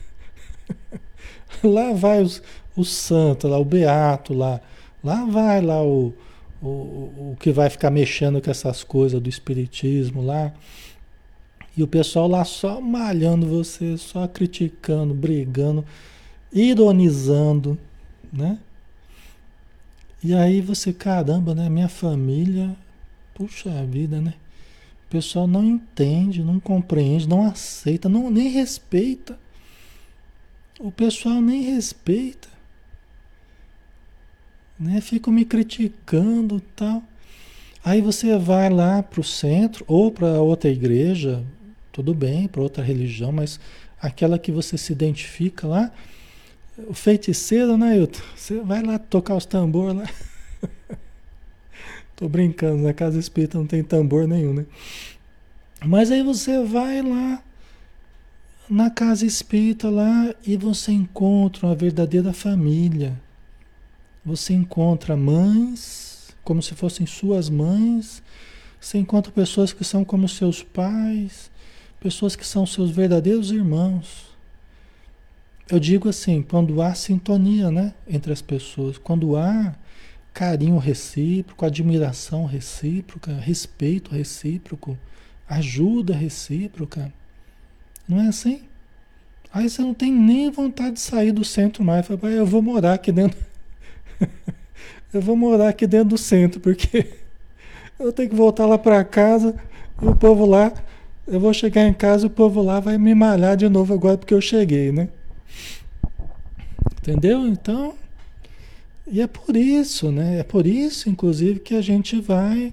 lá 1.63 1.93
vai 1.93 2.23
os, 2.23 2.41
o 2.77 2.85
santo, 2.85 3.49
lá 3.49 3.59
o 3.59 3.65
beato, 3.65 4.33
lá, 4.33 4.61
lá 5.03 5.25
vai 5.25 5.61
lá 5.61 5.83
o, 5.83 6.15
o, 6.63 6.67
o 6.67 7.37
que 7.41 7.51
vai 7.51 7.69
ficar 7.69 7.91
mexendo 7.91 8.41
com 8.41 8.51
essas 8.51 8.85
coisas 8.85 9.21
do 9.21 9.29
espiritismo 9.29 10.23
lá. 10.23 10.53
E 11.79 11.83
o 11.85 11.87
pessoal 11.87 12.27
lá 12.27 12.45
só 12.45 12.81
malhando 12.81 13.47
você, 13.47 13.97
só 13.97 14.27
criticando, 14.27 15.15
brigando, 15.15 15.85
ironizando, 16.53 17.79
né? 18.33 18.59
E 20.21 20.35
aí 20.35 20.61
você, 20.61 20.93
caramba, 20.93 21.55
né? 21.55 21.69
Minha 21.69 21.89
família, 21.89 22.75
puxa 23.33 23.71
vida, 23.85 24.21
né? 24.21 24.35
O 25.07 25.09
pessoal 25.09 25.47
não 25.47 25.63
entende, 25.63 26.43
não 26.43 26.59
compreende, 26.59 27.29
não 27.29 27.47
aceita, 27.47 28.09
não, 28.09 28.29
nem 28.29 28.49
respeita. 28.49 29.39
O 30.81 30.91
pessoal 30.91 31.41
nem 31.41 31.63
respeita. 31.63 32.49
Né? 34.77 35.01
Ficam 35.01 35.33
me 35.33 35.45
criticando 35.45 36.61
tal. 36.75 37.05
Aí 37.85 38.01
você 38.01 38.37
vai 38.37 38.69
lá 38.69 39.01
para 39.01 39.21
o 39.21 39.25
centro 39.25 39.85
ou 39.87 40.11
para 40.11 40.43
outra 40.43 40.69
igreja, 40.69 41.45
tudo 41.99 42.15
bem, 42.15 42.47
para 42.47 42.63
outra 42.63 42.81
religião, 42.81 43.33
mas 43.33 43.59
aquela 44.01 44.39
que 44.39 44.53
você 44.53 44.79
se 44.79 44.93
identifica 44.93 45.67
lá, 45.67 45.91
o 46.87 46.95
feiticeiro, 46.95 47.77
né, 47.77 47.95
Ailton? 47.95 48.21
Você 48.37 48.61
vai 48.61 48.85
lá 48.85 49.01
tocar 49.01 49.35
os 49.35 49.45
tambores 49.45 49.97
lá. 49.97 50.09
Tô 52.15 52.29
brincando, 52.29 52.85
na 52.85 52.93
casa 52.93 53.19
espírita 53.19 53.59
não 53.59 53.67
tem 53.67 53.83
tambor 53.83 54.29
nenhum, 54.29 54.55
né? 54.55 54.67
Mas 55.85 56.13
aí 56.13 56.23
você 56.23 56.63
vai 56.63 57.03
lá 57.03 57.43
na 58.71 58.91
casa 58.91 59.27
espírita 59.27 59.91
lá 59.91 60.33
e 60.47 60.57
você 60.57 60.93
encontra 60.93 61.67
uma 61.67 61.75
verdadeira 61.75 62.33
família. 62.33 63.21
Você 64.25 64.53
encontra 64.53 65.17
mães, 65.17 66.33
como 66.45 66.63
se 66.63 66.77
fossem 66.77 67.07
suas 67.07 67.51
mães. 67.51 68.23
Você 68.81 68.99
encontra 68.99 69.33
pessoas 69.33 69.73
que 69.73 69.83
são 69.83 70.05
como 70.05 70.29
seus 70.29 70.63
pais, 70.63 71.51
pessoas 72.01 72.37
que 72.37 72.47
são 72.47 72.65
seus 72.67 72.91
verdadeiros 72.91 73.51
irmãos. 73.51 74.29
Eu 75.71 75.79
digo 75.79 76.09
assim, 76.09 76.43
quando 76.43 76.81
há 76.81 76.95
sintonia, 76.95 77.71
né, 77.71 77.93
entre 78.07 78.33
as 78.33 78.41
pessoas, 78.41 78.97
quando 78.97 79.37
há 79.37 79.75
carinho 80.33 80.79
recíproco, 80.79 81.67
admiração 81.67 82.47
recíproca, 82.47 83.35
respeito 83.35 84.15
recíproco, 84.15 84.97
ajuda 85.49 86.15
recíproca, 86.15 87.13
não 88.09 88.21
é 88.21 88.29
assim? 88.29 88.63
Aí 89.53 89.69
você 89.69 89.83
não 89.83 89.95
tem 89.95 90.13
nem 90.13 90.51
vontade 90.51 90.93
de 90.93 91.01
sair 91.01 91.33
do 91.33 91.45
centro 91.45 91.83
mais. 91.83 92.07
Fala, 92.07 92.21
eu 92.31 92.47
vou 92.47 92.63
morar 92.63 92.95
aqui 92.95 93.11
dentro. 93.11 93.39
eu 95.13 95.21
vou 95.21 95.37
morar 95.37 95.71
aqui 95.71 95.87
dentro 95.87 96.11
do 96.11 96.19
centro, 96.19 96.61
porque 96.61 97.15
eu 97.99 98.13
tenho 98.13 98.29
que 98.29 98.35
voltar 98.37 98.67
lá 98.67 98.79
para 98.79 99.03
casa 99.05 99.55
o 100.01 100.15
povo 100.15 100.47
lá. 100.47 100.73
Eu 101.31 101.39
vou 101.39 101.53
chegar 101.53 101.87
em 101.87 101.93
casa 101.93 102.27
o 102.27 102.31
povo 102.31 102.63
lá 102.63 102.81
vai 102.81 102.97
me 102.97 103.15
malhar 103.15 103.55
de 103.55 103.69
novo 103.69 103.93
agora 103.93 104.17
porque 104.17 104.33
eu 104.33 104.41
cheguei, 104.41 104.91
né? 104.91 105.11
Entendeu? 107.03 107.47
Então, 107.47 107.95
e 109.07 109.21
é 109.21 109.27
por 109.27 109.55
isso, 109.55 110.11
né? 110.11 110.39
É 110.39 110.43
por 110.43 110.67
isso, 110.67 111.11
inclusive, 111.11 111.61
que 111.61 111.75
a 111.75 111.83
gente 111.83 112.19
vai 112.19 112.73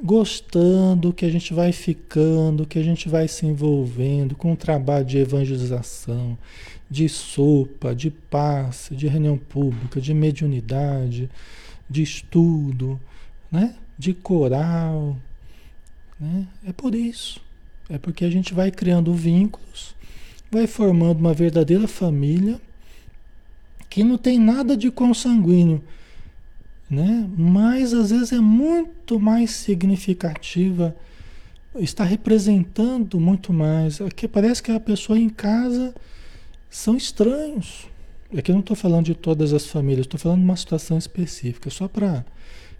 gostando, 0.00 1.12
que 1.12 1.24
a 1.24 1.30
gente 1.30 1.52
vai 1.52 1.72
ficando, 1.72 2.64
que 2.64 2.78
a 2.78 2.82
gente 2.82 3.08
vai 3.08 3.26
se 3.26 3.44
envolvendo 3.44 4.36
com 4.36 4.52
o 4.52 4.56
trabalho 4.56 5.04
de 5.04 5.18
evangelização, 5.18 6.38
de 6.88 7.08
sopa, 7.08 7.92
de 7.92 8.10
passe, 8.10 8.94
de 8.94 9.08
reunião 9.08 9.36
pública, 9.36 10.00
de 10.00 10.14
mediunidade, 10.14 11.28
de 11.90 12.02
estudo, 12.02 13.00
né? 13.50 13.74
de 13.98 14.14
coral. 14.14 15.16
Né? 16.20 16.46
É 16.64 16.72
por 16.72 16.94
isso. 16.94 17.45
É 17.88 17.98
porque 17.98 18.24
a 18.24 18.30
gente 18.30 18.52
vai 18.52 18.70
criando 18.70 19.14
vínculos, 19.14 19.94
vai 20.50 20.66
formando 20.66 21.20
uma 21.20 21.32
verdadeira 21.32 21.86
família 21.86 22.60
que 23.88 24.02
não 24.02 24.18
tem 24.18 24.38
nada 24.38 24.76
de 24.76 24.90
consanguíneo, 24.90 25.82
né? 26.90 27.28
Mas 27.36 27.94
às 27.94 28.10
vezes 28.10 28.32
é 28.32 28.40
muito 28.40 29.20
mais 29.20 29.52
significativa, 29.52 30.96
está 31.76 32.04
representando 32.04 33.20
muito 33.20 33.52
mais. 33.52 34.00
Aqui 34.00 34.26
parece 34.26 34.62
que 34.62 34.72
a 34.72 34.80
pessoa 34.80 35.18
em 35.18 35.28
casa 35.28 35.94
são 36.68 36.96
estranhos. 36.96 37.86
Aqui 38.36 38.50
eu 38.50 38.54
não 38.54 38.60
estou 38.60 38.76
falando 38.76 39.06
de 39.06 39.14
todas 39.14 39.52
as 39.52 39.66
famílias, 39.66 40.06
estou 40.06 40.18
falando 40.18 40.40
de 40.40 40.44
uma 40.44 40.56
situação 40.56 40.98
específica, 40.98 41.70
só 41.70 41.86
para. 41.86 42.26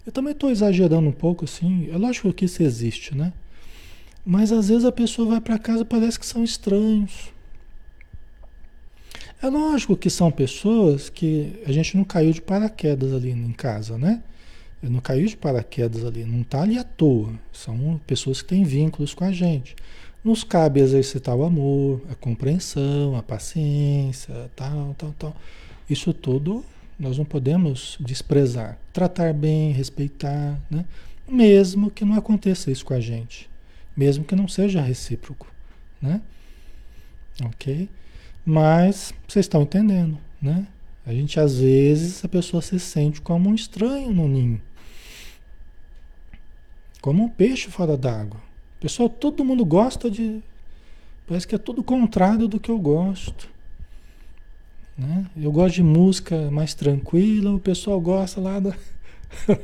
Eu 0.05 0.11
também 0.11 0.33
estou 0.33 0.49
exagerando 0.49 1.07
um 1.07 1.13
pouco, 1.13 1.45
assim. 1.45 1.89
É 1.91 1.97
lógico 1.97 2.33
que 2.33 2.45
isso 2.45 2.61
existe, 2.61 3.15
né? 3.15 3.31
Mas 4.29 4.51
às 4.51 4.67
vezes 4.67 4.83
a 4.83 4.91
pessoa 4.91 5.29
vai 5.29 5.39
para 5.39 5.57
casa 5.57 5.85
parece 5.85 6.19
que 6.19 6.25
são 6.25 6.43
estranhos. 6.43 7.31
É 9.41 9.47
lógico 9.47 9.95
que 9.95 10.09
são 10.09 10.29
pessoas 10.29 11.09
que 11.09 11.53
a 11.65 11.71
gente 11.71 11.95
não 11.95 12.03
caiu 12.03 12.33
de 12.33 12.41
paraquedas 12.41 13.13
ali 13.13 13.31
em 13.31 13.53
casa, 13.53 13.97
né? 13.97 14.21
Não 14.83 14.99
caiu 14.99 15.25
de 15.27 15.37
paraquedas 15.37 16.03
ali, 16.03 16.25
não 16.25 16.41
está 16.41 16.61
ali 16.61 16.77
à 16.77 16.83
toa. 16.83 17.39
São 17.53 18.01
pessoas 18.05 18.41
que 18.41 18.49
têm 18.49 18.65
vínculos 18.65 19.13
com 19.13 19.23
a 19.23 19.31
gente. 19.31 19.77
Nos 20.21 20.43
cabe 20.43 20.81
exercitar 20.81 21.33
o 21.33 21.45
amor, 21.45 22.01
a 22.11 22.15
compreensão, 22.15 23.15
a 23.15 23.23
paciência, 23.23 24.51
tal, 24.57 24.93
tal, 24.97 25.15
tal. 25.17 25.37
Isso 25.89 26.13
tudo 26.13 26.65
nós 26.99 27.17
não 27.17 27.23
podemos 27.23 27.95
desprezar. 27.97 28.77
Tratar 28.91 29.33
bem, 29.33 29.71
respeitar, 29.71 30.59
né? 30.69 30.83
Mesmo 31.25 31.89
que 31.89 32.03
não 32.03 32.15
aconteça 32.15 32.69
isso 32.69 32.83
com 32.83 32.93
a 32.93 32.99
gente. 32.99 33.49
Mesmo 33.97 34.23
que 34.23 34.35
não 34.35 34.47
seja 34.47 34.79
recíproco, 34.79 35.51
né? 35.99 36.21
Ok? 37.43 37.89
Mas 38.45 39.11
vocês 39.27 39.45
estão 39.45 39.63
entendendo, 39.63 40.19
né? 40.39 40.67
A 41.05 41.11
gente 41.11 41.39
às 41.39 41.57
vezes 41.57 42.23
a 42.23 42.27
pessoa 42.27 42.61
se 42.61 42.79
sente 42.79 43.19
como 43.21 43.49
um 43.49 43.55
estranho 43.55 44.11
no 44.11 44.27
ninho. 44.27 44.61
Como 47.01 47.23
um 47.23 47.29
peixe 47.29 47.69
fora 47.69 47.97
d'água. 47.97 48.39
Pessoal, 48.79 49.09
todo 49.09 49.43
mundo 49.43 49.65
gosta 49.65 50.11
de. 50.11 50.41
Parece 51.25 51.47
que 51.47 51.55
é 51.55 51.57
tudo 51.57 51.83
contrário 51.83 52.47
do 52.47 52.59
que 52.59 52.69
eu 52.69 52.77
gosto. 52.77 53.49
Né? 54.97 55.25
Eu 55.35 55.51
gosto 55.51 55.75
de 55.75 55.83
música 55.83 56.51
mais 56.51 56.73
tranquila, 56.73 57.53
o 57.53 57.59
pessoal 57.59 57.99
gosta 58.01 58.41
lá 58.41 58.59
da, 58.59 58.75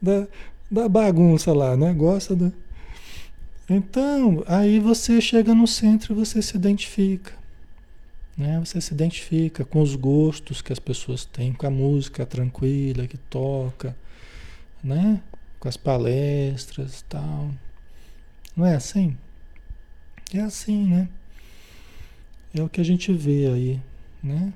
da, 0.00 0.26
da 0.70 0.88
bagunça 0.88 1.52
lá, 1.52 1.76
né? 1.76 1.92
Gosta 1.92 2.34
do. 2.34 2.52
Então, 3.68 4.44
aí 4.46 4.78
você 4.78 5.20
chega 5.20 5.54
no 5.54 5.66
centro 5.66 6.12
e 6.12 6.16
você 6.16 6.42
se 6.42 6.56
identifica. 6.56 7.32
Né? 8.36 8.58
Você 8.60 8.80
se 8.80 8.92
identifica 8.92 9.64
com 9.64 9.80
os 9.80 9.94
gostos 9.94 10.60
que 10.60 10.72
as 10.72 10.78
pessoas 10.78 11.24
têm, 11.24 11.52
com 11.52 11.66
a 11.66 11.70
música 11.70 12.26
tranquila 12.26 13.06
que 13.06 13.16
toca, 13.16 13.96
né? 14.82 15.22
com 15.64 15.68
as 15.68 15.78
palestras 15.78 17.00
e 17.00 17.04
tal. 17.04 17.50
Não 18.54 18.66
é 18.66 18.74
assim? 18.74 19.16
É 20.32 20.40
assim, 20.40 20.86
né? 20.86 21.08
É 22.52 22.62
o 22.62 22.68
que 22.68 22.82
a 22.82 22.84
gente 22.84 23.10
vê 23.12 23.46
aí, 23.46 23.80
né? 24.22 24.52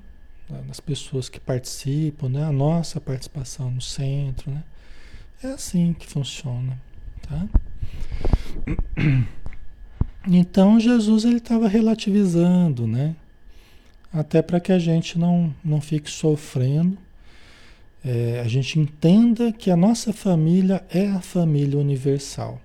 Nas 0.67 0.79
pessoas 0.79 1.27
que 1.27 1.39
participam, 1.39 2.29
né? 2.29 2.43
A 2.43 2.51
nossa 2.51 3.01
participação 3.01 3.71
no 3.71 3.81
centro, 3.81 4.51
né? 4.51 4.63
É 5.43 5.47
assim 5.47 5.93
que 5.93 6.05
funciona, 6.05 6.79
tá? 7.27 7.47
Então 10.27 10.79
Jesus 10.79 11.23
ele 11.23 11.37
estava 11.37 11.67
relativizando, 11.67 12.85
né? 12.85 13.15
até 14.11 14.41
para 14.41 14.59
que 14.59 14.71
a 14.71 14.79
gente 14.79 15.17
não, 15.17 15.53
não 15.63 15.79
fique 15.79 16.09
sofrendo, 16.09 16.97
é, 18.03 18.41
a 18.43 18.47
gente 18.47 18.79
entenda 18.79 19.51
que 19.51 19.69
a 19.69 19.75
nossa 19.75 20.11
família 20.11 20.83
é 20.89 21.07
a 21.07 21.21
família 21.21 21.77
universal. 21.77 22.59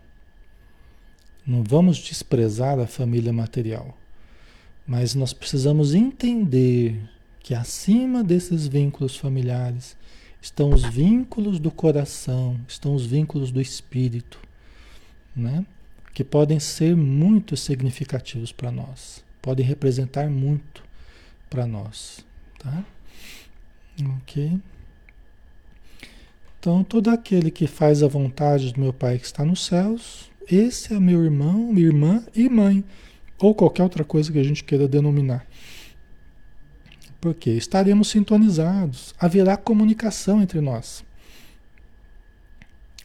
Não 1.47 1.63
vamos 1.63 1.99
desprezar 1.99 2.79
a 2.79 2.87
família 2.87 3.33
material, 3.33 3.97
mas 4.87 5.15
nós 5.15 5.33
precisamos 5.33 5.95
entender 5.95 6.99
que 7.41 7.55
acima 7.55 8.25
desses 8.25 8.67
vínculos 8.67 9.17
familiares 9.17 9.97
estão 10.41 10.71
os 10.71 10.83
vínculos 10.85 11.59
do 11.59 11.71
coração, 11.71 12.59
estão 12.67 12.95
os 12.95 13.05
vínculos 13.05 13.51
do 13.51 13.61
espírito, 13.61 14.39
né? 15.37 15.67
Que 16.15 16.23
podem 16.23 16.61
ser 16.61 16.97
muito 16.97 17.57
significativos 17.57 18.53
para 18.53 18.71
nós, 18.71 19.25
podem 19.43 19.67
representar 19.67 20.31
muito 20.31 20.85
para 21.51 21.67
nós, 21.67 22.25
tá? 22.59 22.85
Ok? 24.23 24.61
Então, 26.59 26.83
todo 26.85 27.11
aquele 27.11 27.51
que 27.51 27.67
faz 27.67 28.03
a 28.03 28.09
vontade 28.09 28.73
do 28.73 28.81
meu 28.81 28.93
Pai 28.93 29.19
que 29.19 29.27
está 29.27 29.45
nos 29.45 29.67
céus, 29.67 30.31
esse 30.51 30.95
é 30.95 31.01
meu 31.01 31.23
irmão, 31.23 31.73
minha 31.73 31.87
irmã 31.89 32.25
e 32.35 32.49
mãe, 32.49 32.85
ou 33.39 33.55
qualquer 33.55 33.83
outra 33.83 34.05
coisa 34.05 34.33
que 34.33 34.39
a 34.39 34.43
gente 34.43 34.65
queira 34.65 34.89
denominar. 34.89 35.47
Porque 37.21 37.51
estaremos 37.51 38.09
sintonizados, 38.09 39.15
haverá 39.19 39.57
comunicação 39.57 40.41
entre 40.41 40.61
nós. 40.61 41.05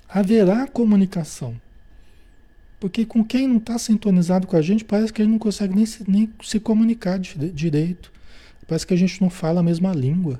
Haverá 0.07 0.68
comunicação. 0.68 1.60
Porque 2.80 3.06
com 3.06 3.24
quem 3.24 3.48
não 3.48 3.58
está 3.58 3.78
sintonizado 3.78 4.48
com 4.48 4.56
a 4.56 4.62
gente, 4.62 4.86
parece 4.86 5.12
que 5.12 5.22
a 5.22 5.26
gente 5.26 5.34
não 5.34 5.40
consegue 5.40 5.76
nem 5.76 5.86
se, 5.86 6.10
nem 6.10 6.32
se 6.42 6.60
comunicar 6.60 7.20
direito. 7.20 8.12
Parece 8.66 8.88
que 8.88 8.94
a 8.94 8.98
gente 8.98 9.22
não 9.22 9.30
fala 9.30 9.60
a 9.60 9.64
mesma 9.64 9.92
língua. 9.92 10.40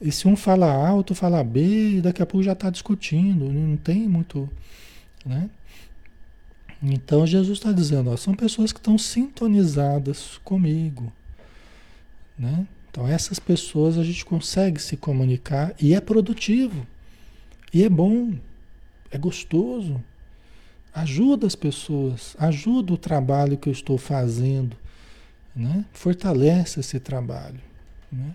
E 0.00 0.10
se 0.10 0.26
um 0.26 0.34
fala 0.34 0.66
A, 0.66 0.92
outro 0.94 1.14
fala 1.14 1.44
B, 1.44 1.98
e 1.98 2.00
daqui 2.00 2.20
a 2.20 2.26
pouco 2.26 2.42
já 2.42 2.54
está 2.54 2.70
discutindo, 2.70 3.52
não 3.52 3.76
tem 3.76 4.08
muito. 4.08 4.50
Né? 5.24 5.48
Então 6.82 7.24
Jesus 7.24 7.58
está 7.58 7.70
dizendo, 7.70 8.10
ó, 8.10 8.16
são 8.16 8.34
pessoas 8.34 8.72
que 8.72 8.80
estão 8.80 8.98
sintonizadas 8.98 10.40
comigo. 10.42 11.12
Né? 12.36 12.66
Então 12.90 13.06
essas 13.06 13.38
pessoas 13.38 13.96
a 13.96 14.02
gente 14.02 14.24
consegue 14.24 14.82
se 14.82 14.96
comunicar 14.96 15.72
e 15.80 15.94
é 15.94 16.00
produtivo. 16.00 16.84
E 17.72 17.84
é 17.84 17.88
bom, 17.88 18.34
é 19.10 19.16
gostoso. 19.16 20.02
Ajuda 20.94 21.46
as 21.46 21.54
pessoas, 21.54 22.36
ajuda 22.38 22.92
o 22.92 22.98
trabalho 22.98 23.56
que 23.56 23.68
eu 23.68 23.72
estou 23.72 23.96
fazendo, 23.96 24.76
né? 25.56 25.84
Fortalece 25.92 26.80
esse 26.80 27.00
trabalho, 27.00 27.60
né? 28.10 28.34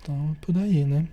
Então, 0.00 0.36
por 0.40 0.56
aí, 0.56 0.84
né? 0.84 1.08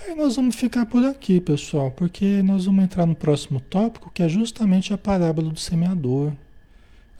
Aí 0.00 0.14
nós 0.14 0.36
vamos 0.36 0.54
ficar 0.54 0.86
por 0.86 1.04
aqui, 1.04 1.40
pessoal, 1.40 1.90
porque 1.90 2.42
nós 2.42 2.66
vamos 2.66 2.84
entrar 2.84 3.06
no 3.06 3.14
próximo 3.14 3.58
tópico, 3.58 4.10
que 4.10 4.22
é 4.22 4.28
justamente 4.28 4.92
a 4.94 4.98
parábola 4.98 5.50
do 5.50 5.58
semeador, 5.58 6.32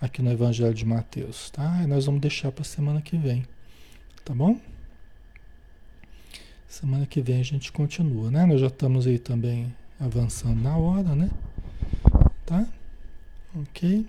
aqui 0.01 0.23
no 0.23 0.31
Evangelho 0.31 0.75
de 0.75 0.85
Mateus, 0.85 1.51
tá? 1.51 1.81
E 1.83 1.87
nós 1.87 2.07
vamos 2.07 2.21
deixar 2.21 2.53
para 2.53 2.63
semana 2.63 3.03
que 3.03 3.17
vem, 3.17 3.45
tá 4.25 4.33
bom? 4.33 4.61
Semana 6.69 7.07
que 7.07 7.21
vem 7.21 7.41
a 7.41 7.45
gente 7.45 7.73
continua, 7.73 8.31
né? 8.31 8.45
Nós 8.47 8.61
já 8.61 8.67
estamos 8.69 9.07
aí 9.07 9.19
também 9.19 9.75
avançando 9.99 10.61
na 10.61 10.77
hora, 10.77 11.15
né? 11.15 11.31
Tá? 12.47 12.65
Ok? 13.55 14.07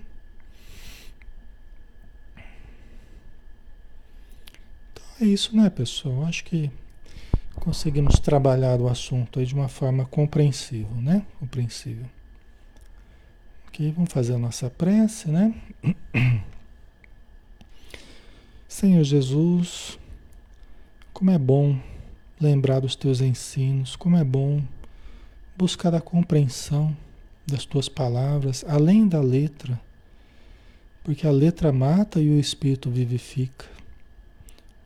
É 5.20 5.24
isso, 5.24 5.56
né, 5.56 5.68
pessoal? 5.68 6.24
Acho 6.26 6.44
que 6.44 6.70
conseguimos 7.56 8.20
trabalhar 8.20 8.80
o 8.80 8.88
assunto 8.88 9.40
aí 9.40 9.46
de 9.46 9.54
uma 9.54 9.68
forma 9.68 10.04
compreensível, 10.04 10.94
né? 11.02 11.26
Compreensível. 11.40 12.06
Ok, 13.66 13.90
vamos 13.90 14.12
fazer 14.12 14.34
a 14.34 14.38
nossa 14.38 14.70
prece, 14.70 15.28
né? 15.28 15.52
Senhor 18.68 19.02
Jesus, 19.02 19.98
como 21.12 21.32
é 21.32 21.38
bom 21.38 21.76
lembrar 22.40 22.78
dos 22.78 22.94
teus 22.94 23.20
ensinos, 23.20 23.96
como 23.96 24.16
é 24.16 24.22
bom 24.22 24.62
buscar 25.56 25.92
a 25.96 26.00
compreensão 26.00 26.96
das 27.48 27.64
tuas 27.64 27.88
palavras, 27.88 28.64
além 28.68 29.08
da 29.08 29.20
letra, 29.20 29.80
porque 31.02 31.26
a 31.26 31.30
letra 31.30 31.72
mata 31.72 32.20
e 32.20 32.28
o 32.28 32.38
espírito 32.38 32.90
vivifica. 32.90 33.64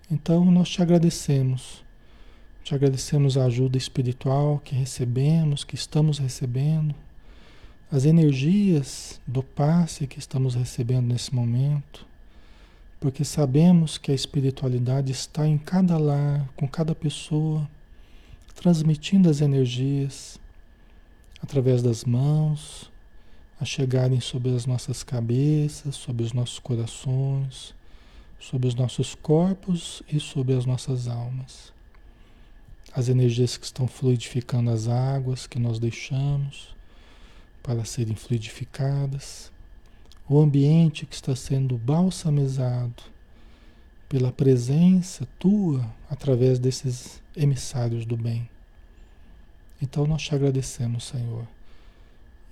Então 0.08 0.44
nós 0.50 0.68
te 0.68 0.80
agradecemos. 0.80 1.82
Te 2.62 2.74
agradecemos 2.74 3.36
a 3.36 3.46
ajuda 3.46 3.76
espiritual 3.76 4.60
que 4.64 4.74
recebemos, 4.74 5.64
que 5.64 5.74
estamos 5.74 6.18
recebendo, 6.18 6.94
as 7.90 8.04
energias 8.04 9.20
do 9.26 9.42
passe 9.42 10.06
que 10.06 10.20
estamos 10.20 10.54
recebendo 10.54 11.08
nesse 11.08 11.34
momento, 11.34 12.06
porque 13.00 13.24
sabemos 13.24 13.98
que 13.98 14.12
a 14.12 14.14
espiritualidade 14.14 15.10
está 15.10 15.46
em 15.48 15.58
cada 15.58 15.98
lar, 15.98 16.48
com 16.54 16.68
cada 16.68 16.94
pessoa, 16.94 17.68
transmitindo 18.54 19.28
as 19.28 19.40
energias 19.40 20.38
através 21.42 21.82
das 21.82 22.04
mãos, 22.04 22.90
a 23.60 23.64
chegarem 23.64 24.20
sobre 24.20 24.54
as 24.54 24.66
nossas 24.66 25.02
cabeças, 25.02 25.96
sobre 25.96 26.22
os 26.22 26.32
nossos 26.32 26.58
corações 26.58 27.74
sobre 28.42 28.66
os 28.66 28.74
nossos 28.74 29.14
corpos 29.14 30.02
e 30.12 30.18
sobre 30.18 30.54
as 30.54 30.66
nossas 30.66 31.06
almas. 31.06 31.72
As 32.92 33.08
energias 33.08 33.56
que 33.56 33.64
estão 33.64 33.86
fluidificando 33.86 34.68
as 34.68 34.88
águas 34.88 35.46
que 35.46 35.60
nós 35.60 35.78
deixamos 35.78 36.74
para 37.62 37.84
serem 37.84 38.16
fluidificadas, 38.16 39.52
o 40.28 40.40
ambiente 40.40 41.06
que 41.06 41.14
está 41.14 41.36
sendo 41.36 41.78
balsamizado 41.78 43.04
pela 44.08 44.32
presença 44.32 45.26
tua 45.38 45.88
através 46.10 46.58
desses 46.58 47.22
emissários 47.36 48.04
do 48.04 48.16
bem. 48.16 48.50
Então 49.82 50.06
nós 50.06 50.22
te 50.22 50.32
agradecemos, 50.32 51.04
Senhor, 51.04 51.44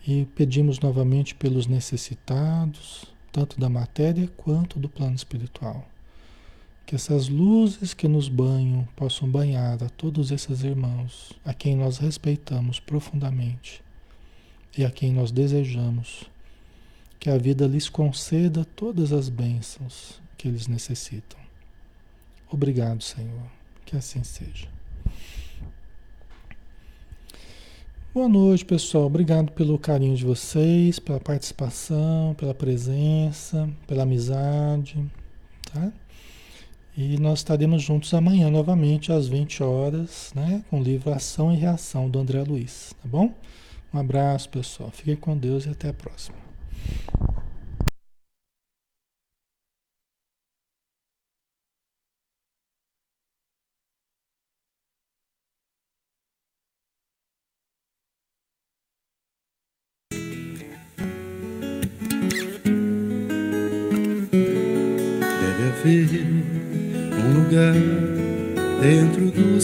e 0.04 0.26
pedimos 0.34 0.80
novamente 0.80 1.32
pelos 1.32 1.68
necessitados, 1.68 3.04
tanto 3.30 3.60
da 3.60 3.68
matéria 3.68 4.28
quanto 4.36 4.80
do 4.80 4.88
plano 4.88 5.14
espiritual. 5.14 5.86
Que 6.84 6.96
essas 6.96 7.28
luzes 7.28 7.94
que 7.94 8.08
nos 8.08 8.28
banham 8.28 8.86
possam 8.96 9.30
banhar 9.30 9.80
a 9.80 9.88
todos 9.88 10.32
esses 10.32 10.64
irmãos, 10.64 11.32
a 11.44 11.54
quem 11.54 11.76
nós 11.76 11.98
respeitamos 11.98 12.80
profundamente 12.80 13.80
e 14.76 14.84
a 14.84 14.90
quem 14.90 15.12
nós 15.12 15.30
desejamos 15.30 16.28
que 17.20 17.30
a 17.30 17.36
vida 17.36 17.66
lhes 17.66 17.88
conceda 17.88 18.64
todas 18.64 19.12
as 19.12 19.28
bênçãos 19.28 20.20
que 20.38 20.48
eles 20.48 20.66
necessitam. 20.66 21.38
Obrigado, 22.50 23.02
Senhor. 23.02 23.46
Que 23.84 23.94
assim 23.96 24.24
seja. 24.24 24.79
Boa 28.12 28.28
noite, 28.28 28.64
pessoal. 28.64 29.04
Obrigado 29.04 29.52
pelo 29.52 29.78
carinho 29.78 30.16
de 30.16 30.24
vocês, 30.24 30.98
pela 30.98 31.20
participação, 31.20 32.34
pela 32.36 32.52
presença, 32.52 33.70
pela 33.86 34.02
amizade, 34.02 35.00
tá? 35.72 35.92
E 36.96 37.16
nós 37.18 37.38
estaremos 37.38 37.80
juntos 37.80 38.12
amanhã 38.12 38.50
novamente 38.50 39.12
às 39.12 39.28
20 39.28 39.62
horas, 39.62 40.32
né, 40.34 40.64
com 40.68 40.80
o 40.80 40.82
livro 40.82 41.12
Ação 41.12 41.52
e 41.54 41.56
Reação 41.56 42.10
do 42.10 42.18
André 42.18 42.42
Luiz, 42.42 42.92
tá 43.00 43.08
bom? 43.08 43.32
Um 43.94 43.98
abraço, 44.00 44.48
pessoal. 44.48 44.90
Fiquem 44.90 45.14
com 45.14 45.38
Deus 45.38 45.64
e 45.66 45.68
até 45.68 45.90
a 45.90 45.94
próxima. 45.94 46.36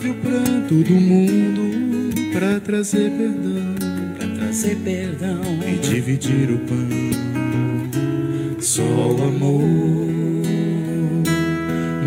lave 0.00 0.10
o 0.10 0.14
pranto 0.14 0.74
do 0.82 0.94
mundo 0.94 2.32
para 2.32 2.58
trazer 2.60 3.10
perdão, 3.10 3.74
para 4.16 4.28
trazer 4.28 4.76
perdão 4.76 5.40
e 5.66 5.76
dividir 5.78 6.50
o 6.50 6.58
pão. 6.60 6.88
Só 8.58 8.82
o 8.82 9.22
amor 9.22 9.68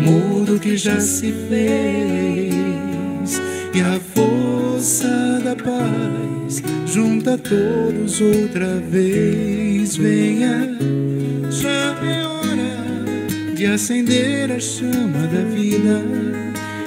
muda 0.00 0.54
o 0.54 0.58
que 0.58 0.76
já 0.76 0.98
se 1.00 1.32
fez 1.48 3.40
e 3.72 3.80
a 3.80 4.00
força 4.14 5.40
da 5.44 5.54
paz 5.54 6.62
junta 6.86 7.38
todos 7.38 8.20
outra 8.20 8.80
vez. 8.90 9.96
Venha, 9.96 10.68
já 11.50 11.94
é 12.04 12.26
hora 12.26 13.54
de 13.54 13.66
acender 13.66 14.50
a 14.50 14.58
chama 14.58 15.28
da 15.28 15.44
vida 15.44 16.33